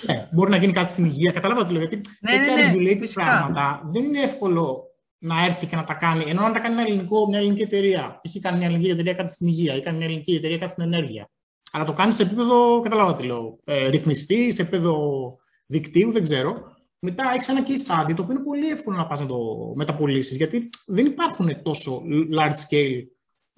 Ναι, 0.07 0.29
μπορεί 0.33 0.51
να 0.51 0.57
γίνει 0.57 0.73
κάτι 0.73 0.89
στην 0.89 1.05
υγεία. 1.05 1.33
Καταλάβατε 1.33 1.67
το 1.67 1.73
λέω. 1.73 1.83
Γιατί 1.83 2.09
ναι, 2.21 2.31
τέτοια 2.31 2.55
ναι, 2.55 2.95
ναι, 2.95 3.07
πράγματα 3.15 3.83
δεν 3.85 4.05
είναι 4.05 4.21
εύκολο 4.21 4.83
να 5.19 5.45
έρθει 5.45 5.67
και 5.67 5.77
να 5.77 5.85
τα 5.85 5.95
κάνει. 5.95 6.25
Ενώ 6.27 6.45
αν 6.45 6.53
τα 6.53 6.59
κάνει 6.59 6.75
ένα 6.75 6.83
ελληνικό, 6.83 7.29
μια 7.29 7.39
ελληνική 7.39 7.63
εταιρεία, 7.63 8.21
έχει 8.23 8.41
κάνει 8.41 8.59
μια 8.59 8.67
ελληνική 8.67 8.91
εταιρεία 8.91 9.15
κάτι 9.15 9.33
στην 9.33 9.47
υγεία 9.47 9.75
ή 9.75 9.81
κάνει 9.81 9.97
μια 9.97 10.07
ελληνική 10.07 10.35
εταιρεία 10.35 10.59
κάτι 10.59 10.71
στην 10.71 10.85
ενέργεια. 10.85 11.31
Αλλά 11.73 11.85
το 11.85 11.93
κάνεις 11.93 12.15
σε 12.15 12.23
επίπεδο, 12.23 12.81
καταλάβατε 12.81 13.21
τι 13.21 13.27
λέω, 13.27 13.59
ε, 13.65 13.89
ρυθμιστή, 13.89 14.53
σε 14.53 14.63
επίπεδο 14.63 15.37
δικτύου, 15.67 16.13
δεν 16.13 16.23
ξέρω. 16.23 16.75
Μετά 16.99 17.31
έχεις 17.35 17.49
ένα 17.49 17.65
case 17.67 18.11
study 18.11 18.15
το 18.17 18.23
οποίο 18.23 18.35
είναι 18.35 18.45
πολύ 18.45 18.69
εύκολο 18.69 18.97
να 18.97 19.07
πας 19.07 19.21
να 19.21 19.27
το 19.27 19.39
μεταπολίσει 19.75 20.35
γιατί 20.37 20.69
δεν 20.87 21.07
υπάρχουν 21.07 21.63
τόσο 21.63 22.03
large 22.39 22.53
scale 22.71 23.03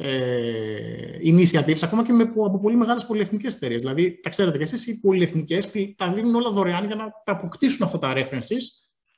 ε, 0.00 1.18
initiatives, 1.24 1.78
ακόμα 1.82 2.04
και 2.04 2.12
με, 2.12 2.22
από 2.22 2.60
πολύ 2.60 2.76
μεγάλες 2.76 3.06
πολυεθνικές 3.06 3.56
εταιρείες. 3.56 3.80
Δηλαδή, 3.80 4.20
τα 4.20 4.30
ξέρετε 4.30 4.56
και 4.56 4.62
εσείς, 4.62 4.86
οι 4.86 5.00
πολυεθνικές 5.00 5.70
τα 5.96 6.12
δίνουν 6.12 6.34
όλα 6.34 6.50
δωρεάν 6.50 6.86
για 6.86 6.94
να 6.94 7.04
τα 7.24 7.32
αποκτήσουν 7.32 7.86
αυτά 7.86 7.98
τα 7.98 8.12
references 8.16 8.64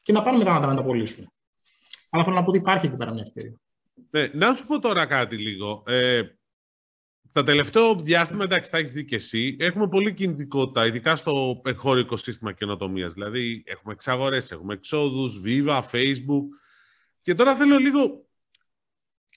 και 0.03 0.13
να 0.13 0.23
πάνε 0.23 0.39
μετά 0.39 0.53
να 0.53 0.61
τα 0.61 0.67
μεταπολίσουν. 0.67 1.33
Αλλά 2.11 2.25
θέλω 2.25 2.37
να 2.37 2.43
πω 2.43 2.49
ότι 2.49 2.59
υπάρχει 2.59 2.87
εκεί 2.87 2.97
πέρα 2.97 3.13
μια 3.13 3.25
ευκαιρία. 3.27 3.59
Ναι, 4.11 4.47
να 4.47 4.55
σου 4.55 4.67
πω 4.67 4.79
τώρα 4.79 5.07
κάτι 5.07 5.37
λίγο. 5.37 5.83
Ε, 5.87 6.23
τα 7.33 7.43
τελευταίο 7.43 7.95
διάστημα, 7.95 8.45
εντάξει, 8.45 8.71
τα 8.71 8.79
έχεις 8.79 8.93
δει 8.93 9.05
και 9.05 9.15
εσύ, 9.15 9.57
έχουμε 9.59 9.89
πολύ 9.89 10.15
κινητικότητα, 10.15 10.87
ειδικά 10.87 11.17
στο 11.17 11.63
εγχώριο 11.65 12.03
οικοσύστημα 12.03 12.53
καινοτομία. 12.53 13.07
Δηλαδή, 13.07 13.63
έχουμε 13.67 13.93
εξαγορές, 13.93 14.51
έχουμε 14.51 14.75
εξόδους, 14.75 15.43
Viva, 15.45 15.83
Facebook. 15.93 16.45
Και 17.23 17.35
τώρα 17.35 17.55
θέλω 17.55 17.77
λίγο 17.77 18.29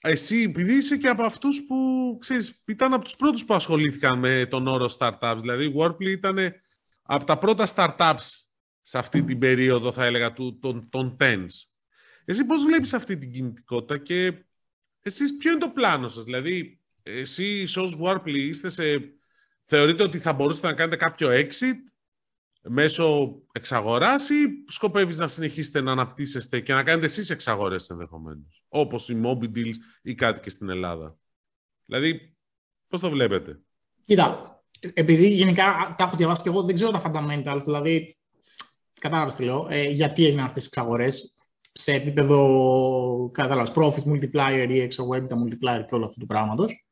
εσύ, 0.00 0.40
επειδή 0.40 0.74
είσαι 0.74 0.96
και 0.96 1.08
από 1.08 1.22
αυτούς 1.22 1.64
που, 1.66 1.76
ξέρεις, 2.20 2.62
ήταν 2.66 2.92
από 2.92 3.04
τους 3.04 3.16
πρώτους 3.16 3.44
που 3.44 3.54
ασχολήθηκαν 3.54 4.18
με 4.18 4.46
τον 4.46 4.66
όρο 4.66 4.90
startups. 4.98 5.36
Δηλαδή, 5.40 5.64
η 5.64 5.74
Workplay 5.76 6.06
ήταν 6.06 6.38
από 7.02 7.24
τα 7.24 7.38
πρώτα 7.38 7.66
startups 7.74 8.42
σε 8.82 8.98
αυτή 8.98 9.22
την 9.22 9.38
περίοδο, 9.38 9.92
θα 9.92 10.04
έλεγα, 10.04 10.32
του, 10.32 10.58
των, 10.58 10.88
των 10.90 11.16
tens. 11.20 11.46
Εσύ 12.24 12.44
πώς 12.44 12.64
βλέπεις 12.64 12.94
αυτή 12.94 13.18
την 13.18 13.32
κινητικότητα 13.32 13.98
και 13.98 14.44
εσείς 15.02 15.36
ποιο 15.36 15.50
είναι 15.50 15.60
το 15.60 15.68
πλάνο 15.68 16.08
σας. 16.08 16.24
Δηλαδή, 16.24 16.80
εσύ 17.04 17.66
ως 17.76 17.98
Workplay 18.00 18.34
είστε 18.34 18.68
σε... 18.68 18.84
Θεωρείτε 19.62 20.02
ότι 20.02 20.18
θα 20.18 20.32
μπορούσατε 20.32 20.66
να 20.66 20.72
κάνετε 20.74 20.96
κάποιο 20.96 21.28
exit 21.30 21.76
μέσω 22.62 23.36
εξαγοράς 23.52 24.28
ή 24.28 24.64
σκοπεύεις 24.66 25.18
να 25.18 25.28
συνεχίσετε 25.28 25.80
να 25.80 25.92
αναπτύσσεστε 25.92 26.60
και 26.60 26.72
να 26.72 26.82
κάνετε 26.82 27.06
εσείς 27.06 27.30
εξαγορές 27.30 27.90
ενδεχομένως, 27.90 28.64
όπως 28.68 29.08
η 29.08 29.20
Moby 29.24 29.56
Deals 29.56 29.74
ή 30.02 30.14
κάτι 30.14 30.40
και 30.40 30.50
στην 30.50 30.68
Ελλάδα; 30.68 31.18
Δηλαδή, 31.84 32.36
πώς 32.88 33.00
το 33.00 33.10
βλέπετε; 33.10 33.60
Κοίτα, 34.04 34.62
επειδή 34.94 35.28
γενικά 35.28 35.94
τα 35.96 36.04
έχω 36.04 36.16
διαβάσει 36.16 36.42
και 36.42 36.48
εγώ, 36.48 36.62
δεν 36.62 36.74
ξέρω 36.74 36.90
τα 36.90 37.02
fundamentals, 37.04 37.60
δηλαδή, 37.64 38.18
κατάλαβες 39.00 39.34
τι 39.34 39.44
λέω, 39.44 39.66
ε, 39.70 39.82
γιατί 39.82 40.24
έγιναν 40.24 40.44
αυτές 40.44 40.62
τις 40.62 40.72
εξαγορές 40.72 41.38
σε 41.72 41.92
επίπεδο, 41.92 43.30
κατάλαβες, 43.32 43.72
profit 43.74 44.12
multiplier 44.12 44.66
ή 44.68 44.80
εξαγωγή 44.80 45.26
multiplier 45.30 45.84
και 45.88 45.94
όλο 45.94 46.04
αυτό 46.04 46.20
του 46.20 46.26
πράγματος. 46.26 46.86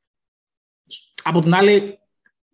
Από 1.23 1.43
την 1.43 1.55
άλλη, 1.55 1.99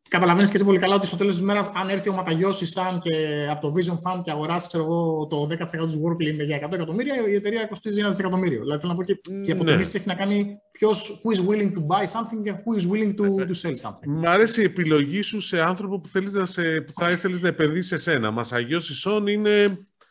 Καταλαβαίνεις 0.09 0.49
και 0.51 0.57
εσύ 0.57 0.65
πολύ 0.65 0.79
καλά 0.79 0.95
ότι 0.95 1.07
στο 1.07 1.17
τέλος 1.17 1.35
της 1.35 1.43
μέρας, 1.43 1.71
αν 1.75 1.89
έρθει 1.89 2.09
ο 2.09 2.13
Ματαγιώση 2.13 2.67
σαν 2.67 3.01
και 3.01 3.47
από 3.51 3.61
το 3.61 3.75
Vision 3.77 3.93
Fund 3.93 4.21
και 4.23 4.31
αγοράσει 4.31 4.67
ξέρω 4.67 4.85
εγώ, 4.85 5.27
το 5.31 5.47
10% 5.47 5.87
της 5.87 5.99
Workplay 6.05 6.45
για 6.45 6.57
100 6.57 6.73
εκατομμύρια, 6.73 7.29
η 7.29 7.35
εταιρεία 7.35 7.67
κοστίζει 7.67 8.01
ένα 8.01 8.09
δισεκατομμύριο. 8.09 8.61
Δηλαδή 8.61 8.81
θέλω 8.81 8.93
να 8.93 8.99
πω 8.99 9.05
και, 9.05 9.21
mm, 9.31 9.45
και 9.45 9.55
ναι. 9.55 9.73
έχει 9.73 10.03
να 10.05 10.15
κάνει 10.15 10.59
ποιος 10.73 11.23
who 11.25 11.37
is 11.37 11.41
willing 11.49 11.73
to 11.73 11.81
buy 11.81 12.03
something 12.03 12.43
και 12.43 12.53
who 12.53 12.81
is 12.81 12.93
willing 12.93 13.15
to, 13.15 13.47
to 13.47 13.69
sell 13.69 13.89
something. 13.89 14.07
Μ' 14.07 14.27
αρέσει 14.27 14.61
η 14.61 14.65
επιλογή 14.65 15.23
σου 15.23 15.41
σε 15.41 15.61
άνθρωπο 15.61 16.01
που, 16.01 16.09
θέλεις 16.09 16.33
να 16.33 16.45
σε, 16.45 16.81
που 16.81 16.93
θα 16.93 17.11
ήθελες 17.11 17.41
να 17.41 17.49
επενδύσεις 17.49 17.89
σε 17.89 17.97
σένα. 17.97 18.31
Μασαγιώση 18.31 18.95
Σον 18.95 19.27
είναι 19.27 19.65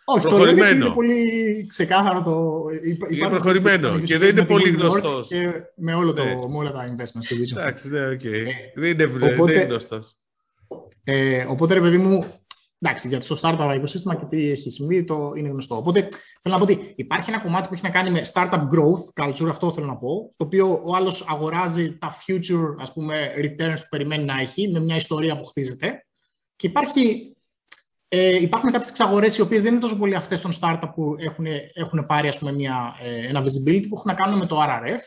όχι, 0.09 0.27
το 0.27 0.47
είναι 0.47 0.89
πολύ 0.89 1.65
ξεκάθαρο. 1.67 2.21
Το... 2.21 2.65
Είναι 3.09 3.27
προχωρημένο 3.29 3.99
και 3.99 4.17
δεν 4.17 4.29
είναι 4.29 4.45
πολύ 4.45 4.69
γνωστός. 4.69 5.29
Με, 5.75 5.93
όλο 5.93 6.13
το, 6.13 6.23
ναι. 6.23 6.35
με 6.35 6.57
όλα 6.57 6.71
τα 6.71 6.95
investments 6.95 7.25
του 7.27 7.35
Vision. 7.35 7.57
Εντάξει, 7.57 7.89
ναι, 7.89 8.07
okay. 8.07 8.25
ε, 8.25 8.45
δεν 8.75 8.91
είναι, 8.91 9.03
οπότε, 9.33 9.53
είναι 9.53 9.63
γνωστός. 9.63 10.15
Ε, 11.03 11.45
οπότε, 11.49 11.73
ρε 11.73 11.81
παιδί 11.81 11.97
μου, 11.97 12.25
εντάξει, 12.79 13.07
για 13.07 13.19
το 13.19 13.39
startup 13.41 13.73
οικοσύστημα 13.75 14.15
και 14.15 14.25
τι 14.25 14.49
έχει 14.49 14.69
συμβεί, 14.69 15.03
το 15.03 15.33
είναι 15.35 15.49
γνωστό. 15.49 15.75
Οπότε, 15.75 16.07
θέλω 16.41 16.55
να 16.57 16.65
πω 16.65 16.71
ότι 16.71 16.93
υπάρχει 16.95 17.29
ένα 17.29 17.39
κομμάτι 17.39 17.67
που 17.67 17.73
έχει 17.73 17.83
να 17.83 17.89
κάνει 17.89 18.09
με 18.09 18.21
startup 18.33 18.67
growth 18.71 19.23
culture, 19.23 19.49
αυτό 19.49 19.73
θέλω 19.73 19.85
να 19.85 19.95
πω, 19.95 20.33
το 20.35 20.45
οποίο 20.45 20.81
ο 20.83 20.95
άλλος 20.95 21.25
αγοράζει 21.27 21.97
τα 21.97 22.11
future, 22.11 22.75
ας 22.79 22.93
πούμε, 22.93 23.33
returns 23.37 23.79
που 23.79 23.87
περιμένει 23.89 24.23
να 24.23 24.39
έχει, 24.39 24.67
με 24.67 24.79
μια 24.79 24.95
ιστορία 24.95 25.37
που 25.37 25.45
χτίζεται. 25.45 26.05
Και 26.55 26.67
υπάρχει 26.67 27.36
ε, 28.09 28.41
υπάρχουν 28.41 28.71
κάποιες 28.71 28.89
εξαγορές 28.89 29.37
οι 29.37 29.41
οποίες 29.41 29.63
δεν 29.63 29.71
είναι 29.71 29.81
τόσο 29.81 29.97
πολύ 29.97 30.15
αυτές 30.15 30.41
των 30.41 30.51
startup 30.59 30.89
που 30.95 31.15
έχουν, 31.19 31.45
έχουν 31.73 32.05
πάρει 32.05 32.27
ας 32.27 32.39
πούμε, 32.39 32.51
μια, 32.51 32.95
ε, 33.01 33.27
ένα 33.27 33.43
visibility 33.43 33.85
που 33.89 33.95
έχουν 33.95 34.05
να 34.05 34.13
κάνουν 34.13 34.37
με 34.37 34.45
το 34.45 34.61
RRF. 34.61 35.01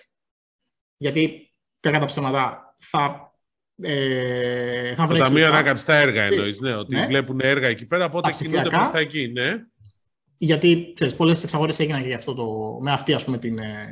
Γιατί 0.97 1.53
κακά 1.81 1.99
τα 1.99 2.07
ψέματα 2.07 2.75
θα. 2.79 3.35
Ε, 3.83 4.95
θα 4.95 5.07
βρέξεις. 5.07 5.29
Τα 5.29 5.39
μία 5.39 5.49
ανάκαμψη 5.49 5.83
στα 5.83 5.95
έργα 5.95 6.23
εννοείς, 6.23 6.61
ναι, 6.61 6.75
ότι 6.75 6.95
ναι. 6.95 7.07
βλέπουν 7.07 7.41
έργα 7.41 7.69
εκεί 7.69 7.87
πέρα, 7.87 8.05
οπότε 8.05 8.31
κινούνται 8.31 8.69
προς 8.69 8.91
τα 8.91 8.99
εκεί, 8.99 9.29
ναι. 9.29 9.57
γιατί 10.39 10.93
ξέρεις, 10.95 11.15
πολλές 11.15 11.43
εξαγορές 11.43 11.79
έγιναν 11.79 12.03
και 12.03 12.15
αυτό 12.15 12.35
το, 12.35 12.79
με 12.81 12.93
αυτή, 12.93 13.13
ας 13.13 13.25
πούμε, 13.25 13.39
την, 13.39 13.59
ε, 13.59 13.87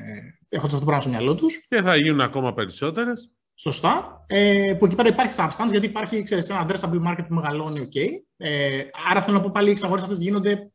έχοντας 0.48 0.74
αυτό 0.74 0.78
το 0.78 0.84
πράγμα 0.84 1.00
στο 1.00 1.10
μυαλό 1.10 1.34
τους. 1.34 1.66
Και 1.68 1.82
θα 1.82 1.96
γίνουν 1.96 2.20
ακόμα 2.20 2.54
περισσότερες. 2.54 3.30
Σωστά. 3.60 4.24
Ε, 4.26 4.74
που 4.78 4.84
εκεί 4.86 4.94
πέρα 4.94 5.08
υπάρχει 5.08 5.36
substance, 5.38 5.70
γιατί 5.70 5.86
υπάρχει 5.86 6.22
ξέρεις, 6.22 6.48
ένα 6.48 6.66
addressable 6.66 7.08
market 7.08 7.24
που 7.28 7.34
μεγαλώνει, 7.34 7.88
OK. 7.92 7.98
Ε, 8.36 8.82
άρα 9.10 9.22
θέλω 9.22 9.36
να 9.36 9.42
πω 9.42 9.50
πάλι 9.52 9.68
οι 9.68 9.70
εξαγορές 9.70 10.02
αυτές 10.02 10.18
γίνονται 10.18 10.72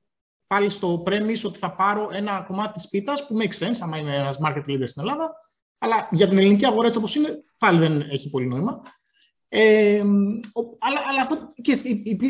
πάλι 0.48 0.70
στο 0.70 1.04
premise 1.06 1.42
ότι 1.46 1.58
θα 1.58 1.76
πάρω 1.76 2.10
ένα 2.12 2.44
κομμάτι 2.48 2.72
της 2.72 2.90
πίτας 2.90 3.28
που 3.28 3.38
makes 3.42 3.66
sense, 3.66 3.78
άμα 3.80 3.98
είναι 3.98 4.16
ένας 4.16 4.40
market 4.46 4.64
leader 4.70 4.84
στην 4.86 5.02
Ελλάδα, 5.02 5.36
αλλά 5.80 6.08
για 6.12 6.28
την 6.28 6.38
ελληνική 6.38 6.66
αγορά 6.66 6.88
έτσι 6.88 7.00
όπως 7.00 7.16
είναι, 7.16 7.44
πάλι 7.58 7.80
δεν 7.80 8.02
έχει 8.02 8.30
πολύ 8.30 8.48
νόημα. 8.48 8.82
Ε, 9.48 10.04
αλλά, 10.80 11.00
αλλά 11.10 11.22
αυτό, 11.22 11.38
και 11.62 11.78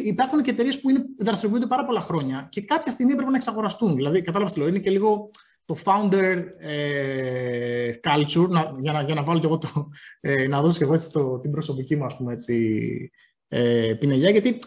υπάρχουν 0.04 0.42
και 0.42 0.52
εταιρείες 0.52 0.80
που 0.80 0.90
είναι, 0.90 1.04
δραστηριοποιούνται 1.20 1.68
πάρα 1.68 1.86
πολλά 1.86 2.02
χρόνια 2.02 2.48
και 2.50 2.62
κάποια 2.62 2.92
στιγμή 2.92 3.16
πρέπει 3.16 3.30
να 3.30 3.36
εξαγοραστούν. 3.36 3.96
Δηλαδή, 3.96 4.22
κατάλαβα 4.22 4.52
τι 4.52 4.60
λέω, 4.60 4.68
είναι 4.68 4.80
και 4.80 4.90
λίγο 4.90 5.30
το 5.66 5.78
founder 5.84 6.44
ε, 6.60 7.92
culture, 8.04 8.48
να, 8.50 8.74
για, 8.82 8.92
να, 8.92 9.02
για 9.02 9.16
να 9.16 9.24
βάλω 9.24 9.40
και 9.40 9.46
εγώ 9.46 9.58
το, 9.58 9.90
ε, 10.20 10.48
να 10.48 10.62
δώσω 10.62 10.78
και 10.78 10.84
εγώ 10.84 10.94
έτσι 10.94 11.12
το, 11.12 11.40
την 11.40 11.52
προσωπική 11.52 11.96
μου, 11.96 12.06
ας 12.06 12.18
πούμε, 12.18 12.34
έτσι, 12.34 13.12
ε, 13.48 13.94
πινελιά, 14.00 14.30
γιατί 14.30 14.58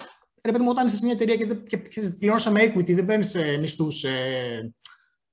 ρε 0.47 0.53
παιδί 0.53 0.65
μου, 0.65 0.71
όταν 0.71 0.87
είσαι 0.87 0.97
σε 0.97 1.05
μια 1.05 1.15
εταιρεία 1.15 1.37
και, 1.37 1.55
και, 1.55 1.77
και 1.77 2.01
πληρώσαμε 2.19 2.63
equity, 2.63 2.95
δεν 2.95 3.05
παίρνεις 3.05 3.35
ε, 3.35 3.57
μισθούς 3.57 4.05
ε, 4.05 4.73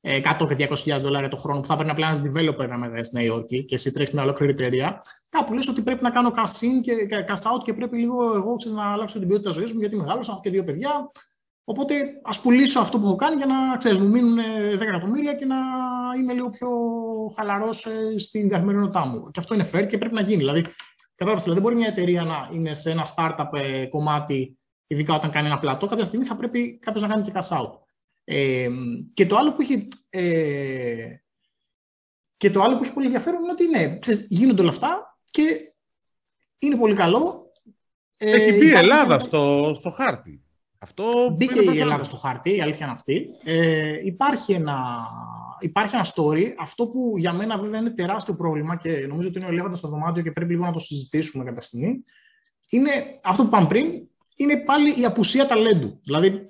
100 0.01 0.55
και 0.55 0.67
200.000 0.85 0.99
δολάρια 0.99 1.29
το 1.29 1.37
χρόνο 1.37 1.59
που 1.59 1.67
θα 1.67 1.75
πρέπει 1.75 2.01
να 2.01 2.07
ένα 2.07 2.17
developer 2.17 2.67
να 2.67 2.77
μεταδέσει 2.77 3.07
στη 3.07 3.15
Νέα 3.15 3.25
Υόρκη 3.25 3.65
και 3.65 3.75
εσύ 3.75 3.91
τρέχεις 3.91 4.13
μια 4.13 4.23
ολόκληρη 4.23 4.51
εταιρεία, 4.51 5.01
κάπου 5.29 5.53
λες 5.53 5.67
ότι 5.67 5.81
πρέπει 5.81 6.03
να 6.03 6.09
κάνω 6.09 6.33
cash 6.35 6.65
in 6.65 6.81
και 6.81 7.07
cash 7.09 7.51
out 7.51 7.63
και 7.63 7.73
πρέπει 7.73 7.97
λίγο 7.97 8.35
εγώ 8.35 8.55
ξέρεις, 8.55 8.77
να 8.77 8.91
αλλάξω 8.91 9.19
την 9.19 9.27
ποιότητα 9.27 9.51
ζωής 9.51 9.73
μου 9.73 9.79
γιατί 9.79 9.95
μεγάλωσα, 9.95 10.31
έχω 10.31 10.41
και 10.41 10.49
δύο 10.49 10.63
παιδιά. 10.63 11.09
Οπότε 11.63 12.19
ας 12.23 12.41
πουλήσω 12.41 12.79
αυτό 12.79 12.99
που 12.99 13.05
έχω 13.05 13.15
κάνει 13.15 13.35
για 13.35 13.45
να 13.45 13.77
ξέρεις, 13.77 13.97
μου 13.97 14.07
μείνουν 14.07 14.37
10 14.73 14.81
εκατομμύρια 14.81 15.33
και 15.33 15.45
να 15.45 15.55
είμαι 16.19 16.33
λίγο 16.33 16.49
πιο 16.49 16.69
χαλαρός 17.35 17.85
ε, 17.85 18.17
στην 18.19 18.49
καθημερινότητά 18.49 19.05
μου. 19.05 19.31
Και 19.31 19.39
αυτό 19.39 19.53
είναι 19.53 19.69
fair 19.73 19.87
και 19.87 19.97
πρέπει 19.97 20.13
να 20.13 20.21
γίνει. 20.21 20.37
Δηλαδή, 20.37 20.61
κατάλαβες, 21.15 21.43
δηλαδή, 21.43 21.61
δεν 21.61 21.61
μπορεί 21.61 21.75
μια 21.75 21.87
εταιρεία 21.87 22.23
να 22.23 22.49
είναι 22.53 22.73
σε 22.73 22.91
ένα 22.91 23.07
startup 23.15 23.49
ε, 23.53 23.85
κομμάτι, 23.85 24.57
ειδικά 24.87 25.13
όταν 25.15 25.31
κάνει 25.31 25.47
ένα 25.47 25.59
πλατό, 25.59 25.87
κάποια 25.87 26.05
στιγμή 26.05 26.25
θα 26.25 26.35
πρέπει 26.35 26.79
κάποιος 26.79 27.03
να 27.03 27.09
κάνει 27.09 27.21
και 27.23 27.31
cash 27.35 27.57
out. 27.57 27.71
Ε, 28.23 28.69
και 29.13 29.25
το 29.25 29.35
άλλο 29.35 29.53
που 29.53 29.61
έχει. 29.61 29.85
Ε, 30.09 31.15
και 32.37 32.51
το 32.51 32.61
άλλο 32.61 32.77
που 32.77 32.83
έχει 32.83 32.93
πολύ 32.93 33.05
ενδιαφέρον 33.05 33.41
είναι 33.41 33.51
ότι 33.51 33.67
ναι, 33.67 33.99
ξέρεις, 33.99 34.27
γίνονται 34.29 34.61
όλα 34.61 34.69
αυτά 34.69 35.17
και 35.31 35.73
είναι 36.57 36.77
πολύ 36.77 36.95
καλό. 36.95 37.51
Ε, 38.17 38.31
έχει 38.31 38.57
μπει 38.57 38.65
η 38.65 38.73
Ελλάδα 38.73 39.19
στο, 39.19 39.73
στο 39.75 39.89
χάρτη. 39.89 40.42
Αυτό 40.83 41.35
Μπήκε 41.37 41.61
η 41.61 41.79
Ελλάδα 41.79 42.03
στο 42.03 42.15
χάρτη, 42.15 42.55
η 42.55 42.61
αλήθεια 42.61 42.85
είναι 42.85 42.95
αυτή. 42.95 43.29
Ε, 43.43 44.05
υπάρχει, 44.05 44.53
ένα, 44.53 45.07
υπάρχει 45.59 45.95
ένα 45.95 46.05
story. 46.15 46.43
Αυτό 46.59 46.87
που 46.87 47.13
για 47.17 47.33
μένα 47.33 47.57
βέβαια 47.57 47.79
είναι 47.79 47.89
τεράστιο 47.89 48.35
πρόβλημα 48.35 48.75
και 48.75 49.07
νομίζω 49.07 49.27
ότι 49.27 49.37
είναι 49.37 49.47
ο 49.47 49.51
ελέφαντα 49.51 49.75
στο 49.75 49.87
δωμάτιο 49.87 50.23
και 50.23 50.31
πρέπει 50.31 50.51
λίγο 50.51 50.65
να 50.65 50.71
το 50.71 50.79
συζητήσουμε 50.79 51.43
κάποια 51.43 51.61
στιγμή. 51.61 52.03
Είναι 52.69 52.91
αυτό 53.23 53.41
που 53.41 53.47
είπαμε 53.47 53.67
πριν, 53.67 54.07
είναι 54.35 54.57
πάλι 54.57 55.01
η 55.01 55.05
απουσία 55.05 55.45
ταλέντου. 55.45 55.99
Δηλαδή, 56.03 56.47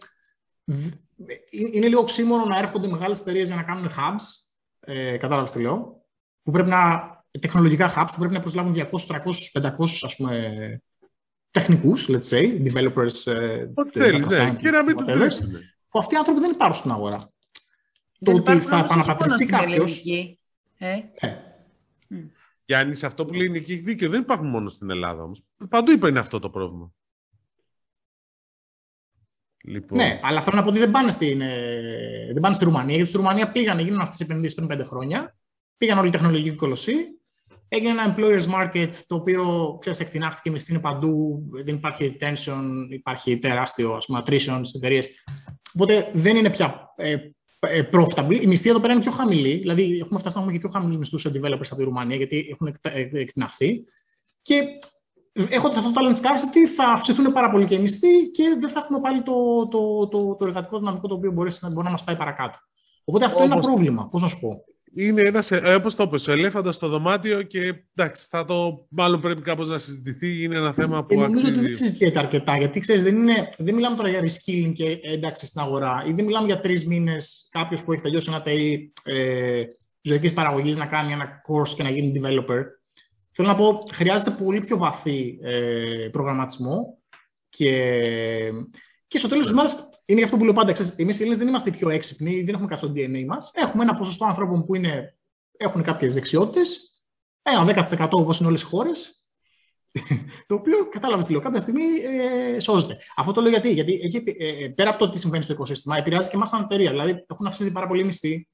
είναι 1.72 1.88
λίγο 1.88 2.02
οξύμορο 2.02 2.46
να 2.46 2.58
έρχονται 2.58 2.88
μεγάλες 2.88 3.22
εταιρείες 3.22 3.48
για 3.48 3.56
να 3.56 3.63
κάνουν 3.63 3.89
hubs. 3.89 4.24
Ε, 4.80 5.17
Κατάλαβες 5.17 5.52
τι 5.52 5.62
λέω. 5.62 6.06
Που 6.43 6.52
πρέπει 6.52 6.69
να. 6.69 7.12
Τεχνολογικά 7.39 7.93
hubs 7.96 8.08
που 8.12 8.17
πρέπει 8.17 8.34
να 8.34 8.39
προσλάβουν 8.39 8.74
200, 8.76 8.84
300, 9.08 9.62
500 9.62 9.72
ας 10.02 10.15
πούμε, 10.15 10.82
τεχνικούς, 11.54 12.10
let's 12.10 12.30
say, 12.30 12.72
developers, 12.72 13.32
ε, 13.32 13.68
θέλεις, 13.92 14.26
ναι. 14.26 14.56
και 14.62 14.70
να 14.70 14.84
μην 14.84 14.96
που 15.89 16.00
αυτοί 16.00 16.16
οι 16.16 16.18
άνθρωποι 16.18 16.39
δεν 16.39 16.52
υπάρχουν 16.52 16.78
στην 16.80 16.92
αγορά. 16.92 17.32
το 18.20 18.32
ότι 18.32 18.60
θα 18.60 18.78
επαναπατριστεί 18.78 19.46
κάποιος. 19.46 20.04
Ε. 20.78 21.04
Ε. 21.16 21.36
Γιάννης, 22.66 23.00
σε 23.00 23.06
αυτό 23.06 23.26
που 23.26 23.34
λέει 23.34 23.46
η 23.46 23.50
Νική 23.50 23.72
έχει 23.72 23.82
δίκιο. 23.82 24.10
Δεν 24.10 24.22
υπάρχουν 24.22 24.48
μόνο 24.48 24.70
στην 24.70 24.89
Ελλάδα 24.89 25.24
όμως. 25.24 25.44
Παντού 25.70 25.92
είπα 25.92 26.08
είναι 26.08 26.20
αυτό 26.20 26.39
το 26.39 26.50
πρόβλημα. 26.50 26.94
Λοιπόν. 29.63 29.98
Ναι, 29.98 30.20
αλλά 30.24 30.42
θέλω 30.42 30.56
να 30.56 30.63
πω 30.63 30.70
ότι 30.70 30.80
δεν 30.80 30.92
πάνε, 30.92 31.12
στην, 31.12 31.42
ε, 31.42 32.30
δεν 32.32 32.42
πάνε 32.42 32.56
στη 32.56 32.63
Ρουμανία, 32.63 32.96
γιατί 32.96 33.10
στη 33.10 33.18
Ρουμανία 33.18 33.52
πήγαν, 33.52 33.80
γίνουν 33.80 34.00
αυτές 34.00 34.20
οι 34.20 34.24
επενδύσεις 34.24 34.56
πριν 34.56 34.68
πέντε 34.68 34.84
χρόνια. 34.84 35.36
Πήγαν 35.78 35.98
όλοι 35.98 36.08
οι 36.08 36.12
τεχνολογικοί 36.12 36.56
κολοσσοί. 36.56 36.96
Έγινε 37.75 37.89
ένα 37.89 38.15
employers 38.15 38.45
market 38.59 38.89
το 39.07 39.15
οποίο 39.15 39.77
ξέρεις, 39.79 39.99
εκτινάχθηκε, 39.99 40.51
μισθή 40.51 40.71
είναι 40.71 40.81
παντού, 40.81 41.43
δεν 41.63 41.75
υπάρχει 41.75 42.17
retention, 42.19 42.63
υπάρχει 42.89 43.38
τεράστιο 43.38 43.93
ας 43.93 44.05
πούμε, 44.05 44.19
attrition 44.25 44.59
στις 44.62 44.73
εταιρείες. 44.73 45.09
Οπότε 45.73 46.09
δεν 46.13 46.36
είναι 46.36 46.49
πια 46.49 46.93
ε, 46.95 47.15
ε, 47.59 47.89
profitable. 47.93 48.41
Η 48.41 48.47
μισθή 48.47 48.69
εδώ 48.69 48.79
πέρα 48.79 48.93
είναι 48.93 49.01
πιο 49.01 49.12
χαμηλή. 49.12 49.57
Δηλαδή, 49.57 49.97
έχουμε 49.99 50.19
φτάσει 50.19 50.36
να 50.36 50.41
έχουμε 50.41 50.57
και 50.57 50.63
πιο 50.67 50.69
χαμηλούς 50.73 50.97
μισθούς 50.97 51.21
σε 51.21 51.29
developers 51.29 51.67
από 51.69 51.75
τη 51.75 51.83
Ρουμανία, 51.83 52.15
γιατί 52.15 52.47
έχουν 52.51 52.75
εκτιναχθεί. 53.12 53.83
Και 54.41 54.63
έχοντας 55.49 55.77
αυτό 55.77 55.91
το 55.91 56.01
talent 56.01 56.15
scarcity, 56.15 56.67
θα 56.75 56.86
αυξηθούν 56.86 57.33
πάρα 57.33 57.49
πολύ 57.49 57.65
και 57.65 57.75
οι 57.75 57.79
μισθοί 57.79 58.31
και 58.31 58.57
δεν 58.59 58.69
θα 58.69 58.79
έχουμε 58.79 58.99
πάλι 58.99 59.23
το, 59.23 59.67
το, 59.67 60.07
το, 60.07 60.36
το 60.36 60.45
εργατικό 60.45 60.79
δυναμικό 60.79 61.07
το 61.07 61.15
οποίο 61.15 61.31
μπορείς, 61.31 61.59
μπορεί 61.71 61.86
να 61.86 61.91
μας 61.91 62.03
πάει 62.03 62.15
παρακάτω. 62.15 62.57
Οπότε 63.03 63.25
αυτό 63.25 63.43
είναι 63.43 63.53
ένα 63.53 63.62
πρόβλημα. 63.62 64.07
Πώς 64.07 64.21
να 64.21 64.27
σου 64.27 64.39
πω. 64.39 64.63
Είναι 64.95 65.21
ένας, 65.21 65.51
ε, 65.51 65.73
όπως 65.73 65.95
το 65.95 66.03
είπες, 66.03 66.27
ο 66.27 66.32
ελέφαντα 66.32 66.71
στο 66.71 66.88
δωμάτιο 66.88 67.41
και 67.41 67.73
εντάξει, 67.95 68.27
θα 68.29 68.45
το, 68.45 68.88
μάλλον 68.89 69.21
πρέπει 69.21 69.41
κάπως 69.41 69.69
να 69.69 69.77
συζητηθεί. 69.77 70.43
Είναι 70.43 70.58
ένα 70.58 70.73
θέμα 70.73 71.06
που. 71.06 71.13
Ε, 71.13 71.17
νομίζω 71.17 71.47
ότι 71.47 71.60
δεν 71.60 71.75
συζητιέται 71.75 72.19
αρκετά. 72.19 72.58
Γιατί 72.58 72.79
ξέρεις, 72.79 73.03
δεν, 73.03 73.15
είναι, 73.15 73.49
δεν 73.58 73.75
μιλάμε 73.75 73.95
τώρα 73.95 74.10
για 74.10 74.21
reskilling 74.21 74.71
και 74.73 74.99
ένταξη 75.03 75.45
στην 75.45 75.62
αγορά, 75.62 76.03
ή 76.08 76.12
δεν 76.12 76.25
μιλάμε 76.25 76.45
για 76.45 76.60
τρεις 76.60 76.86
μήνες 76.86 77.47
κάποιος 77.51 77.84
που 77.84 77.93
έχει 77.93 78.01
τελειώσει 78.01 78.29
ένα 78.32 78.41
ΤΕΙ 78.41 78.91
ε, 79.03 79.63
ζωικής 80.01 80.34
παραγωγής 80.34 80.77
να 80.77 80.86
κάνει 80.86 81.12
ένα 81.12 81.41
course 81.47 81.69
και 81.75 81.84
να 81.84 81.89
γίνει 81.89 82.12
developer. 82.15 82.63
Θέλω 83.32 83.47
να 83.47 83.56
πω, 83.56 83.84
χρειάζεται 83.91 84.32
πολύ 84.32 84.60
πιο 84.62 84.77
βαθύ 84.77 85.39
ε, 85.41 86.08
προγραμματισμό 86.12 86.97
και, 87.49 87.71
και 89.08 89.17
στο 89.17 89.27
τέλος 89.27 89.43
της 89.43 89.53
ημέρας 89.53 89.89
είναι 90.13 90.23
αυτό 90.23 90.38
που 90.38 90.43
λέω 90.43 90.54
πάντα. 90.54 90.73
Εμείς 90.95 91.15
οι 91.15 91.19
Έλληνες 91.19 91.38
δεν 91.38 91.47
είμαστε 91.47 91.71
πιο 91.71 91.89
έξυπνοι, 91.89 92.43
δεν 92.43 92.54
έχουμε 92.54 92.67
κάτι 92.67 92.86
στο 92.86 92.93
DNA 92.95 93.26
μας. 93.28 93.52
Έχουμε 93.56 93.84
ένα 93.84 93.93
ποσοστό 93.93 94.26
ανθρώπων 94.26 94.63
που 94.63 94.76
είναι, 94.76 95.17
έχουν 95.58 95.82
κάποιες 95.82 96.13
δεξιότητες, 96.13 97.02
ένα 97.41 97.86
10% 97.99 98.08
όπως 98.12 98.39
είναι 98.39 98.47
όλες 98.47 98.62
οι 98.62 98.65
χώρες, 98.65 99.28
το 100.47 100.56
οποίο 100.56 100.89
κατάλαβες 100.89 101.26
τι 101.26 101.32
λέω, 101.32 101.41
κάποια 101.41 101.60
στιγμή 101.60 101.84
ε, 102.54 102.60
σώζεται. 102.60 102.97
Αυτό 103.15 103.32
το 103.32 103.41
λέω 103.41 103.49
γιατί, 103.49 103.69
γιατί 103.73 103.99
έχει, 104.04 104.23
ε, 104.38 104.67
πέρα 104.67 104.89
από 104.89 104.99
το 104.99 105.10
τι 105.10 105.19
συμβαίνει 105.19 105.43
στο 105.43 105.54
οικοσύστημα, 105.54 105.97
επηρεάζει 105.97 106.30
και 106.30 106.36
εμάς 106.36 106.49
σαν 106.49 106.62
εταιρεία. 106.62 106.89
Δηλαδή, 106.89 107.26
έχουν 107.28 107.45
αυξηθεί 107.45 107.71
πάρα 107.71 107.88
πολύ 107.88 108.06
μισθοί, 108.06 108.47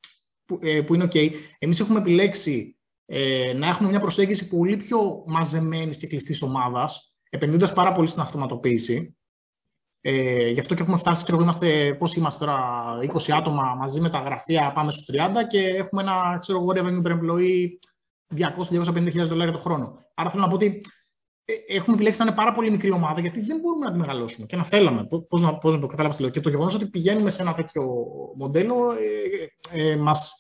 που, 0.45 0.60
ε, 0.62 0.82
που 0.82 0.93
είναι 0.93 1.04
OK. 1.04 1.32
Εμείς 1.60 1.80
έχουμε 1.80 2.00
επιλέξει 2.00 2.78
ε, 3.06 3.54
να 3.54 3.67
έχουμε 3.67 3.89
μια 3.89 4.00
προσέγγιση 4.00 4.48
πολύ 4.48 4.78
πιο 4.78 5.24
μαζεμένη 5.28 5.95
και 5.95 6.08
κλειστής 6.08 6.41
ομάδας, 6.41 7.13
επενδύοντας 7.30 7.74
πάρα 7.74 7.91
πολύ 7.91 8.08
στην 8.08 8.22
αυτοματοποίηση. 8.22 9.17
Ε, 10.02 10.50
γι' 10.50 10.60
αυτό 10.60 10.76
και 10.76 10.82
έχουμε 10.82 10.98
φτάσει, 10.98 11.24
ξέρω, 11.24 11.42
είμαστε, 11.42 11.96
πώς 12.00 12.16
είμαστε 12.16 12.46
τώρα, 12.46 12.60
20 13.14 13.32
άτομα 13.32 13.76
μαζί 13.76 14.00
με 14.00 14.10
τα 14.10 14.20
γραφεία, 14.20 14.72
πάμε 14.76 14.92
στους 14.92 15.06
30 15.06 15.48
και 15.48 15.60
έχουμε 15.60 16.02
ένα, 16.02 16.38
ξέρω 16.40 16.60
εγώ, 16.60 16.72
revenue 16.76 17.08
per 17.08 17.12
employee 17.12 17.68
200-250 18.36 19.28
δολάρια 19.28 19.54
το 19.54 19.60
χρόνο. 19.60 19.98
Άρα 20.14 20.30
θέλω 20.30 20.42
να 20.42 20.48
πω 20.48 20.56
ότι 20.56 20.82
ε, 21.46 21.54
έχουμε 21.76 21.96
επιλέξει 21.96 22.20
να 22.20 22.26
είναι 22.26 22.36
πάρα 22.36 22.54
πολύ 22.54 22.72
μικρή 22.72 22.92
ομάδα 22.92 23.20
γιατί 23.20 23.42
δεν 23.42 23.60
μπορούμε 23.60 23.86
να 23.86 23.92
τη 23.92 23.98
μεγαλώσουμε 23.98 24.46
και 24.46 24.56
να 24.56 24.64
θέλαμε. 24.64 25.08
Πώς 25.28 25.42
να, 25.42 25.58
πώς 25.58 25.74
να 25.74 25.80
το 25.80 25.88
κατάλαβα 25.88 26.30
Και 26.30 26.40
το 26.40 26.50
γεγονός 26.50 26.76
ότι 26.76 26.90
πηγαίνουμε 26.90 27.30
σε 27.30 27.42
ένα 27.42 27.54
τέτοιο 27.54 27.84
μοντέλο 28.38 28.92
ε, 29.72 29.92
ε, 29.92 29.96
μας 29.96 30.34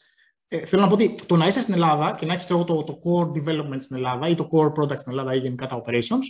ε, 0.51 0.57
θέλω 0.65 0.81
να 0.81 0.87
πω 0.87 0.93
ότι 0.93 1.15
το 1.25 1.35
να 1.35 1.47
είσαι 1.47 1.61
στην 1.61 1.73
Ελλάδα 1.73 2.15
και 2.15 2.25
να 2.25 2.33
έχεις 2.33 2.45
το, 2.45 2.63
το 2.63 2.99
core 3.03 3.27
development 3.27 3.77
στην 3.77 3.95
Ελλάδα 3.95 4.27
ή 4.27 4.35
το 4.35 4.49
core 4.51 4.71
product 4.81 4.99
στην 4.99 5.11
Ελλάδα 5.11 5.33
ή 5.33 5.37
γενικά 5.37 5.65
τα 5.65 5.81
operations, 5.81 6.25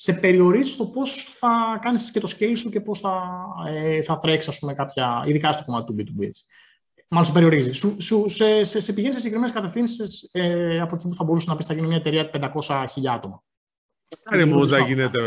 σε 0.00 0.12
περιορίζεις 0.12 0.72
στο 0.72 0.86
πώς 0.86 1.28
θα 1.32 1.78
κάνεις 1.82 2.10
και 2.10 2.20
το 2.20 2.28
scale 2.38 2.52
σου 2.56 2.70
και 2.70 2.80
πώς 2.80 3.00
θα, 3.00 3.22
ε, 3.68 4.02
θα 4.02 4.18
τρέξεις, 4.18 4.50
ας 4.50 4.58
πούμε, 4.58 4.74
κάποια, 4.74 5.22
ειδικά 5.26 5.52
στο 5.52 5.64
κομμάτι 5.64 5.86
του 5.86 5.94
B2B. 5.98 6.24
Έτσι. 6.26 6.42
Μάλλον 7.08 7.26
σε 7.26 7.32
περιορίζεις. 7.32 7.78
Σου, 7.78 7.96
σου, 8.00 8.28
σε, 8.28 8.64
σε, 8.64 8.80
σε 8.80 8.92
πηγαίνεις 8.92 9.14
σε 9.14 9.20
συγκεκριμένες 9.20 9.54
κατευθύνσεις 9.54 10.28
ε, 10.32 10.80
από 10.80 10.94
εκεί 10.94 11.08
που 11.08 11.14
θα 11.14 11.24
μπορούσε 11.24 11.50
να 11.50 11.56
πεις 11.56 11.66
θα 11.66 11.74
γίνει 11.74 11.86
μια 11.86 11.96
εταιρεία 11.96 12.30
500 12.32 12.86
άτομα. 13.14 13.42
Μακάρι 14.24 14.44
μου 14.44 14.66
να 14.66 14.78
γίνεται. 14.78 15.18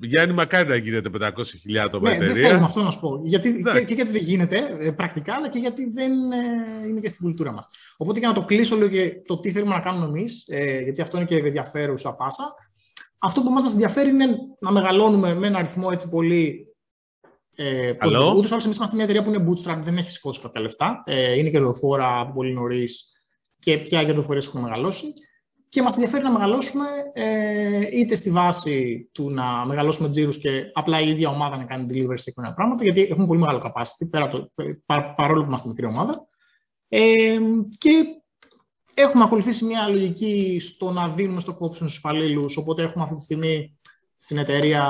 Γιάννη, 0.00 0.34
μακάρι 0.34 0.68
να 0.68 0.76
γίνεται 0.76 1.10
500.000 1.20 1.76
άτομα 1.84 2.08
ναι, 2.08 2.14
εταιρεία. 2.14 2.34
Δεν 2.34 2.44
θέλουμε 2.44 2.64
αυτό 2.64 2.82
να 2.82 2.90
σου 2.90 3.00
πω. 3.00 3.20
Γιατί, 3.24 3.62
και, 3.72 3.82
και, 3.84 3.94
γιατί 3.94 4.10
δεν 4.10 4.22
γίνεται 4.22 4.76
ε, 4.80 4.90
πρακτικά, 4.90 5.34
αλλά 5.34 5.48
και 5.48 5.58
γιατί 5.58 5.90
δεν 5.90 6.12
ε, 6.32 6.88
είναι 6.88 7.00
και 7.00 7.08
στην 7.08 7.24
κουλτούρα 7.24 7.52
μας. 7.52 7.68
Οπότε 7.96 8.18
για 8.18 8.28
να 8.28 8.34
το 8.34 8.44
κλείσω 8.44 8.76
λίγο 8.76 8.88
και 8.88 9.22
το 9.26 9.40
τι 9.40 9.50
θέλουμε 9.50 9.74
να 9.74 9.80
κάνουμε 9.80 10.06
εμείς, 10.06 10.48
ε, 10.48 10.80
γιατί 10.80 11.00
αυτό 11.00 11.16
είναι 11.16 11.26
και 11.26 11.36
ενδιαφέρουσα 11.36 12.14
πάσα. 12.14 12.54
Αυτό 13.22 13.42
που 13.42 13.50
μας 13.50 13.72
ενδιαφέρει 13.72 14.10
είναι 14.10 14.26
να 14.60 14.72
μεγαλώνουμε 14.72 15.34
με 15.34 15.46
ένα 15.46 15.58
αριθμό 15.58 15.88
έτσι 15.92 16.08
πολύ. 16.08 16.64
Ε, 17.56 17.90
Ούτως 17.90 18.50
ή 18.50 18.52
άλλως, 18.52 18.64
εμείς 18.64 18.76
είμαστε 18.76 18.94
μια 18.94 19.04
εταιρεία 19.04 19.22
που 19.22 19.30
είναι 19.30 19.44
bootstrap, 19.48 19.78
δεν 19.82 19.96
έχει 19.96 20.10
σηκώσει 20.10 20.40
κάποια 20.40 20.60
λεφτά. 20.60 21.02
Ε, 21.06 21.38
είναι 21.38 21.50
κερδοφόρα 21.50 22.20
από 22.20 22.32
πολύ 22.32 22.52
νωρίς 22.52 23.22
και 23.58 23.78
ποια 23.78 24.04
κερδοφορίες 24.04 24.46
έχουν 24.46 24.60
μεγαλώσει. 24.60 25.06
και 25.68 25.82
μας 25.82 25.94
ενδιαφέρει 25.94 26.22
να 26.22 26.30
μεγαλώσουμε 26.30 26.86
ε, 27.12 27.88
είτε 27.92 28.14
στη 28.14 28.30
βάση 28.30 29.08
του 29.12 29.30
να 29.30 29.66
μεγαλώσουμε 29.66 30.08
τζίρους 30.08 30.38
και 30.38 30.70
απλά 30.72 31.00
η 31.00 31.08
ίδια 31.08 31.28
ομάδα 31.28 31.56
να 31.56 31.64
κάνει 31.64 31.86
delivery 31.90 32.18
σε 32.18 32.30
εκείνα 32.30 32.54
πράγματα, 32.54 32.82
γιατί 32.82 33.00
έχουμε 33.00 33.26
πολύ 33.26 33.40
μεγάλο 33.40 33.62
capacity, 33.62 34.08
πέρα 34.10 34.28
το, 34.28 34.52
πα, 34.86 35.14
παρόλο 35.14 35.40
που 35.40 35.48
είμαστε 35.48 35.68
μικρή 35.68 35.86
ομάδα. 35.86 36.28
Ε, 36.88 37.38
και 37.78 38.19
έχουμε 38.94 39.24
ακολουθήσει 39.24 39.64
μια 39.64 39.88
λογική 39.88 40.58
στο 40.60 40.90
να 40.90 41.08
δίνουμε 41.08 41.40
στο 41.40 41.54
κόψιμο 41.54 41.88
στους 41.88 42.00
υπαλλήλους, 42.00 42.56
οπότε 42.56 42.82
έχουμε 42.82 43.02
αυτή 43.02 43.16
τη 43.16 43.22
στιγμή 43.22 43.78
στην 44.16 44.38
εταιρεία 44.38 44.86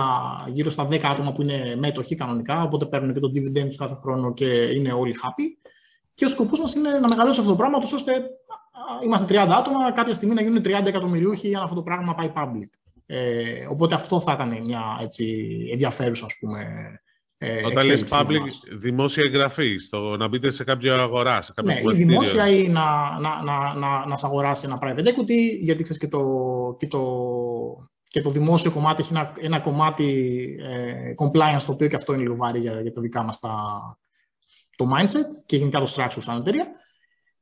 γύρω 0.53 0.71
στα 0.71 0.89
10 0.91 1.01
άτομα 1.03 1.33
που 1.33 1.43
είναι 1.43 1.77
μέτοχοι 1.79 2.15
κανονικά, 2.15 2.63
οπότε 2.63 2.87
παίρνουν 2.87 3.15
και 3.15 3.21
το 3.21 3.33
dividend 3.35 3.67
τους 3.67 3.77
κάθε 3.77 3.95
χρόνο 3.95 4.35
και 4.35 4.47
είναι 4.47 4.93
όλοι 4.93 5.15
happy. 5.23 5.69
Και 6.15 6.25
ο 6.25 6.29
σκοπός 6.29 6.61
μας 6.61 6.75
είναι 6.75 6.91
να 6.91 7.09
μεγαλώσει 7.09 7.41
αυτό 7.41 7.53
το 7.53 7.59
πράγμα, 7.59 7.79
ώστε 7.95 8.13
είμαστε 9.05 9.45
30 9.45 9.49
άτομα, 9.51 9.93
κάποια 9.93 10.15
στιγμή 10.15 10.35
να 10.35 10.43
γίνουν 10.43 10.63
30 10.65 10.87
εκατομμυριούχοι 10.87 11.49
για 11.49 11.59
να 11.59 11.65
αυτό 11.65 11.77
το 11.77 11.83
πράγμα 11.83 12.15
πάει 12.15 12.33
public. 12.37 12.69
Ε, 13.07 13.67
οπότε 13.71 13.95
αυτό 13.95 14.21
θα 14.21 14.33
ήταν 14.33 14.63
μια 14.65 14.99
έτσι, 15.03 15.47
ενδιαφέρουσα, 15.73 16.25
ας 16.25 16.37
πούμε, 16.41 16.67
ε, 17.43 17.67
Όταν 17.67 17.87
λες 17.87 18.05
public, 18.09 18.77
δημόσια 18.79 19.23
εγγραφή, 19.27 19.77
στο 19.77 20.17
να 20.17 20.29
μπείτε 20.29 20.51
σε 20.51 20.65
κάποια 20.65 20.95
αγορά, 20.95 21.43
σε 21.43 21.53
κάποιο 21.53 21.73
Ναι, 21.73 21.81
η 21.93 22.05
δημόσια 22.05 22.49
ή 22.49 22.69
να, 22.69 23.19
να, 23.21 23.43
να, 23.43 23.75
να, 23.75 24.07
να 24.07 24.15
αγοράσει 24.23 24.67
ένα 24.67 24.79
private 24.83 25.07
equity, 25.07 25.59
γιατί 25.61 25.83
ξέρεις 25.83 25.99
και 25.99 26.09
το, 26.09 26.23
και 26.79 26.87
το, 26.87 27.03
και 28.05 28.23
το 28.23 28.31
δημόσιο 28.31 28.71
κομμάτι 28.71 29.03
έχει 29.03 29.13
ένα, 29.13 29.33
ένα 29.41 29.61
κομμάτι 29.61 30.07
ε, 30.61 31.15
compliance, 31.17 31.63
το 31.67 31.73
οποίο 31.73 31.89
και 31.89 31.97
αυτό 31.97 32.13
είναι 32.13 32.23
λίγο 32.23 32.37
βάρη 32.37 32.59
για, 32.59 32.81
για 32.81 32.93
τα 32.93 33.01
δικά 33.01 33.23
μας 33.23 33.39
τα, 33.39 33.55
το 34.77 34.87
mindset 34.97 35.45
και 35.47 35.57
γενικά 35.57 35.79
το 35.79 35.93
structure 35.97 36.23
σαν 36.23 36.41
εταιρεία. 36.41 36.67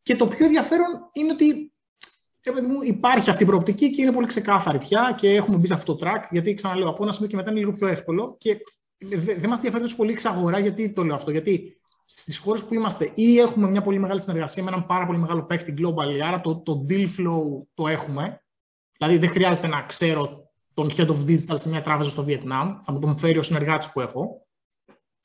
Και 0.03 0.17
το 0.17 0.27
πιο 0.27 0.47
ενδιαφέρον 0.47 0.89
είναι 1.13 1.33
ότι 1.33 1.73
μου, 2.69 2.83
υπάρχει 2.83 3.31
αυτή 3.31 3.43
η 3.43 3.47
προοπτική 3.47 3.91
και 3.91 4.03
είναι 4.03 4.13
πολύ 4.13 4.27
ξεκάθαρη 4.27 4.79
πια 4.79 5.15
και 5.17 5.35
έχουμε 5.35 5.57
μπει 5.57 5.67
σε 5.67 5.75
αυτό 5.75 5.97
το 5.97 6.07
track. 6.07 6.23
Γιατί 6.31 6.55
ξαναλέω, 6.55 6.89
από 6.89 7.03
ένα 7.03 7.13
σημείο 7.13 7.29
και 7.29 7.37
μετά 7.37 7.51
είναι 7.51 7.59
λίγο 7.59 7.73
πιο 7.73 7.87
εύκολο. 7.87 8.37
Και 8.39 8.61
δεν 8.99 9.41
δε 9.41 9.49
μας 9.49 9.57
ενδιαφέρει 9.57 9.83
τόσο 9.83 9.97
πολύ 9.97 10.13
εξαγορά. 10.13 10.59
Γιατί 10.59 10.93
το 10.93 11.05
λέω 11.05 11.15
αυτό, 11.15 11.31
Γιατί 11.31 11.81
στις 12.05 12.39
χώρες 12.39 12.65
που 12.65 12.75
είμαστε 12.75 13.13
ή 13.15 13.39
έχουμε 13.39 13.69
μια 13.69 13.83
πολύ 13.83 13.99
μεγάλη 13.99 14.21
συνεργασία 14.21 14.63
με 14.63 14.71
έναν 14.71 14.87
πάρα 14.87 15.07
πολύ 15.07 15.19
μεγάλο 15.19 15.45
παίκτη 15.45 15.75
global, 15.79 16.21
άρα 16.25 16.41
το, 16.41 16.57
το 16.57 16.87
deal 16.89 17.07
flow 17.07 17.43
το 17.75 17.89
έχουμε. 17.89 18.43
Δηλαδή 18.99 19.19
δεν 19.19 19.29
χρειάζεται 19.29 19.67
να 19.67 19.83
ξέρω 19.83 20.51
τον 20.75 20.91
head 20.97 21.07
of 21.07 21.25
digital 21.27 21.55
σε 21.55 21.69
μια 21.69 21.81
τράπεζα 21.81 22.11
στο 22.11 22.25
Βιετνάμ. 22.25 22.79
Θα 22.81 22.93
μου 22.93 22.99
τον 22.99 23.19
φέρει 23.19 23.39
ο 23.39 23.43
συνεργάτης 23.43 23.93
που 23.93 24.01
έχω 24.01 24.47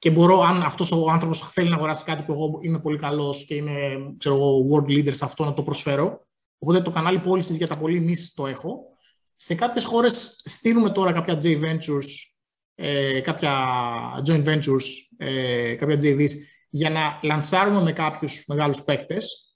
και 0.03 0.11
μπορώ, 0.11 0.41
αν 0.41 0.61
αυτός 0.61 0.91
ο 0.91 1.09
άνθρωπος 1.09 1.51
θέλει 1.51 1.69
να 1.69 1.75
αγοράσει 1.75 2.03
κάτι 2.03 2.23
που 2.23 2.31
εγώ 2.31 2.59
είμαι 2.61 2.79
πολύ 2.79 2.97
καλός 2.97 3.45
και 3.45 3.55
είμαι 3.55 3.71
ξέρω, 4.17 4.37
world 4.71 4.89
leader 4.89 5.15
σε 5.15 5.25
αυτό, 5.25 5.45
να 5.45 5.53
το 5.53 5.63
προσφέρω. 5.63 6.27
Οπότε 6.57 6.81
το 6.81 6.89
κανάλι 6.89 7.19
πώληση 7.19 7.53
για 7.53 7.67
τα 7.67 7.77
πολύ 7.77 7.97
εμείς 7.97 8.33
το 8.33 8.47
έχω. 8.47 8.85
Σε 9.35 9.55
κάποιες 9.55 9.85
χώρες 9.85 10.41
στείλουμε 10.45 10.89
τώρα 10.89 11.11
κάποια 11.11 11.37
J 11.41 11.61
Ventures, 11.61 12.07
ε, 12.75 13.21
κάποια 13.21 13.53
joint 14.27 14.43
ventures, 14.45 14.85
ε, 15.17 15.73
κάποια 15.75 15.95
JVs 15.95 16.29
για 16.69 16.89
να 16.89 17.19
λανσάρουμε 17.21 17.81
με 17.81 17.93
κάποιους 17.93 18.43
μεγάλους 18.47 18.83
παίκτες 18.83 19.53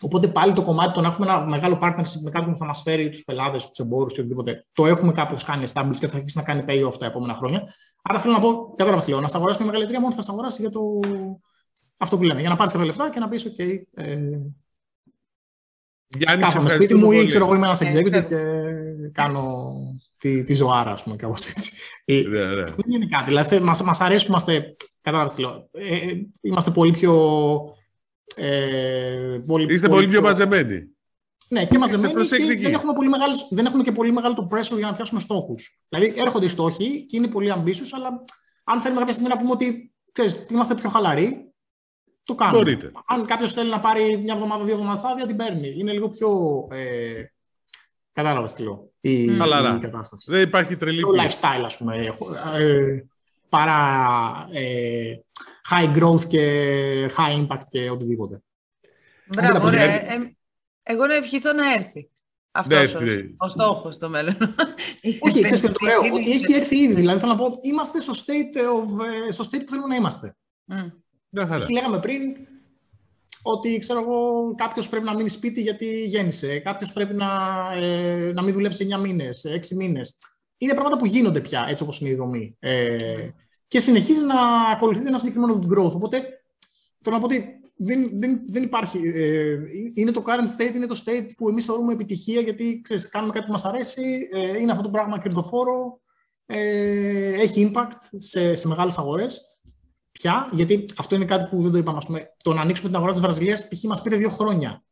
Οπότε 0.00 0.28
πάλι 0.28 0.52
το 0.52 0.62
κομμάτι 0.62 0.92
το 0.92 1.00
να 1.00 1.08
έχουμε 1.08 1.26
ένα 1.26 1.46
μεγάλο 1.46 1.78
partnership 1.82 2.20
με 2.22 2.30
κάποιον 2.30 2.52
που 2.52 2.58
θα 2.58 2.64
μας 2.64 2.82
φέρει 2.82 3.08
τους 3.08 3.24
πελάτες, 3.24 3.68
τους 3.68 3.78
εμπόρους 3.78 4.12
και 4.12 4.20
οτιδήποτε, 4.20 4.66
το 4.72 4.86
έχουμε 4.86 5.12
κάπως 5.12 5.44
κάνει 5.44 5.62
established 5.72 5.98
και 5.98 6.06
θα 6.06 6.16
αρχίσει 6.16 6.38
να 6.38 6.42
κάνει 6.42 6.64
payoff 6.68 6.98
τα 6.98 7.06
επόμενα 7.06 7.34
χρόνια. 7.34 7.62
Άρα 8.02 8.18
θέλω 8.18 8.32
να 8.34 8.40
πω, 8.40 8.74
κατάλαβα 8.76 9.08
λέω, 9.08 9.20
να 9.20 9.28
σε 9.28 9.36
αγοράσει 9.36 9.58
μια 9.58 9.66
μεγάλη 9.66 9.84
εταιρεία 9.84 10.02
μόνο 10.02 10.14
θα 10.14 10.22
σε 10.22 10.30
αγοράσει 10.30 10.60
για 10.60 10.70
το. 10.70 10.80
Αυτό 11.96 12.16
που 12.16 12.22
λέμε, 12.22 12.40
για 12.40 12.48
να 12.48 12.56
πάρεις 12.56 12.72
κάποια 12.72 12.86
λεφτά 12.86 13.10
και 13.10 13.18
να 13.18 13.28
πεις: 13.28 13.46
OK. 13.46 13.78
Ε, 13.94 14.16
Γιάννη, 16.06 16.42
κάθομαι 16.42 16.68
σπίτι 16.68 16.94
μου 16.94 17.12
ή 17.12 17.26
ξέρω 17.26 17.44
εγώ 17.44 17.54
είμαι 17.54 17.66
ένας 17.66 17.82
executive 17.82 18.26
και 18.28 18.38
κάνω 19.12 19.74
τη, 20.18 20.44
τη 20.44 20.54
ζωάρα, 20.54 20.90
ας 20.90 21.02
πούμε, 21.02 21.16
κάπως 21.16 21.46
έτσι. 21.46 21.72
Ε, 22.04 22.20
ναι, 22.20 22.44
ναι. 22.46 22.64
Δεν 22.64 22.90
είναι 22.90 23.06
κάτι. 23.06 23.24
Δηλαδή, 23.24 23.60
μας 23.60 24.00
αρέσει 24.00 24.24
που 24.24 24.30
είμαστε. 24.30 24.74
Κατάλαβα 25.00 25.34
τι 25.34 25.40
λέω. 25.40 25.68
Ε, 25.72 26.12
είμαστε 26.40 26.70
πολύ 26.70 26.92
πιο 26.92 27.14
ε, 28.36 29.42
πολύ, 29.46 29.72
Είστε 29.72 29.88
πολύ, 29.88 30.08
πιο 30.08 30.22
μαζεμένοι. 30.22 30.96
Ναι, 31.48 31.66
και 31.66 31.78
μαζεμένοι 31.78 32.26
και 32.26 32.56
δεν 32.62 32.72
έχουμε, 32.72 32.92
πολύ 32.92 33.08
μεγάλο, 33.08 33.34
δεν 33.50 33.66
έχουμε 33.66 33.82
και 33.82 33.92
πολύ 33.92 34.12
μεγάλο 34.12 34.34
το 34.34 34.48
pressure 34.50 34.76
για 34.76 34.86
να 34.86 34.92
πιάσουμε 34.92 35.20
στόχους. 35.20 35.80
Δηλαδή 35.88 36.14
έρχονται 36.16 36.44
οι 36.44 36.48
στόχοι 36.48 37.06
και 37.06 37.16
είναι 37.16 37.28
πολύ 37.28 37.52
ambitious, 37.56 37.88
αλλά 37.92 38.22
αν 38.64 38.80
θέλουμε 38.80 38.98
κάποια 38.98 39.14
στιγμή 39.14 39.30
να 39.30 39.38
πούμε 39.38 39.50
ότι 39.50 39.94
ξέρεις, 40.12 40.46
είμαστε 40.50 40.74
πιο 40.74 40.88
χαλαροί, 40.88 41.52
το 42.22 42.34
κάνουμε. 42.34 42.58
Μπορείτε. 42.58 42.90
Αν 43.06 43.26
κάποιος 43.26 43.52
θέλει 43.52 43.70
να 43.70 43.80
πάρει 43.80 44.18
μια 44.18 44.34
εβδομάδα, 44.34 44.64
δύο 44.64 44.72
εβδομάδες 44.74 45.04
άδεια, 45.04 45.26
την 45.26 45.36
παίρνει. 45.36 45.74
Είναι 45.78 45.92
λίγο 45.92 46.08
πιο. 46.08 46.28
Ε, 46.70 47.22
Κατάλαβες 48.18 48.54
τι 48.54 48.62
λέω. 48.62 48.92
Η, 49.00 49.22
η 49.22 49.36
κατάσταση. 49.80 50.30
Δεν 50.30 50.42
υπάρχει 50.42 50.76
τρελή. 50.76 51.00
Το 51.00 51.08
lifestyle, 51.08 51.62
ας 51.64 51.76
πούμε. 51.76 52.14
Ε, 52.58 53.04
παρά 53.48 54.48
ε, 54.52 55.12
high 55.70 55.96
growth 55.96 56.24
και 56.26 57.10
high 57.16 57.46
impact 57.46 57.62
και 57.68 57.90
οτιδήποτε. 57.90 58.42
Μπράβο, 59.26 59.66
ωραία. 59.66 60.12
Ε, 60.12 60.36
εγώ 60.82 61.06
να 61.06 61.14
ευχηθώ 61.14 61.52
να 61.52 61.72
έρθει. 61.72 62.10
Αυτός 62.50 62.94
ναι, 62.94 63.00
ναι. 63.00 63.22
ο 63.36 63.48
στόχος 63.48 63.94
στο 63.94 64.08
μέλλον. 64.08 64.36
Όχι, 65.20 65.42
ξέρεις 65.42 65.60
ποιο 65.60 65.72
το 65.72 65.86
λέω. 65.86 65.98
Ότι 66.14 66.30
έχει 66.30 66.52
έρθει 66.52 66.78
ήδη. 66.78 66.94
Δηλαδή, 66.94 67.20
θέλω 67.20 67.32
να 67.32 67.38
πω, 67.38 67.58
είμαστε 67.62 68.00
στο 68.00 68.12
state, 68.12 68.58
of, 68.58 69.06
ε, 69.26 69.30
στο 69.30 69.44
state 69.44 69.62
που 69.64 69.70
θέλουμε 69.70 69.88
να 69.88 69.96
είμαστε. 69.96 70.36
Mm. 70.72 70.90
λέγαμε 71.70 71.98
πριν 71.98 72.20
ότι 73.52 73.78
ξέρω 73.78 74.00
εγώ, 74.00 74.54
κάποιος 74.54 74.88
πρέπει 74.88 75.04
να 75.04 75.14
μείνει 75.14 75.28
σπίτι 75.28 75.60
γιατί 75.60 76.04
γέννησε. 76.04 76.58
Κάποιος 76.58 76.92
πρέπει 76.92 77.14
να, 77.14 77.28
ε, 77.74 78.32
να 78.32 78.42
μην 78.42 78.52
δουλέψει 78.52 78.88
9 78.90 78.98
μήνες, 78.98 79.44
6 79.44 79.76
μήνες. 79.76 80.18
Είναι 80.56 80.74
πράγματα 80.74 80.96
που 80.96 81.06
γίνονται 81.06 81.40
πια, 81.40 81.66
έτσι 81.68 81.82
όπως 81.82 82.00
είναι 82.00 82.10
η 82.10 82.14
δομή. 82.14 82.56
Ε, 82.58 82.96
και 83.68 83.80
συνεχίζει 83.80 84.24
να 84.24 84.70
ακολουθείται 84.72 85.08
ένα 85.08 85.18
συγκεκριμένο 85.18 85.54
growth. 85.54 85.92
Οπότε 85.92 86.22
θέλω 87.00 87.14
να 87.16 87.20
πω 87.20 87.26
ότι 87.26 87.44
δεν, 87.76 88.10
δεν, 88.20 88.42
δεν 88.46 88.62
υπάρχει. 88.62 88.98
Ε, 89.14 89.58
είναι 89.94 90.10
το 90.10 90.22
current 90.26 90.60
state, 90.60 90.74
είναι 90.74 90.86
το 90.86 91.02
state 91.06 91.28
που 91.36 91.48
εμείς 91.48 91.64
θεωρούμε 91.64 91.92
επιτυχία 91.92 92.40
γιατί 92.40 92.80
ξέρεις, 92.84 93.08
κάνουμε 93.08 93.32
κάτι 93.32 93.46
που 93.46 93.52
μας 93.52 93.64
αρέσει, 93.64 94.28
ε, 94.32 94.58
είναι 94.58 94.70
αυτό 94.70 94.82
το 94.82 94.90
πράγμα 94.90 95.18
κερδοφόρο, 95.18 96.00
ε, 96.46 97.32
έχει 97.32 97.70
impact 97.72 97.98
σε, 98.16 98.54
σε 98.54 98.68
μεγάλες 98.68 98.98
αγορές. 98.98 99.57
Πια, 100.18 100.48
γιατί 100.52 100.84
αυτό 100.96 101.14
είναι 101.14 101.24
κάτι 101.24 101.44
που 101.44 101.62
δεν 101.62 101.72
το 101.72 101.78
είπαμε. 101.78 101.98
Πούμε, 102.06 102.34
το 102.42 102.54
να 102.54 102.60
ανοίξουμε 102.60 102.88
την 102.88 102.96
αγορά 102.96 103.12
της 103.12 103.20
Βραζιλίας 103.20 103.68
π.χ. 103.68 103.82
μας 103.82 104.02
πήρε 104.02 104.16
δύο 104.16 104.28
χρόνια. 104.28 104.82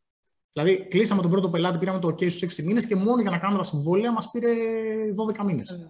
Δηλαδή, 0.52 0.86
κλείσαμε 0.88 1.22
τον 1.22 1.30
πρώτο 1.30 1.50
πελάτη, 1.50 1.78
πήραμε 1.78 1.98
το 1.98 2.08
OK 2.08 2.30
στους 2.30 2.58
6 2.58 2.64
μήνες 2.64 2.86
και 2.86 2.96
μόνο 2.96 3.22
για 3.22 3.30
να 3.30 3.38
κάνουμε 3.38 3.58
τα 3.58 3.64
συμβόλαια 3.64 4.12
μας 4.12 4.30
πήρε 4.30 4.48
12 5.38 5.44
μήνες. 5.44 5.88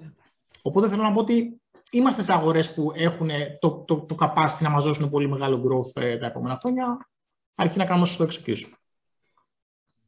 Οπότε 0.63 0.89
θέλω 0.89 1.03
να 1.03 1.13
πω 1.13 1.21
ότι 1.21 1.61
είμαστε 1.91 2.23
σε 2.23 2.33
αγορές 2.33 2.75
που 2.75 2.93
έχουν 2.95 3.29
το, 3.61 3.71
το, 3.71 3.97
το 3.97 4.17
capacity 4.19 4.61
να 4.61 4.71
μας 4.71 4.85
δώσουν 4.85 5.11
πολύ 5.11 5.29
μεγάλο 5.29 5.63
growth 5.67 6.03
ε, 6.03 6.17
τα 6.17 6.27
επόμενα 6.27 6.59
χρόνια. 6.61 7.09
Αρκεί 7.55 7.79
να 7.79 7.85
κάνουμε 7.85 8.07
σωστό 8.07 8.25
execution. 8.25 8.71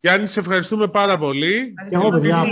Γιάννη, 0.00 0.26
σε 0.26 0.40
ευχαριστούμε 0.40 0.88
πάρα 0.88 1.18
πολύ. 1.18 1.74
Και 1.88 1.94
εγώ, 1.94 2.10
παιδιά. 2.10 2.44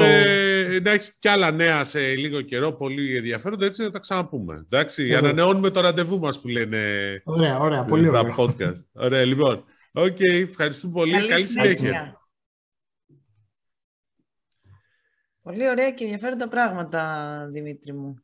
Ε, 0.77 0.81
να 0.81 0.91
έχει 0.91 1.11
κι 1.19 1.29
άλλα 1.29 1.51
νέα 1.51 1.85
σε 1.85 2.15
λίγο 2.15 2.41
καιρό, 2.41 2.73
πολύ 2.73 3.17
ενδιαφέροντα, 3.17 3.67
έτσι 3.67 3.83
να 3.83 3.91
τα 3.91 3.99
ξαναπούμε. 3.99 4.55
Εντάξει, 4.65 5.05
για 5.05 5.21
να 5.21 5.29
ανανεώνουμε 5.29 5.71
το 5.71 5.81
ραντεβού 5.81 6.19
μας 6.19 6.41
που 6.41 6.49
λένε. 6.49 6.81
Ωραία, 7.25 7.59
ωραία. 7.59 7.85
Πολύ 7.85 8.09
ωραία. 8.09 8.35
podcast. 8.37 8.85
ωραία, 8.93 9.25
λοιπόν. 9.25 9.65
Οκ, 9.93 10.07
okay, 10.07 10.43
ευχαριστούμε 10.49 10.93
πολύ. 10.93 11.13
Καλή, 11.13 11.29
Καλή 11.29 11.47
συνέχεια. 11.47 12.21
Πολύ 15.43 15.69
ωραία 15.69 15.91
και 15.91 16.05
ενδιαφέροντα 16.05 16.49
πράγματα, 16.49 17.49
Δημήτρη 17.53 17.93
μου. 17.93 18.15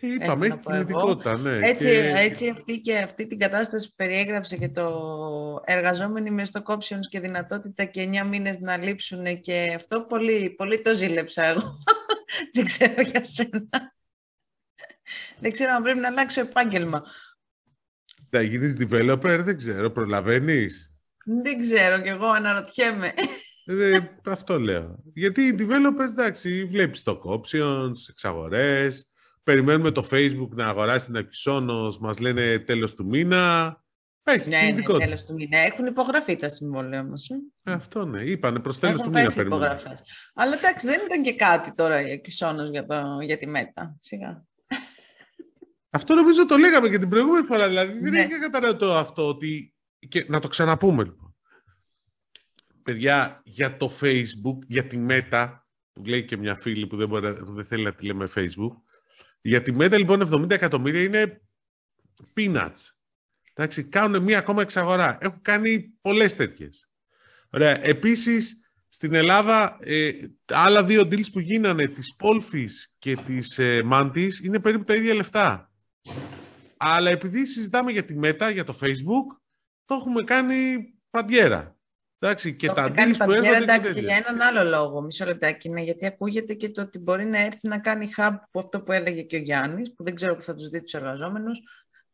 Είπαμε, 0.00 0.46
έχει 0.46 0.58
κινητικότητα, 0.58 1.36
ναι. 1.36 1.58
Έτσι, 1.62 1.86
και... 1.86 2.12
έτσι 2.16 2.48
αυτή 2.48 2.80
και 2.80 2.98
αυτή 2.98 3.26
την 3.26 3.38
κατάσταση 3.38 3.88
που 3.88 3.94
περιέγραψε 3.96 4.56
και 4.56 4.68
το 4.68 4.90
εργαζόμενοι 5.64 6.30
μες 6.30 6.48
στο 6.48 6.62
options 6.66 7.06
και 7.10 7.20
δυνατότητα 7.20 7.84
και 7.84 8.08
9 8.22 8.26
μήνες 8.26 8.58
να 8.60 8.76
λείψουν 8.76 9.40
και 9.40 9.72
αυτό 9.76 10.00
πολύ, 10.00 10.50
πολύ 10.50 10.80
το 10.80 10.94
ζήλεψα 10.94 11.44
εγώ. 11.44 11.78
Δεν 12.54 12.64
ξέρω 12.64 13.02
για 13.02 13.24
σένα. 13.24 13.94
Δεν 15.40 15.52
ξέρω 15.52 15.72
αν 15.72 15.82
πρέπει 15.82 15.98
να 15.98 16.08
αλλάξω 16.08 16.40
επάγγελμα. 16.40 17.02
Θα 18.30 18.42
γίνεις 18.42 18.74
developer, 18.78 19.40
δεν 19.44 19.56
ξέρω, 19.56 19.90
προλαβαίνεις; 19.90 21.02
Δεν 21.42 21.60
ξέρω 21.60 22.02
κι 22.02 22.08
εγώ, 22.08 22.26
αναρωτιέμαι. 22.26 23.14
Ε, 23.64 23.98
αυτό 24.24 24.58
λέω. 24.58 25.02
Γιατί 25.14 25.42
οι 25.42 25.54
developers, 25.58 26.10
εντάξει, 26.10 26.64
βλέπεις 26.64 27.02
το 27.02 27.20
options, 27.24 28.08
εξαγορές, 28.08 29.08
περιμένουμε 29.42 29.90
το 29.90 30.08
Facebook 30.10 30.48
να 30.48 30.68
αγοράσει 30.68 31.06
την 31.06 31.16
Ακισόνος, 31.16 31.98
μας 31.98 32.18
λένε 32.18 32.58
τέλος 32.58 32.94
του 32.94 33.06
μήνα. 33.06 33.76
Έχει 34.32 34.48
ναι, 34.48 34.72
ναι, 34.74 34.98
τέλος 34.98 35.24
του 35.24 35.34
μήνα. 35.34 35.58
Έχουν 35.58 35.86
υπογραφεί 35.86 36.36
τα 36.36 36.48
συμβόλαια 36.48 37.00
όμως. 37.00 37.30
Ε, 37.62 37.72
αυτό 37.72 38.04
ναι, 38.04 38.22
είπανε 38.22 38.60
προς 38.60 38.78
τέλος 38.78 39.00
του 39.00 39.10
μήνα 39.10 39.32
υπογραφές. 39.36 40.02
Αλλά 40.34 40.56
εντάξει, 40.58 40.86
δεν 40.86 41.00
ήταν 41.04 41.22
και 41.22 41.34
κάτι 41.34 41.74
τώρα 41.74 42.08
η 42.08 42.12
Ακισόνος 42.12 42.70
για, 42.70 42.86
το, 42.86 43.18
για 43.22 43.38
τη 43.38 43.46
ΜΕΤΑ. 43.46 43.96
Σιγά. 44.00 44.44
Αυτό 45.90 46.14
νομίζω 46.14 46.46
το 46.46 46.56
λέγαμε 46.56 46.88
και 46.88 46.98
την 46.98 47.08
προηγούμενη 47.08 47.46
φορά. 47.46 47.68
Δηλαδή 47.68 47.98
δεν 47.98 48.12
ναι. 48.12 48.20
έχει 48.20 48.38
κατανοητό 48.38 48.96
αυτό 48.96 49.28
ότι... 49.28 49.74
Και 50.08 50.24
να 50.28 50.40
το 50.40 50.48
ξαναπούμε 50.48 51.04
λοιπόν. 51.04 51.36
Παιδιά, 52.82 53.40
για 53.44 53.76
το 53.76 53.90
Facebook, 54.00 54.58
για 54.66 54.86
τη 54.86 54.96
ΜΕΤΑ, 54.96 55.68
που 55.92 56.04
λέει 56.04 56.24
και 56.24 56.36
μια 56.36 56.54
φίλη 56.54 56.86
που 56.86 56.96
δεν, 56.96 57.08
μπορεί, 57.08 57.44
που 57.44 57.52
δεν 57.52 57.64
θέλει 57.64 57.82
να 57.82 57.94
τη 57.94 58.06
λέμε 58.06 58.28
Facebook. 58.34 58.72
Για 59.40 59.62
τη 59.62 59.76
Meta 59.78 59.96
λοιπόν 59.96 60.44
70 60.44 60.50
εκατομμύρια 60.50 61.02
είναι 61.02 61.42
peanuts. 62.36 62.97
Εντάξει, 63.60 63.84
κάνουν 63.84 64.22
μία 64.22 64.38
ακόμα 64.38 64.62
εξαγορά. 64.62 65.18
Έχουν 65.20 65.42
κάνει 65.42 65.92
πολλές 66.00 66.36
τέτοιες. 66.36 66.88
Ωραία. 67.50 67.86
Επίσης, 67.86 68.60
στην 68.88 69.14
Ελλάδα, 69.14 69.78
ε, 69.80 70.10
άλλα 70.52 70.84
δύο 70.84 71.02
deals 71.02 71.32
που 71.32 71.38
γίνανε, 71.40 71.86
της 71.86 72.16
Polfis 72.20 72.70
και 72.98 73.16
της 73.16 73.58
ε, 73.58 73.82
Mantis, 73.92 74.30
είναι 74.42 74.60
περίπου 74.60 74.84
τα 74.84 74.94
ίδια 74.94 75.14
λεφτά. 75.14 75.72
Αλλά 76.76 77.10
επειδή 77.10 77.46
συζητάμε 77.46 77.92
για 77.92 78.04
τη 78.04 78.14
Meta, 78.22 78.50
για 78.52 78.64
το 78.64 78.78
Facebook, 78.80 79.36
το 79.84 79.94
έχουμε 79.94 80.22
κάνει 80.22 80.88
παντιέρα. 81.10 81.76
Εντάξει, 82.18 82.56
και 82.56 82.66
το 82.66 82.72
τα 82.72 82.86
deals 82.88 83.14
που 83.24 83.32
έρχονται 83.32 83.56
εντάξει, 83.56 83.92
και 83.92 84.00
για 84.00 84.16
έναν 84.26 84.40
άλλο 84.40 84.70
λόγο, 84.70 85.00
μισό 85.00 85.24
λεπτάκι 85.24 85.68
είναι, 85.68 85.80
γιατί 85.80 86.06
ακούγεται 86.06 86.54
και 86.54 86.70
το 86.70 86.80
ότι 86.80 86.98
μπορεί 86.98 87.24
να 87.24 87.38
έρθει 87.38 87.68
να 87.68 87.78
κάνει 87.78 88.08
hub 88.16 88.34
που 88.50 88.58
αυτό 88.58 88.82
που 88.82 88.92
έλεγε 88.92 89.22
και 89.22 89.36
ο 89.36 89.40
Γιάννης, 89.40 89.94
που 89.94 90.04
δεν 90.04 90.14
ξέρω 90.14 90.36
που 90.36 90.42
θα 90.42 90.54
τους 90.54 90.68
δει 90.68 90.82
τους 90.82 90.92
εργαζόμενους, 90.92 91.60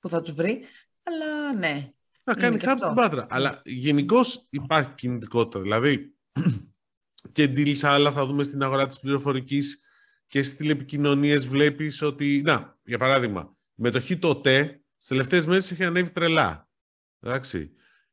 που 0.01 0.09
θα 0.09 0.21
τους 0.21 0.35
βρει, 0.35 0.65
αλλά 1.05 1.57
ναι. 1.57 1.93
Να 2.25 2.35
κάνει 2.35 2.59
hub 2.61 2.75
στην 2.77 2.95
Πάτρα. 2.95 3.27
Αλλά 3.31 3.63
γενικώς 3.65 4.47
υπάρχει 4.51 4.91
κινητικότητα. 4.95 5.61
Δηλαδή, 5.61 6.15
και 7.33 7.53
deals 7.57 7.81
άλλα 7.83 8.13
θα 8.13 8.27
δούμε 8.27 8.43
στην 8.43 8.63
αγορά 8.63 8.87
της 8.87 9.01
πληροφορικής 9.01 9.81
και 10.27 10.43
στις 10.43 10.57
τηλεπικοινωνίες 10.57 11.49
βλέπεις 11.49 12.03
ότι, 12.03 12.43
να, 12.45 12.79
για 12.85 12.99
παράδειγμα, 12.99 13.57
η 13.75 13.83
μετοχή 13.83 14.17
το 14.17 14.29
ΟΤΕ 14.29 14.81
στις 14.97 15.09
τελευταίες 15.09 15.47
μέρες 15.47 15.71
έχει 15.71 15.85
ανέβει 15.85 16.11
τρελά. 16.11 16.69
Εντάξει. 17.21 17.71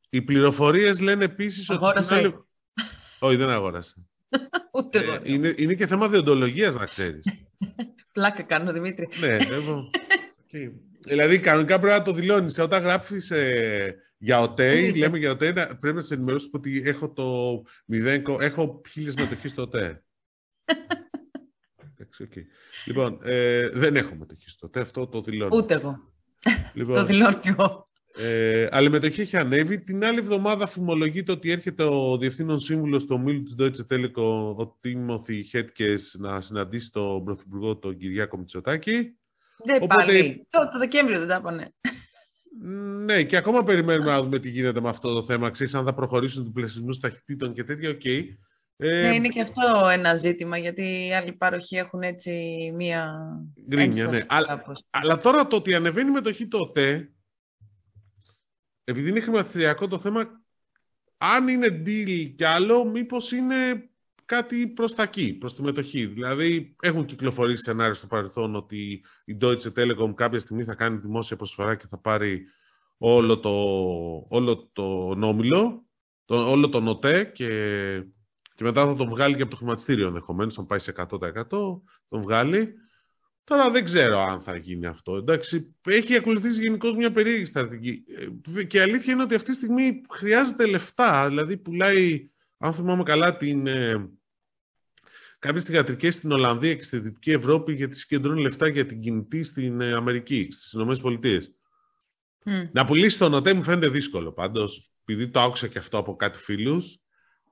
Οι 0.10 0.22
πληροφορίες 0.22 1.00
λένε 1.00 1.24
επίσης 1.24 1.70
ότι... 1.70 1.84
Αγόρασε. 1.84 2.44
Όχι, 3.20 3.36
δεν 3.36 3.50
αγόρασε. 3.50 3.96
Ούτε 4.74 5.00
ε, 5.00 5.20
είναι, 5.24 5.54
είναι 5.58 5.74
και 5.74 5.88
θέμα 5.88 6.08
διοντολογίας, 6.10 6.76
να 6.76 6.86
ξέρεις. 6.86 7.26
Πλάκα 8.14 8.44
κάνω, 8.44 8.72
Δημήτρη. 8.72 9.10
ναι, 9.20 9.36
εγώ. 9.36 9.90
okay. 10.52 10.72
Δηλαδή, 11.04 11.40
κανονικά 11.40 11.80
πρέπει 11.80 11.98
να 11.98 12.02
το 12.02 12.14
δηλώνεις. 12.14 12.60
Όταν 12.60 12.82
γράφει 12.82 13.18
ε, 13.30 13.92
για 14.18 14.42
ΟΤΕ, 14.42 14.92
λέμε 14.92 15.18
για 15.18 15.32
ΟΤΕ, 15.32 15.54
πρέπει 15.54 15.96
να 15.96 16.02
σε 16.02 16.14
ενημερώσεις 16.14 16.50
ότι 16.54 16.82
έχω 16.86 17.12
το 17.12 17.54
0, 17.94 18.40
έχω 18.40 18.82
χίλιες 18.90 19.16
μετοχές 19.16 19.52
στο 19.52 19.62
ΟΤΕ. 19.68 20.04
okay. 22.20 22.44
Λοιπόν, 22.86 23.20
ε, 23.24 23.70
δεν 23.70 23.96
έχω 23.96 24.16
μετοχή 24.16 24.50
στο 24.50 24.68
ΟΤΕ, 24.68 24.80
αυτό 24.80 25.08
το 25.08 25.22
δηλώνω. 25.22 25.56
Ούτε 25.56 25.74
εγώ. 25.74 26.14
Λοιπόν, 26.74 26.96
το 26.96 27.06
δηλώνω 27.06 27.40
κι 27.40 27.48
εγώ. 27.48 27.90
Ε, 28.16 28.68
αλλά 28.72 28.88
η 28.88 28.90
μετοχή 28.90 29.22
έχει 29.22 29.38
ανέβει. 29.38 29.80
Την 29.84 30.06
άλλη 30.06 30.20
εβδομάδα 30.20 30.68
φημολογείται 30.68 31.32
ότι 31.32 31.52
έρχεται 31.52 31.84
ο 31.84 32.18
διευθύνων 32.18 32.60
σύμβουλος 32.60 33.06
του 33.06 33.16
ομίλου 33.20 33.44
της 33.44 33.56
Deutsche 33.60 33.94
Telekom, 33.94 34.56
ο 34.56 34.78
Τίμωθη 34.82 35.44
Χέτκε, 35.44 35.96
να 36.18 36.42
συναντήσει 36.42 36.92
τον 36.92 37.24
Πρωθυπουργό, 37.24 37.78
τον 37.78 37.98
Κυριάκο 37.98 38.38
Μητσοτάκη. 38.38 39.16
Δεν 39.64 39.82
Οπότε... 39.82 40.06
πάλι. 40.06 40.48
Το, 40.50 40.70
το 40.72 40.78
Δεκέμβριο 40.78 41.20
δεν 41.20 41.28
τα 41.28 41.36
είπανε. 41.36 41.74
Ναι, 43.06 43.24
και 43.24 43.38
ακόμα 43.38 43.64
περιμένουμε 43.64 44.12
να 44.12 44.22
δούμε 44.22 44.40
τι 44.40 44.50
γίνεται 44.50 44.82
με 44.82 44.90
αυτό 44.90 45.14
το 45.14 45.24
θέμα. 45.24 45.50
Ξέρεις 45.50 45.76
αν 45.76 45.86
θα 45.86 45.94
προχωρήσουν 45.94 46.44
διπλασιασμού 46.44 46.90
ταχυτήτων 47.02 47.54
και 47.54 47.64
τέτοια, 47.64 47.90
οκ. 47.90 48.02
Okay. 48.04 48.24
Ε, 48.84 49.02
ναι, 49.02 49.16
είναι 49.16 49.28
και 49.28 49.42
αυτό 49.42 49.88
ένα 49.92 50.16
ζήτημα, 50.16 50.58
γιατί 50.58 51.08
οι 51.08 51.14
άλλοι 51.14 51.34
πάροχοι 51.34 51.78
έχουν 51.78 52.02
έτσι 52.02 52.32
μία 52.76 53.14
Γκρίνια, 53.68 54.08
ναι. 54.08 54.24
Αλλά, 54.28 54.64
αλλά, 54.90 55.18
τώρα 55.18 55.48
το 55.48 55.56
ότι 55.56 55.76
ανεβαίνει 55.76 56.12
με 56.12 56.22
το 56.22 56.48
τότε, 56.48 57.12
επειδή 58.84 59.10
είναι 59.10 59.20
χρηματιστηριακό 59.20 59.88
το 59.88 60.00
θέμα, 60.00 60.42
αν 61.18 61.48
είναι 61.48 61.82
deal 61.86 62.34
κι 62.36 62.44
άλλο, 62.44 62.86
μήπως 62.86 63.32
είναι 63.32 63.90
κάτι 64.36 64.68
προς 64.68 64.96
τα 64.96 65.04
εκεί, 65.04 65.34
προς 65.34 65.56
τη 65.56 65.62
μετοχή. 65.62 66.06
Δηλαδή, 66.06 66.76
έχουν 66.82 67.06
κυκλοφορήσει 67.06 67.64
σενάρια 67.64 67.94
στο 67.94 68.08
παρελθόν 68.08 68.56
ότι 68.56 69.04
η 69.26 69.38
Deutsche 69.42 69.72
Telekom 69.76 70.14
κάποια 70.16 70.40
στιγμή 70.40 70.64
θα 70.64 70.76
κάνει 70.76 70.98
δημόσια 70.98 71.38
προσφορά 71.38 71.76
και 71.76 71.86
θα 71.90 71.98
πάρει 71.98 72.44
όλο 72.98 73.40
το, 73.40 73.52
όλο 74.30 74.70
το 74.74 75.16
νόμιλο, 75.16 75.86
το, 76.26 76.50
όλο 76.50 76.70
το 76.70 76.80
ΝΟΤΕ 76.80 77.24
και, 77.24 77.48
και 78.56 78.64
μετά 78.64 78.86
θα 78.86 78.96
τον 78.96 79.10
βγάλει 79.10 79.36
και 79.36 79.42
από 79.42 79.52
το 79.52 79.58
χρηματιστήριο 79.58 80.08
ενδεχομένως, 80.08 80.58
αν 80.58 80.66
πάει 80.66 80.80
σε 80.80 80.94
100% 80.98 81.44
τον 82.08 82.22
βγάλει. 82.22 82.74
Τώρα 83.44 83.70
δεν 83.70 83.84
ξέρω 83.84 84.20
αν 84.20 84.42
θα 84.42 84.56
γίνει 84.56 84.86
αυτό. 84.86 85.16
Εντάξει, 85.16 85.76
έχει 85.86 86.16
ακολουθήσει 86.16 86.62
γενικώς 86.62 86.96
μια 86.96 87.12
περίεργη 87.12 87.46
στρατηγική. 87.46 88.04
Ε, 88.56 88.64
και 88.64 88.78
η 88.78 88.82
αλήθεια 88.82 89.14
είναι 89.14 89.24
ότι 89.24 89.36
αυτή 89.36 89.50
τη 89.50 89.56
στιγμή 89.56 90.02
χρειάζεται 90.10 90.66
λεφτά. 90.66 91.28
Δηλαδή, 91.28 91.58
πουλάει, 91.58 92.30
αν 92.58 92.74
θυμάμαι 92.74 93.04
καλά, 93.04 93.38
την, 93.38 93.68
ε, 95.42 95.48
κάποιες 95.48 95.64
θηγατρικές 95.64 96.16
στην 96.16 96.32
Ολλανδία 96.32 96.76
και 96.76 96.84
στη 96.84 97.00
Δυτική 97.00 97.32
Ευρώπη 97.32 97.74
γιατί 97.74 97.96
συγκεντρώνουν 97.96 98.40
λεφτά 98.40 98.68
για 98.68 98.86
την 98.86 99.02
κινητή 99.02 99.44
στην 99.44 99.82
ε, 99.82 99.94
Αμερική, 99.94 100.48
στις 100.52 100.74
ΗΠΑ. 100.74 101.40
Mm. 102.46 102.70
Να 102.72 102.86
πουλήσει 102.86 103.18
το 103.18 103.30
ΝΟΤΕ 103.30 103.54
μου 103.54 103.64
φαίνεται 103.64 103.90
δύσκολο 103.90 104.32
πάντως, 104.32 104.92
επειδή 105.06 105.30
το 105.30 105.42
άκουσα 105.42 105.68
και 105.68 105.78
αυτό 105.78 105.98
από 105.98 106.16
κάτι 106.16 106.40
φίλους, 106.40 107.00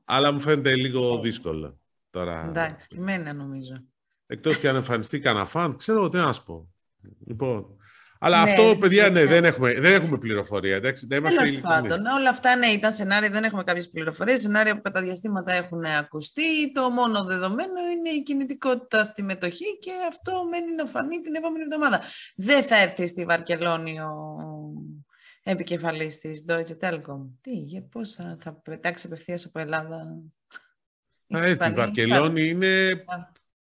αλλά 0.06 0.32
μου 0.32 0.40
φαίνεται 0.40 0.76
λίγο 0.76 1.20
δύσκολο. 1.20 1.80
Τώρα... 2.10 2.46
Εντάξει, 2.48 2.88
εμένα 2.98 3.34
νομίζω. 3.34 3.84
Εκτός 4.28 4.58
και 4.58 4.70
αν 4.70 4.76
εμφανιστεί 4.76 5.20
κανένα 5.20 5.46
φαν, 5.46 5.76
ξέρω 5.76 6.10
τι 6.10 6.18
να 6.18 6.34
σου 6.34 6.44
πω. 6.44 6.74
Λοιπόν, 7.28 7.78
αλλά 8.22 8.44
ναι, 8.44 8.52
αυτό, 8.52 8.78
παιδιά, 8.78 9.10
ναι, 9.10 9.26
δεν, 9.26 9.46
έχουμε, 9.46 9.74
δεν 9.74 9.94
έχουμε 9.94 10.18
πληροφορία. 10.18 10.76
Εντάξει, 10.76 11.08
δεν 11.08 11.24
Τέλος 11.24 11.60
πάντων, 11.62 12.06
όλα 12.06 12.30
αυτά 12.30 12.56
ναι, 12.56 12.68
ήταν 12.68 12.92
σενάρια, 12.92 13.30
δεν 13.30 13.44
έχουμε 13.44 13.64
κάποιες 13.64 13.90
πληροφορίες. 13.90 14.42
Σενάρια 14.42 14.76
που 14.76 14.82
κατά 14.82 15.02
διαστήματα 15.02 15.52
έχουν 15.52 15.86
ακουστεί. 15.86 16.72
Το 16.72 16.90
μόνο 16.90 17.24
δεδομένο 17.24 17.80
είναι 17.98 18.10
η 18.10 18.24
κινητικότητα 18.24 19.04
στη 19.04 19.24
μετοχή 19.24 19.78
και 19.80 19.92
αυτό 20.10 20.46
μένει 20.50 20.76
να 20.76 20.86
φανεί 20.86 21.22
την 21.22 21.36
επόμενη 21.36 21.64
εβδομάδα. 21.64 22.02
Δεν 22.36 22.64
θα 22.64 22.76
έρθει 22.76 23.08
στη 23.08 23.26
Βαρκελόνη 23.26 24.00
ο 24.00 24.14
επικεφαλής 25.44 26.20
της 26.20 26.46
Deutsche 26.48 26.78
Telekom. 26.82 27.28
Τι, 27.42 27.52
για 27.52 27.88
πώ 27.92 28.06
θα 28.06 28.62
πετάξει 28.64 29.06
απευθείας 29.06 29.46
από 29.46 29.60
Ελλάδα; 29.60 30.22
Θα 31.28 31.46
έρθει. 31.46 31.70
Η 31.70 31.74
Βαρκελόνη 31.74 32.50
είναι 32.50 33.04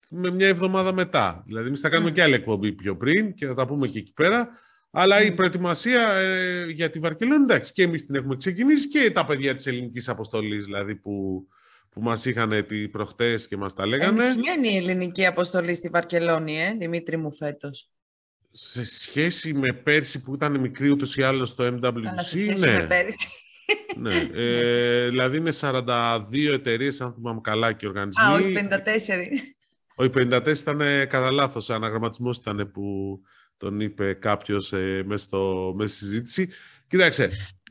με 0.08 0.30
μια 0.30 0.48
εβδομάδα 0.48 0.92
μετά. 0.92 1.42
Δηλαδή, 1.46 1.66
εμείς 1.66 1.80
θα 1.80 1.88
κάνουμε 1.88 2.10
mm. 2.10 2.14
και 2.14 2.22
άλλη 2.22 2.34
εκπομπή 2.34 2.72
πιο 2.72 2.96
πριν 2.96 3.34
και 3.34 3.46
θα 3.46 3.54
τα 3.54 3.66
πούμε 3.66 3.86
και 3.86 3.98
εκεί 3.98 4.12
πέρα. 4.12 4.48
Αλλά 4.96 5.22
η 5.22 5.32
προετοιμασία 5.32 6.12
ε, 6.12 6.64
για 6.66 6.90
τη 6.90 6.98
Βαρκελόνη, 6.98 7.42
εντάξει, 7.42 7.72
και 7.72 7.82
εμείς 7.82 8.06
την 8.06 8.14
έχουμε 8.14 8.36
ξεκινήσει 8.36 8.88
και 8.88 9.10
τα 9.10 9.24
παιδιά 9.24 9.54
της 9.54 9.66
ελληνικής 9.66 10.08
αποστολής, 10.08 10.64
δηλαδή 10.64 10.94
που, 10.94 11.46
που 11.90 12.00
μας 12.02 12.24
είχαν 12.24 12.66
πει 12.66 12.88
προχτές 12.88 13.48
και 13.48 13.56
μας 13.56 13.74
τα 13.74 13.86
λέγανε. 13.86 14.26
Ενισχυμένη 14.26 14.68
η 14.68 14.76
ελληνική 14.76 15.26
αποστολή 15.26 15.74
στη 15.74 15.88
Βαρκελόνη, 15.88 16.60
ε, 16.60 16.74
Δημήτρη 16.78 17.16
μου 17.16 17.32
φέτος; 17.32 17.90
Σε 18.50 18.84
σχέση 18.84 19.54
με 19.54 19.72
πέρσι 19.72 20.20
που 20.20 20.34
ήταν 20.34 20.60
μικρή 20.60 20.90
ούτως 20.90 21.16
ή 21.16 21.22
άλλως 21.22 21.48
στο 21.48 21.64
MWC, 21.64 22.58
ναι. 22.58 22.72
Με 22.72 22.86
πέρσι. 22.88 23.28
ναι. 23.96 24.28
Ε, 24.34 25.08
δηλαδή 25.08 25.36
είναι 25.36 25.52
42 25.60 26.52
εταιρείες, 26.52 27.00
αν 27.00 27.12
θυμάμαι 27.14 27.40
καλά, 27.42 27.72
και 27.72 27.86
οργανισμοί. 27.86 28.24
Α, 28.24 28.32
όχι 28.32 28.52
54. 28.52 29.53
Ο 29.94 30.04
54 30.04 30.46
ήταν 30.46 30.78
κατά 31.08 31.30
λάθος, 31.30 31.70
αναγραμματισμός 31.70 32.36
ήταν 32.36 32.70
που 32.72 33.20
τον 33.56 33.80
είπε 33.80 34.12
κάποιος 34.12 34.72
ε, 34.72 35.02
μέσα, 35.06 35.28
στη 35.78 35.88
συζήτηση. 35.88 36.48
Κοίταξε, 36.88 37.30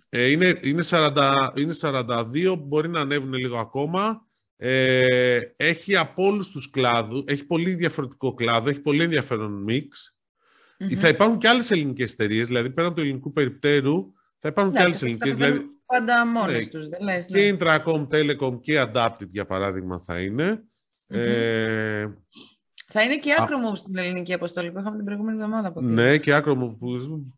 ε, 0.10 0.30
είναι, 0.30 0.60
είναι, 0.64 0.84
40, 0.90 1.34
είναι 1.56 1.74
42, 1.82 2.56
μπορεί 2.60 2.90
να 2.90 3.00
ανέβουν 3.00 3.34
λίγο 3.34 3.58
ακόμα. 3.58 4.28
Ε, 4.58 5.40
έχει 5.56 5.96
από 5.96 6.26
όλους 6.26 6.52
τους 6.52 6.70
κλάδους, 6.70 7.24
έχει 7.26 7.46
πολύ 7.46 7.74
διαφορετικό 7.74 8.34
κλάδο, 8.34 8.70
έχει 8.70 8.80
πολύ 8.80 9.04
ενδιαφέρον 9.04 9.64
μίξ. 9.64 10.16
Θα 10.98 11.08
υπάρχουν 11.08 11.38
και 11.38 11.48
άλλες 11.48 11.72
ελληνικές 11.72 12.12
εταιρείες, 12.12 12.48
δηλαδή 12.48 12.70
πέραν 12.70 12.94
του 12.94 13.02
ελληνικού 13.02 13.34
περιπτέρου, 13.34 14.14
θα 14.38 14.48
υπάρχουν 14.48 14.74
ναι, 14.74 14.80
και 14.80 14.86
άλλες 14.86 15.02
ελληνικές. 15.02 15.36
Δηλαδή, 15.36 15.66
πάντα 15.86 16.28
μόνες 16.28 16.66
ναι, 16.66 16.72
τους, 16.72 16.88
δεν 16.88 17.04
λες, 17.04 17.30
ναι. 17.30 17.40
Και 17.40 17.58
Intracom, 17.60 18.08
Telecom 18.08 18.60
και 18.62 18.86
Adapted, 18.88 19.30
για 19.32 19.46
παράδειγμα, 19.46 20.00
θα 20.00 20.22
είναι. 20.22 20.64
Ε, 21.14 22.08
θα 22.96 23.02
είναι 23.02 23.18
και 23.18 23.36
άκρομο 23.40 23.76
στην 23.76 23.98
ελληνική 23.98 24.34
αποστολή 24.34 24.72
που 24.72 24.80
είχαμε 24.80 24.96
την 24.96 25.06
προηγούμενη 25.06 25.42
εβδομάδα. 25.42 25.74
Ναι, 25.82 26.18
και 26.18 26.34
άκρομο. 26.34 26.78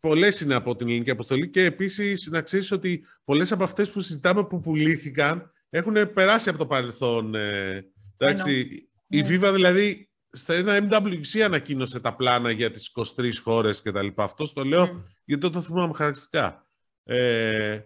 Πολλές 0.00 0.40
είναι 0.40 0.54
από 0.54 0.76
την 0.76 0.88
ελληνική 0.88 1.10
αποστολή 1.10 1.50
και 1.50 1.64
επίσης 1.64 2.28
να 2.30 2.40
ξέρεις 2.40 2.72
ότι 2.72 3.04
πολλές 3.24 3.52
από 3.52 3.64
αυτές 3.64 3.90
που 3.90 4.00
συζητάμε 4.00 4.44
που 4.44 4.60
πουλήθηκαν 4.60 5.50
έχουν 5.70 6.12
περάσει 6.12 6.48
από 6.48 6.58
το 6.58 6.66
παρελθόν. 6.66 7.34
Ε, 7.34 7.84
εντάξει, 8.16 8.88
η 9.08 9.20
ναι. 9.20 9.28
Viva 9.28 9.50
δηλαδή 9.54 10.08
στα 10.30 10.54
ένα 10.54 10.88
MWC 10.90 11.40
ανακοίνωσε 11.44 12.00
τα 12.00 12.14
πλάνα 12.14 12.50
για 12.50 12.70
τις 12.70 12.92
23 13.16 13.30
χώρες 13.42 13.82
και 13.82 13.92
τα 13.92 14.02
λοιπά. 14.02 14.24
Αυτό 14.24 14.52
το 14.52 14.64
λέω 14.64 15.04
γιατί 15.24 15.50
το 15.50 15.62
θυμάμαι 15.62 15.94
χαρακτηριστικά. 15.94 16.66
Ε, 17.04 17.80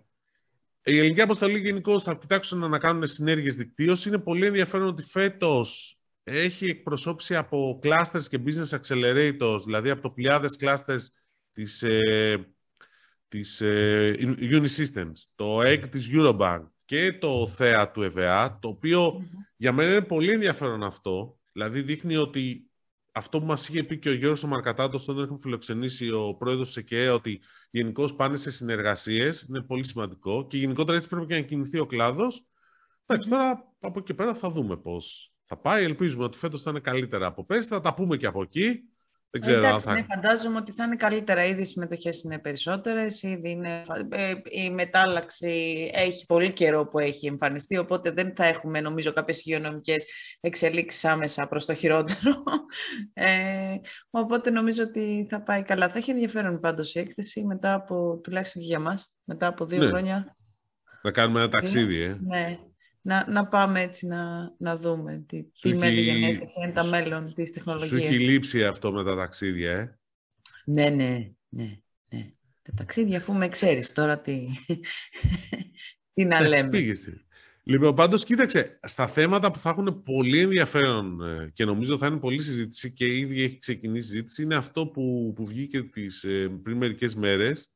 η 0.84 0.98
ελληνική 0.98 1.20
αποστολή 1.20 1.58
γενικώ 1.58 2.00
θα 2.00 2.14
κοιτάξουν 2.14 2.70
να 2.70 2.78
κάνουν 2.78 3.06
συνέργειες 3.06 3.54
δικτύωση. 3.54 4.08
Είναι 4.08 4.18
πολύ 4.18 4.46
ενδιαφέρον 4.46 4.86
ότι 4.86 5.02
φέτος 5.02 5.98
έχει 6.22 6.66
εκπροσώπηση 6.66 7.36
από 7.36 7.78
clusters 7.82 8.24
και 8.28 8.40
business 8.44 8.78
accelerators, 8.78 9.60
δηλαδή 9.64 9.90
από 9.90 10.02
το 10.02 10.10
πλειάδες 10.10 10.56
clusters 10.60 11.04
της, 11.52 11.82
ε, 11.82 12.54
της 13.28 13.60
ε, 13.60 14.16
Unisystems, 14.40 15.12
το 15.34 15.60
EGG 15.60 15.88
της 15.90 16.10
Eurobank 16.12 16.62
και 16.84 17.12
το 17.12 17.46
ΘΕΑ 17.46 17.90
του 17.90 18.02
ΕΒΑ, 18.02 18.58
το 18.60 18.68
οποιο 18.68 19.28
για 19.56 19.72
μένα 19.72 19.90
είναι 19.90 20.02
πολύ 20.02 20.32
ενδιαφέρον 20.32 20.82
αυτό, 20.82 21.40
Δηλαδή 21.52 21.82
δείχνει 21.82 22.16
ότι 22.16 22.70
αυτό 23.12 23.40
που 23.40 23.46
μας 23.46 23.68
είχε 23.68 23.84
πει 23.84 23.98
και 23.98 24.08
ο 24.08 24.12
Γιώργος 24.12 24.44
Μαρκατάτος 24.44 25.08
όταν 25.08 25.22
έχουμε 25.22 25.38
φιλοξενήσει 25.38 26.10
ο 26.10 26.34
πρόεδρος 26.34 26.66
της 26.66 26.76
ΕΚΕ 26.76 27.08
ότι 27.08 27.40
γενικώ 27.70 28.14
πάνε 28.14 28.36
σε 28.36 28.50
συνεργασίες, 28.50 29.40
είναι 29.48 29.62
πολύ 29.62 29.86
σημαντικό 29.86 30.46
και 30.46 30.56
γενικότερα 30.56 30.96
έτσι 30.96 31.08
πρέπει 31.08 31.26
και 31.26 31.34
να 31.34 31.40
κινηθεί 31.40 31.78
ο 31.78 31.86
κλάδος. 31.86 32.46
Εντάξει, 33.06 33.28
τώρα 33.28 33.74
από 33.80 33.98
εκεί 33.98 34.14
πέρα 34.14 34.34
θα 34.34 34.50
δούμε 34.50 34.76
πώς 34.76 35.32
θα 35.44 35.56
πάει. 35.56 35.84
Ελπίζουμε 35.84 36.24
ότι 36.24 36.38
φέτος 36.38 36.62
θα 36.62 36.70
είναι 36.70 36.80
καλύτερα 36.80 37.26
από 37.26 37.44
πέρσι, 37.44 37.68
θα 37.68 37.80
τα 37.80 37.94
πούμε 37.94 38.16
και 38.16 38.26
από 38.26 38.42
εκεί. 38.42 38.89
Δεν 39.32 39.40
ξέρω 39.40 39.58
Εντάξει, 39.58 39.86
θα... 39.86 39.94
ναι, 39.94 40.02
φαντάζομαι 40.02 40.56
ότι 40.56 40.72
θα 40.72 40.84
είναι 40.84 40.96
καλύτερα. 40.96 41.44
Ήδη 41.44 41.62
οι 41.62 41.64
συμμετοχές 41.64 42.22
είναι 42.22 42.38
περισσότερες. 42.38 43.22
Είναι... 43.22 43.82
Ε, 44.08 44.34
η 44.44 44.70
μετάλλαξη 44.70 45.90
έχει 45.94 46.26
πολύ 46.26 46.52
καιρό 46.52 46.86
που 46.86 46.98
έχει 46.98 47.26
εμφανιστεί, 47.26 47.76
οπότε 47.76 48.10
δεν 48.10 48.32
θα 48.36 48.44
έχουμε 48.44 48.80
νομίζω 48.80 49.12
κάποιες 49.12 49.44
υγειονομικές 49.44 50.04
εξελίξεις 50.40 51.04
άμεσα 51.04 51.48
προς 51.48 51.66
το 51.66 51.74
χειρότερο. 51.74 52.42
Ε, 53.12 53.74
οπότε 54.10 54.50
νομίζω 54.50 54.82
ότι 54.82 55.26
θα 55.30 55.42
πάει 55.42 55.62
καλά. 55.62 55.88
Θα 55.88 55.98
έχει 55.98 56.10
ενδιαφέρον 56.10 56.60
πάντως 56.60 56.94
η 56.94 56.98
έκθεση 56.98 57.44
μετά 57.44 57.74
από 57.74 58.20
τουλάχιστον 58.22 58.62
και 58.62 58.68
για 58.68 58.78
μας, 58.78 59.12
μετά 59.24 59.46
από 59.46 59.64
δύο 59.64 59.78
ναι. 59.78 59.86
χρόνια. 59.86 60.36
Να 61.02 61.10
κάνουμε 61.10 61.40
ένα 61.40 61.48
ταξίδι, 61.48 62.00
ε. 62.00 62.16
Ναι, 62.20 62.58
να, 63.02 63.30
να 63.30 63.46
πάμε 63.46 63.80
έτσι 63.80 64.06
να, 64.06 64.54
να 64.58 64.76
δούμε 64.76 65.24
τι, 65.26 65.42
τι 65.42 65.74
μεταγενέστε 65.74 66.44
και 66.44 66.60
είναι 66.62 66.72
τα 66.72 66.84
μέλλον 66.84 67.34
της 67.34 67.52
τεχνολογίας. 67.52 67.88
Σου 67.88 68.06
έχει 68.06 68.18
λείψει 68.18 68.64
αυτό 68.64 68.92
με 68.92 69.04
τα 69.04 69.16
ταξίδια, 69.16 69.70
ε; 69.70 69.98
Ναι, 70.64 70.88
ναι, 70.88 71.30
ναι. 71.48 71.78
ναι. 72.08 72.30
Τα 72.62 72.72
ταξίδια, 72.76 73.18
αφού 73.18 73.34
με 73.34 73.48
ξέρεις 73.48 73.92
τώρα 73.92 74.20
τι, 74.20 74.46
τι 76.12 76.24
να 76.24 76.48
λέμε. 76.48 76.78
Λοιπόν, 77.62 77.94
πάντως 77.94 78.24
κοίταξε, 78.24 78.78
στα 78.82 79.08
θέματα 79.08 79.50
που 79.50 79.58
θα 79.58 79.70
έχουν 79.70 80.02
πολύ 80.02 80.38
ενδιαφέρον 80.38 81.22
ε, 81.22 81.50
και 81.52 81.64
νομίζω 81.64 81.98
θα 81.98 82.06
είναι 82.06 82.18
πολύ 82.18 82.42
συζήτηση 82.42 82.92
και 82.92 83.16
ήδη 83.16 83.42
έχει 83.42 83.58
ξεκινήσει 83.58 84.08
συζήτηση, 84.08 84.42
είναι 84.42 84.56
αυτό 84.56 84.86
που, 84.86 85.32
που 85.36 85.46
βγήκε 85.46 85.82
τις, 85.82 86.24
ε, 86.24 86.48
πριν 86.62 86.76
μερικές 86.76 87.14
μέρες, 87.14 87.70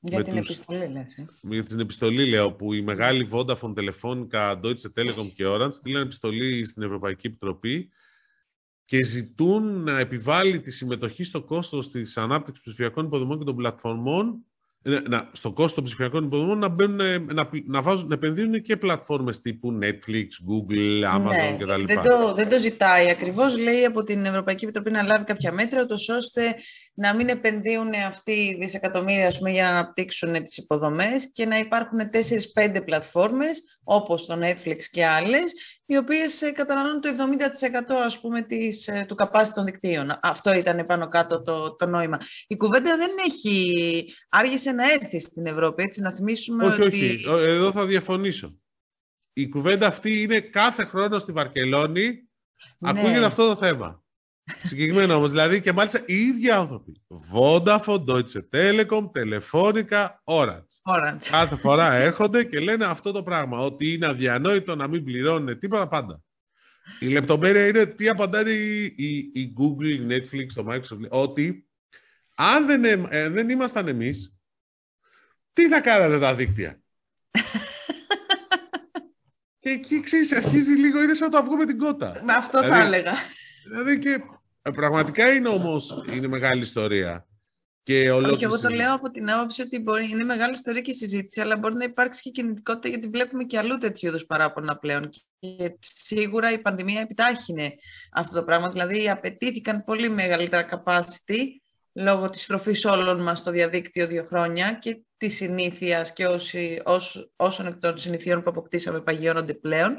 για 0.00 0.24
την 0.24 0.34
τους... 0.36 0.48
επιστολή, 0.48 0.88
λες. 0.92 1.16
Ε; 1.16 1.26
Για 1.40 1.64
την 1.64 1.80
επιστολή, 1.80 2.28
λέω, 2.28 2.52
που 2.52 2.72
η 2.72 2.82
μεγάλη 2.82 3.28
Vodafone, 3.32 3.74
Telefonica, 3.74 4.60
Deutsche 4.60 4.92
Telekom 4.94 5.30
και 5.34 5.44
Orange 5.46 5.72
στείλαν 5.72 6.02
επιστολή 6.02 6.66
στην 6.66 6.82
Ευρωπαϊκή 6.82 7.26
Επιτροπή 7.26 7.90
και 8.84 9.02
ζητούν 9.02 9.82
να 9.82 9.98
επιβάλλει 9.98 10.60
τη 10.60 10.70
συμμετοχή 10.70 11.24
στο 11.24 11.42
κόστος 11.42 11.90
της 11.90 12.16
ανάπτυξης 12.16 12.64
ψηφιακών 12.64 13.04
υποδομών 13.04 13.38
και 13.38 13.44
των 13.44 13.56
πλατφορμών 13.56 14.42
ε, 14.82 14.98
να, 15.08 15.30
στο 15.32 15.52
κόστος 15.52 15.74
των 15.74 15.84
ψηφιακών 15.84 16.24
υποδομών 16.24 16.58
να, 16.58 16.68
μπαίνουν, 16.68 16.96
να, 17.34 17.50
να, 17.66 17.82
βάζουν, 17.82 18.08
να 18.08 18.14
επενδύουν 18.14 18.62
και 18.62 18.76
πλατφόρμες 18.76 19.40
τύπου 19.40 19.78
Netflix, 19.82 20.26
Google, 20.48 21.16
Amazon 21.16 21.30
ναι, 21.30 21.56
κτλ. 21.58 21.84
Δεν 21.84 22.02
το, 22.02 22.34
δεν 22.34 22.48
το 22.48 22.58
ζητάει. 22.58 23.10
Ακριβώς 23.10 23.58
λέει 23.58 23.84
από 23.84 24.02
την 24.02 24.24
Ευρωπαϊκή 24.24 24.64
Επιτροπή 24.64 24.90
να 24.90 25.02
λάβει 25.02 25.24
κάποια 25.24 25.52
μέτρα, 25.52 25.86
ώστε 26.16 26.54
να 27.00 27.14
μην 27.14 27.28
επενδύουν 27.28 27.94
αυτοί 28.06 28.32
οι 28.32 28.56
δισεκατομμύρια 28.60 29.32
πούμε, 29.38 29.50
για 29.50 29.62
να 29.62 29.68
αναπτύξουν 29.68 30.42
τις 30.44 30.56
υποδομές 30.56 31.32
και 31.32 31.46
να 31.46 31.58
υπάρχουν 31.58 31.98
4-5 32.54 32.84
πλατφόρμες 32.84 33.62
όπως 33.84 34.26
το 34.26 34.38
Netflix 34.42 34.78
και 34.90 35.06
άλλες, 35.06 35.52
οι 35.86 35.96
οποίες 35.96 36.42
ε, 36.42 36.50
καταναλώνουν 36.50 37.00
το 37.00 37.08
70% 37.08 37.94
ας 38.04 38.20
πούμε 38.20 38.42
της, 38.42 38.88
ε, 38.88 39.04
του 39.08 39.16
capacity 39.18 39.50
των 39.54 39.64
δικτύων. 39.64 40.18
Αυτό 40.22 40.52
ήταν 40.52 40.86
πάνω 40.86 41.08
κάτω 41.08 41.42
το, 41.42 41.76
το 41.76 41.86
νόημα. 41.86 42.18
Η 42.46 42.56
κουβέντα 42.56 42.96
δεν 42.96 43.10
έχει 43.26 44.14
άργησε 44.28 44.70
να 44.70 44.92
έρθει 44.92 45.20
στην 45.20 45.46
Ευρώπη, 45.46 45.82
έτσι 45.82 46.00
να 46.00 46.12
θυμίσουμε 46.12 46.66
όχι, 46.66 46.82
ότι... 46.82 46.96
Όχι, 46.96 47.24
εδώ 47.26 47.72
θα 47.72 47.86
διαφωνήσω. 47.86 48.54
Η 49.32 49.48
κουβέντα 49.48 49.86
αυτή 49.86 50.22
είναι 50.22 50.40
κάθε 50.40 50.84
χρόνο 50.84 51.18
στη 51.18 51.32
Βαρκελόνη, 51.32 52.28
ναι. 52.78 52.90
ακούγεται 52.90 53.24
αυτό 53.24 53.46
το 53.46 53.56
θέμα. 53.56 54.02
Συγκεκριμένα 54.56 55.16
όμως, 55.16 55.30
δηλαδή 55.30 55.60
και 55.60 55.72
μάλιστα 55.72 56.02
οι 56.06 56.14
ίδιοι 56.14 56.50
άνθρωποι. 56.50 57.02
Vodafone, 57.32 58.04
Deutsche 58.04 58.42
Telekom, 58.52 59.10
Telefonica, 59.18 60.08
Orange. 60.24 60.66
Orange. 60.82 61.26
Κάθε 61.30 61.56
φορά 61.56 61.92
έρχονται 61.92 62.44
και 62.44 62.60
λένε 62.60 62.84
αυτό 62.84 63.12
το 63.12 63.22
πράγμα. 63.22 63.58
Ότι 63.58 63.92
είναι 63.92 64.06
αδιανόητο 64.06 64.76
να 64.76 64.88
μην 64.88 65.04
πληρώνουν 65.04 65.58
τίποτα 65.58 65.88
πάντα. 65.88 66.22
Η 66.98 67.06
λεπτομέρεια 67.06 67.66
είναι 67.66 67.86
τι 67.86 68.08
απαντάει 68.08 68.54
η, 68.54 68.84
η, 68.96 69.30
η 69.34 69.54
Google, 69.58 69.84
η 69.84 70.06
Netflix, 70.08 70.46
το 70.54 70.66
Microsoft. 70.68 71.08
Ότι 71.08 71.66
αν 72.34 72.66
δεν, 72.66 73.06
ε, 73.08 73.28
δεν 73.28 73.48
ήμασταν 73.48 73.88
εμείς, 73.88 74.36
τι 75.52 75.68
θα 75.68 75.80
κάνατε 75.80 76.18
τα 76.18 76.34
δίκτυα; 76.34 76.80
και 79.60 79.70
εκεί 79.70 80.00
ξέρεις, 80.00 80.32
αρχίζει 80.32 80.72
λίγο, 80.72 81.02
είναι 81.02 81.14
σαν 81.14 81.30
το 81.30 81.38
αυγό 81.38 81.56
με 81.56 81.66
την 81.66 81.78
κότα. 81.78 82.20
Με 82.24 82.32
αυτό 82.32 82.60
δηλαδή, 82.60 82.80
θα 82.80 82.86
έλεγα. 82.86 83.14
Δηλαδή 83.64 83.98
και 83.98 84.10
ε, 84.10 84.18
πραγματικά 84.74 85.32
είναι 85.32 85.48
όμως 85.48 86.04
είναι 86.14 86.26
μεγάλη 86.26 86.60
ιστορία. 86.60 87.26
Και 87.82 88.10
Όχι, 88.10 88.44
εγώ 88.44 88.60
το 88.60 88.68
λέω 88.68 88.94
από 88.94 89.10
την 89.10 89.30
άποψη 89.30 89.62
ότι 89.62 89.78
μπορεί, 89.78 90.08
είναι 90.08 90.24
μεγάλη 90.24 90.52
ιστορία 90.52 90.80
και 90.80 90.92
συζήτηση, 90.92 91.40
αλλά 91.40 91.56
μπορεί 91.56 91.74
να 91.74 91.84
υπάρξει 91.84 92.22
και 92.22 92.30
κινητικότητα 92.30 92.88
γιατί 92.88 93.08
βλέπουμε 93.08 93.44
και 93.44 93.58
αλλού 93.58 93.78
τέτοιου 93.78 94.08
είδους 94.08 94.26
παράπονα 94.26 94.76
πλέον. 94.76 95.08
Και 95.38 95.76
σίγουρα 95.80 96.52
η 96.52 96.58
πανδημία 96.58 97.00
επιτάχυνε 97.00 97.74
αυτό 98.12 98.34
το 98.34 98.42
πράγμα. 98.42 98.68
Δηλαδή, 98.68 99.10
απαιτήθηκαν 99.10 99.84
πολύ 99.84 100.10
μεγαλύτερα 100.10 100.68
capacity 100.70 101.38
λόγω 101.92 102.30
της 102.30 102.42
στροφής 102.42 102.84
όλων 102.84 103.22
μας 103.22 103.38
στο 103.38 103.50
διαδίκτυο 103.50 104.06
δύο 104.06 104.24
χρόνια 104.24 104.72
και 104.72 105.00
της 105.16 105.36
συνήθειας 105.36 106.12
και 106.12 106.26
όσοι, 106.26 106.82
όσων 107.36 107.66
εκ 107.66 107.76
των 107.78 107.98
συνηθιών 107.98 108.42
που 108.42 108.50
αποκτήσαμε 108.50 109.00
παγιώνονται 109.00 109.54
πλέον. 109.54 109.96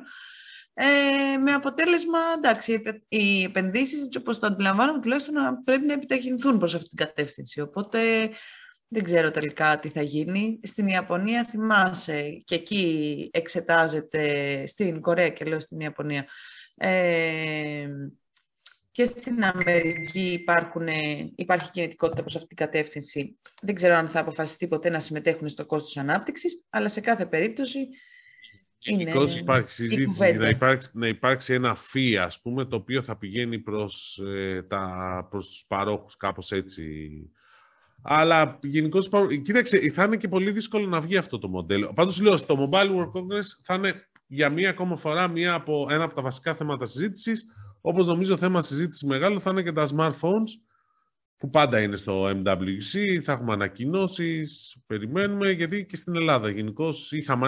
Ε, 0.81 1.37
με 1.37 1.53
αποτέλεσμα, 1.53 2.19
εντάξει, 2.37 2.81
οι 3.07 3.43
επενδύσεις, 3.43 4.05
έτσι 4.05 4.17
όπως 4.17 4.39
το 4.39 4.47
αντιλαμβάνομαι, 4.47 4.99
τουλάχιστον 4.99 5.33
να 5.33 5.57
πρέπει 5.63 5.85
να 5.85 5.93
επιταχυνθούν 5.93 6.57
προς 6.57 6.75
αυτήν 6.75 6.89
την 6.89 7.05
κατεύθυνση. 7.05 7.61
Οπότε 7.61 8.29
δεν 8.87 9.03
ξέρω 9.03 9.31
τελικά 9.31 9.79
τι 9.79 9.89
θα 9.89 10.01
γίνει. 10.01 10.59
Στην 10.63 10.87
Ιαπωνία 10.87 11.43
θυμάσαι 11.43 12.41
και 12.43 12.55
εκεί 12.55 13.29
εξετάζεται, 13.33 14.63
στην 14.67 15.01
Κορέα 15.01 15.29
και 15.29 15.45
λέω 15.45 15.59
στην 15.59 15.79
Ιαπωνία, 15.79 16.27
ε, 16.75 17.87
και 18.91 19.05
στην 19.05 19.43
Αμερική 19.43 20.31
υπάρχουν, 20.31 20.87
υπάρχει 21.35 21.71
κινητικότητα 21.71 22.21
προς 22.21 22.35
αυτήν 22.35 22.55
την 22.55 22.65
κατεύθυνση. 22.65 23.39
Δεν 23.61 23.75
ξέρω 23.75 23.95
αν 23.95 24.09
θα 24.09 24.19
αποφασιστεί 24.19 24.67
ποτέ 24.67 24.89
να 24.89 24.99
συμμετέχουν 24.99 25.49
στο 25.49 25.65
κόστος 25.65 25.97
ανάπτυξης, 25.97 26.65
αλλά 26.69 26.89
σε 26.89 27.01
κάθε 27.01 27.25
περίπτωση 27.25 27.87
Γενικώς 28.81 29.35
υπάρχει 29.35 29.71
συζήτηση 29.71 30.33
να 30.33 30.49
υπάρξει, 30.49 30.89
να 30.93 31.07
υπάρξει 31.07 31.53
ένα 31.53 31.75
φύ, 31.75 32.17
ας 32.17 32.41
πούμε, 32.41 32.65
το 32.65 32.75
οποίο 32.75 33.01
θα 33.01 33.17
πηγαίνει 33.17 33.59
προς, 33.59 34.21
ε, 34.33 34.61
τα, 34.61 35.27
προς 35.29 35.47
τους 35.47 35.65
παρόχους, 35.67 36.17
κάπως 36.17 36.51
έτσι. 36.51 37.09
Αλλά 38.01 38.59
γενικώς, 38.61 39.09
κοίταξε, 39.43 39.91
θα 39.93 40.03
είναι 40.03 40.17
και 40.17 40.27
πολύ 40.27 40.51
δύσκολο 40.51 40.87
να 40.87 41.01
βγει 41.01 41.17
αυτό 41.17 41.39
το 41.39 41.47
μοντέλο. 41.47 41.91
Πάντως 41.95 42.21
λέω, 42.21 42.37
στο 42.37 42.69
Mobile 42.71 42.89
World 42.89 43.11
Congress 43.11 43.47
θα 43.63 43.73
είναι 43.73 44.09
για 44.27 44.49
μία 44.49 44.69
ακόμα 44.69 44.95
φορά 44.95 45.27
μία 45.27 45.53
από, 45.53 45.87
ένα 45.89 46.03
από 46.03 46.15
τα 46.15 46.21
βασικά 46.21 46.55
θέματα 46.55 46.85
συζήτησης. 46.85 47.45
Όπως 47.81 48.07
νομίζω 48.07 48.37
θέμα 48.37 48.61
συζήτηση 48.61 49.05
μεγάλο 49.05 49.39
θα 49.39 49.49
είναι 49.51 49.63
και 49.63 49.71
τα 49.71 49.87
smartphones, 49.95 50.49
που 51.39 51.49
πάντα 51.49 51.81
είναι 51.81 51.95
στο 51.95 52.25
MWC, 52.29 53.19
θα 53.23 53.31
έχουμε 53.31 53.53
ανακοινώσεις, 53.53 54.77
περιμένουμε, 54.85 55.51
γιατί 55.51 55.85
και 55.85 55.95
στην 55.95 56.15
Ελλάδα 56.15 56.49
γενικώ 56.49 56.93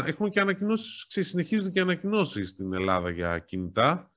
έχουμε 0.06 0.30
και 0.30 0.40
ανακοινώσεις, 0.40 1.06
συνεχίζονται 1.08 1.70
και 1.70 1.80
ανακοινώσεις 1.80 2.50
στην 2.50 2.74
Ελλάδα 2.74 3.10
για 3.10 3.40
κινητά. 3.40 4.12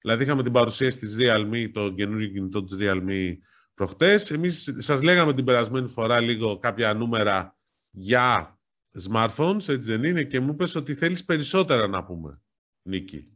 Δηλαδή 0.00 0.22
είχαμε 0.22 0.42
την 0.42 0.52
παρουσίαση 0.52 0.98
της 0.98 1.16
Realme, 1.18 1.70
το 1.72 1.92
καινούργιο 1.92 2.28
κινητό 2.28 2.62
της 2.62 2.76
Realme 2.80 3.36
προχτές. 3.74 4.30
Εμείς 4.30 4.74
σας 4.78 5.02
λέγαμε 5.02 5.34
την 5.34 5.44
περασμένη 5.44 5.88
φορά 5.88 6.20
λίγο 6.20 6.58
κάποια 6.58 6.94
νούμερα 6.94 7.56
για 7.90 8.58
smartphones, 9.10 9.68
έτσι 9.68 9.76
δεν 9.76 10.04
είναι, 10.04 10.24
και 10.24 10.40
μου 10.40 10.52
είπες 10.52 10.74
ότι 10.74 10.94
θέλεις 10.94 11.24
περισσότερα 11.24 11.86
να 11.86 12.04
πούμε, 12.04 12.42
Νίκη. 12.82 13.33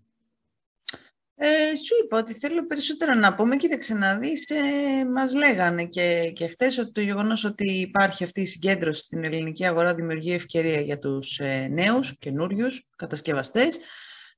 Ε, 1.41 1.77
σου 1.77 1.95
είπα 2.05 2.19
ότι 2.19 2.35
θέλω 2.35 2.67
περισσότερο 2.67 3.15
να 3.15 3.35
πούμε. 3.35 3.57
Κοίταξε 3.57 3.95
να 3.95 4.17
δεις, 4.17 4.51
ε, 4.51 4.59
μας 5.15 5.35
λέγανε 5.35 5.87
και, 5.87 6.33
και 6.35 6.47
χτες 6.47 6.79
ότι 6.79 6.93
το 6.93 7.01
γεγονός 7.01 7.45
ότι 7.45 7.73
υπάρχει 7.73 8.25
αυτή 8.25 8.41
η 8.41 8.47
συγκέντρωση 8.47 9.03
στην 9.03 9.25
ελληνική 9.25 9.67
αγορά 9.67 9.95
δημιουργεί 9.95 10.33
ευκαιρία 10.33 10.81
για 10.81 10.99
τους 10.99 11.39
ε, 11.39 11.69
νέους, 11.71 12.19
καινούριους 12.19 12.85
κατασκευαστές. 12.97 13.79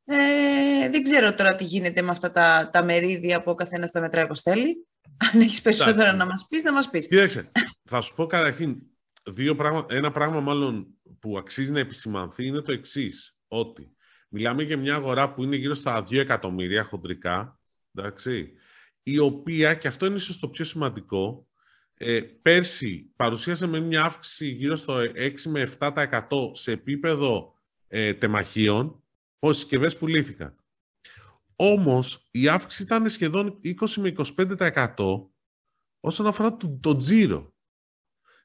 Ε, 0.05 0.89
δεν 0.91 1.03
ξέρω 1.03 1.35
τώρα 1.35 1.57
τι 1.57 1.65
γίνεται 1.65 2.03
με 2.03 2.11
αυτά 2.11 2.33
τα, 2.33 2.71
τα 2.73 2.85
μερίδια 2.85 3.43
που 3.43 3.51
ο 3.51 3.55
καθένας 3.55 3.91
τα 3.91 4.01
μετράει 4.01 4.25
όπως 4.25 4.41
θέλει. 4.41 4.87
Αν 5.33 5.41
έχεις 5.41 5.61
περισσότερα 5.61 6.13
να 6.13 6.27
μας 6.27 6.47
πεις, 6.49 6.63
να 6.63 6.73
μας 6.73 6.91
πεις. 6.91 7.09
Κοίταξε, 7.09 7.51
θα 7.85 8.01
σου 8.01 8.15
πω 8.15 8.27
καταρχήν 8.27 8.77
δύο 9.31 9.57
πράγματα. 9.57 9.95
Ένα 9.95 10.11
πράγμα 10.11 10.41
μάλλον 10.41 10.87
που 11.19 11.39
αξίζει 11.39 11.73
να 11.73 11.79
επισημανθεί 11.79 12.47
είναι 12.47 12.61
το 12.61 12.73
εξής 12.73 13.37
ότι 13.49 13.95
Μιλάμε 14.33 14.63
για 14.63 14.77
μια 14.77 14.95
αγορά 14.95 15.33
που 15.35 15.43
είναι 15.43 15.57
γύρω 15.57 15.75
στα 15.75 16.03
2 16.03 16.17
εκατομμύρια 16.17 16.85
χοντρικά, 16.85 17.61
εντάξει, 17.95 18.53
η 19.03 19.19
οποία, 19.19 19.75
και 19.75 19.89
αυτό 19.89 20.07
είναι 20.07 20.15
ίσως 20.15 20.39
το 20.39 20.49
πιο 20.49 20.65
σημαντικό, 20.65 21.49
ε, 21.95 22.21
πέρσι 22.21 23.13
παρουσίασε 23.17 23.67
με 23.67 23.81
μια 23.81 24.03
αύξηση 24.03 24.47
γύρω 24.47 24.77
στο 24.77 24.99
6 25.15 25.47
με 25.47 25.73
7% 25.79 26.23
σε 26.53 26.73
επίπεδο 26.73 27.55
ε, 27.89 28.15
τεμαχίων, 28.15 29.05
πόσες 29.39 29.57
συσκευές 29.57 29.97
πουλήθηκαν. 29.97 30.55
όμως 31.57 32.29
η 32.31 32.49
αύξηση 32.49 32.83
ήταν 32.83 33.09
σχεδόν 33.09 33.61
20 33.65 33.73
με 33.97 34.13
25% 34.97 35.29
όσον 36.01 36.27
αφορά 36.27 36.57
το, 36.57 36.79
το 36.81 36.97
τζίρο. 36.97 37.55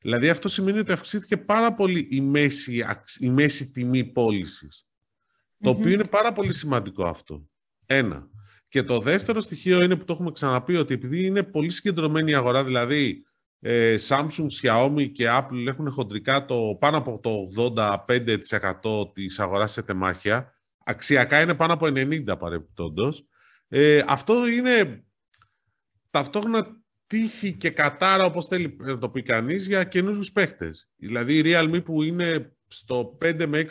Δηλαδή 0.01 0.29
αυτό 0.29 0.47
σημαίνει 0.47 0.79
ότι 0.79 0.91
αυξήθηκε 0.91 1.37
πάρα 1.37 1.73
πολύ 1.73 2.07
η 2.11 2.21
μέση, 2.21 2.85
η 3.19 3.29
μέση 3.29 3.71
τιμή 3.71 4.03
πώλησης. 4.03 4.84
Το 5.65 5.71
οποίο 5.71 5.91
είναι 5.91 6.03
πάρα 6.03 6.33
πολύ 6.33 6.53
σημαντικό 6.53 7.05
αυτό. 7.05 7.49
Ένα. 7.85 8.27
Και 8.67 8.83
το 8.83 8.99
δεύτερο 8.99 9.41
στοιχείο 9.41 9.83
είναι 9.83 9.95
που 9.95 10.03
το 10.03 10.13
έχουμε 10.13 10.31
ξαναπεί 10.31 10.75
ότι 10.75 10.93
επειδή 10.93 11.25
είναι 11.25 11.43
πολύ 11.43 11.69
συγκεντρωμένη 11.69 12.31
η 12.31 12.35
αγορά, 12.35 12.63
δηλαδή 12.63 13.25
ε, 13.59 13.95
Samsung, 14.07 14.47
Xiaomi 14.61 15.11
και 15.11 15.27
Apple 15.29 15.67
έχουν 15.67 15.91
χοντρικά 15.91 16.45
το 16.45 16.77
πάνω 16.79 16.97
από 16.97 17.19
το 17.19 17.47
85% 18.83 19.13
της 19.13 19.39
αγοράς 19.39 19.71
σε 19.71 19.81
τεμάχια, 19.81 20.53
αξιακά 20.85 21.41
είναι 21.41 21.53
πάνω 21.53 21.73
από 21.73 21.85
90% 21.85 22.39
παρεμπιπτόντως. 22.39 23.27
Ε, 23.67 24.03
αυτό 24.07 24.47
είναι 24.47 25.03
ταυτόχρονα 26.09 26.67
τύχη 27.07 27.53
και 27.53 27.69
κατάρα, 27.69 28.25
όπως 28.25 28.45
θέλει 28.45 28.77
να 28.79 28.97
το 28.97 29.09
πει 29.09 29.21
κανείς, 29.21 29.67
για 29.67 29.83
καινούριους 29.83 30.31
παίχτες. 30.31 30.89
Δηλαδή 30.95 31.37
η 31.37 31.41
Realme 31.45 31.83
που 31.85 32.03
είναι 32.03 32.54
στο 32.77 33.17
5 33.21 33.45
με 33.47 33.65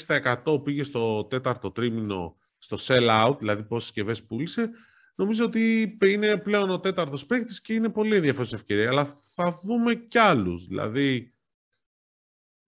6% 0.45 0.65
πήγε 0.65 0.83
στο 0.83 1.25
τέταρτο 1.25 1.71
τρίμηνο 1.71 2.37
στο 2.59 2.77
sell 2.81 3.27
out, 3.27 3.39
δηλαδή 3.39 3.63
πόσες 3.63 3.85
συσκευές 3.85 4.25
πούλησε, 4.25 4.71
νομίζω 5.15 5.45
ότι 5.45 5.97
είναι 6.05 6.37
πλέον 6.37 6.71
ο 6.71 6.81
τέταρτος 6.81 7.27
παίχτης 7.27 7.61
και 7.61 7.73
είναι 7.73 7.89
πολύ 7.89 8.17
ενδιαφέρον 8.17 8.49
ευκαιρία. 8.53 8.89
Αλλά 8.89 9.05
θα 9.35 9.61
δούμε 9.65 9.95
κι 9.95 10.19
άλλους. 10.19 10.67
Δηλαδή, 10.67 11.35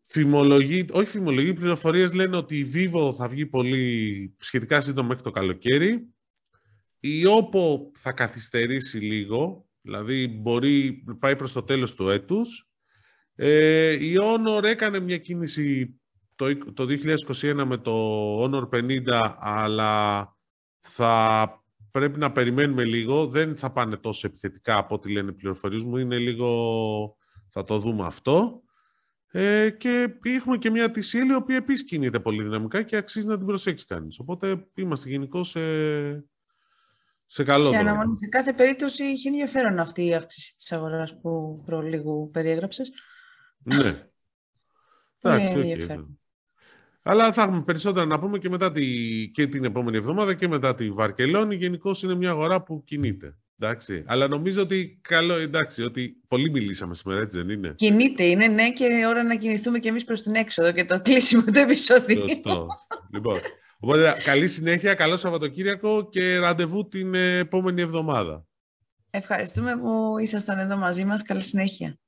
φημολογή, 0.04 0.86
όχι 0.90 1.08
φημολογή, 1.08 1.54
πληροφορίες 1.54 2.12
λένε 2.12 2.36
ότι 2.36 2.58
η 2.58 2.70
Vivo 2.74 3.14
θα 3.14 3.28
βγει 3.28 3.46
πολύ 3.46 4.34
σχετικά 4.38 4.80
σύντομα 4.80 5.08
μέχρι 5.08 5.22
το 5.22 5.30
καλοκαίρι. 5.30 6.08
Η 7.00 7.22
Oppo 7.24 7.98
θα 7.98 8.12
καθυστερήσει 8.12 8.98
λίγο, 8.98 9.68
δηλαδή 9.80 10.28
μπορεί 10.28 11.04
πάει 11.18 11.36
προς 11.36 11.52
το 11.52 11.62
τέλος 11.62 11.94
του 11.94 12.08
έτους. 12.08 12.70
Ε, 13.34 13.90
η 13.90 14.16
Honor 14.20 14.62
έκανε 14.62 15.00
μια 15.00 15.18
κίνηση 15.18 16.00
το, 16.36 16.72
το 16.72 16.86
2021 17.30 17.62
με 17.66 17.76
το 17.76 17.92
Honor 18.42 18.68
50, 18.68 19.32
αλλά 19.38 20.36
θα 20.80 21.64
πρέπει 21.90 22.18
να 22.18 22.32
περιμένουμε 22.32 22.84
λίγο. 22.84 23.26
Δεν 23.26 23.56
θα 23.56 23.72
πάνε 23.72 23.96
τόσο 23.96 24.26
επιθετικά 24.26 24.78
από 24.78 24.94
ό,τι 24.94 25.12
λένε 25.12 25.30
οι 25.30 25.34
πληροφορίες 25.34 25.82
μου. 25.82 25.96
Είναι 25.96 26.18
λίγο... 26.18 27.16
θα 27.48 27.64
το 27.64 27.78
δούμε 27.78 28.06
αυτό. 28.06 28.60
Ε, 29.30 29.70
και 29.70 30.18
έχουμε 30.22 30.58
και 30.58 30.70
μια 30.70 30.86
TCL 30.86 31.28
η 31.30 31.34
οποία 31.34 31.56
επίσης 31.56 31.84
κινείται 31.84 32.20
πολύ 32.20 32.42
δυναμικά 32.42 32.82
και 32.82 32.96
αξίζει 32.96 33.26
να 33.26 33.36
την 33.36 33.46
προσέξει 33.46 33.86
κανείς. 33.86 34.18
Οπότε 34.18 34.66
είμαστε 34.74 35.08
γενικώ 35.08 35.44
σε, 35.44 35.60
σε 37.24 37.44
καλό 37.44 37.64
σε, 37.64 37.78
δρόμο. 37.78 38.16
Σε 38.16 38.28
κάθε 38.28 38.52
περίπτωση 38.52 39.04
είχε 39.04 39.28
ενδιαφέρον 39.28 39.78
αυτή 39.78 40.06
η 40.06 40.14
αύξηση 40.14 40.56
της 40.56 40.72
αγοράς 40.72 41.20
που 41.20 41.62
προλίγου 41.64 42.30
περιέγραψες. 42.30 42.90
Ναι. 43.58 44.08
Εντάξει, 45.20 45.52
ενδιαφέρον. 45.52 46.20
Αλλά 47.08 47.32
θα 47.32 47.42
έχουμε 47.42 47.62
περισσότερα 47.62 48.06
να 48.06 48.18
πούμε 48.18 48.38
και 48.38 48.48
μετά 48.48 48.72
τη, 48.72 48.84
και 49.28 49.46
την 49.46 49.64
επόμενη 49.64 49.96
εβδομάδα 49.96 50.34
και 50.34 50.48
μετά 50.48 50.74
τη 50.74 50.90
Βαρκελόνη. 50.90 51.54
Γενικώ 51.54 51.90
είναι 52.02 52.14
μια 52.14 52.30
αγορά 52.30 52.62
που 52.62 52.84
κινείται. 52.84 53.36
Εντάξει. 53.58 54.04
Αλλά 54.06 54.28
νομίζω 54.28 54.62
ότι 54.62 55.00
καλό, 55.02 55.34
εντάξει, 55.34 55.82
ότι 55.82 56.16
πολύ 56.28 56.50
μιλήσαμε 56.50 56.94
σήμερα, 56.94 57.20
έτσι 57.20 57.36
δεν 57.36 57.48
είναι; 57.48 57.72
Κινείται, 57.76 58.24
είναι 58.24 58.46
ναι, 58.46 58.72
και 58.72 59.06
ώρα 59.08 59.22
να 59.22 59.34
κινηθούμε 59.34 59.78
κι 59.78 59.88
εμείς 59.88 60.04
προς 60.04 60.22
την 60.22 60.34
έξοδο 60.34 60.72
και 60.72 60.84
το 60.84 61.00
κλείσιμο 61.00 61.42
του 61.42 61.58
επεισόδου. 61.58 62.28
Σωστό. 62.28 62.66
λοιπόν, 63.12 63.40
οπότε 63.78 64.16
καλή 64.24 64.48
συνέχεια, 64.48 64.94
καλό 64.94 65.16
Σαββατοκύριακο 65.16 66.08
και 66.08 66.38
ραντεβού 66.38 66.88
την 66.88 67.14
επόμενη 67.14 67.80
εβδομάδα. 67.80 68.46
Ευχαριστούμε 69.10 69.76
που 69.76 70.18
ήσασταν 70.18 70.58
εδώ 70.58 70.76
μαζί 70.76 71.04
μας. 71.04 71.22
Καλή 71.22 71.42
συνέχεια. 71.42 71.98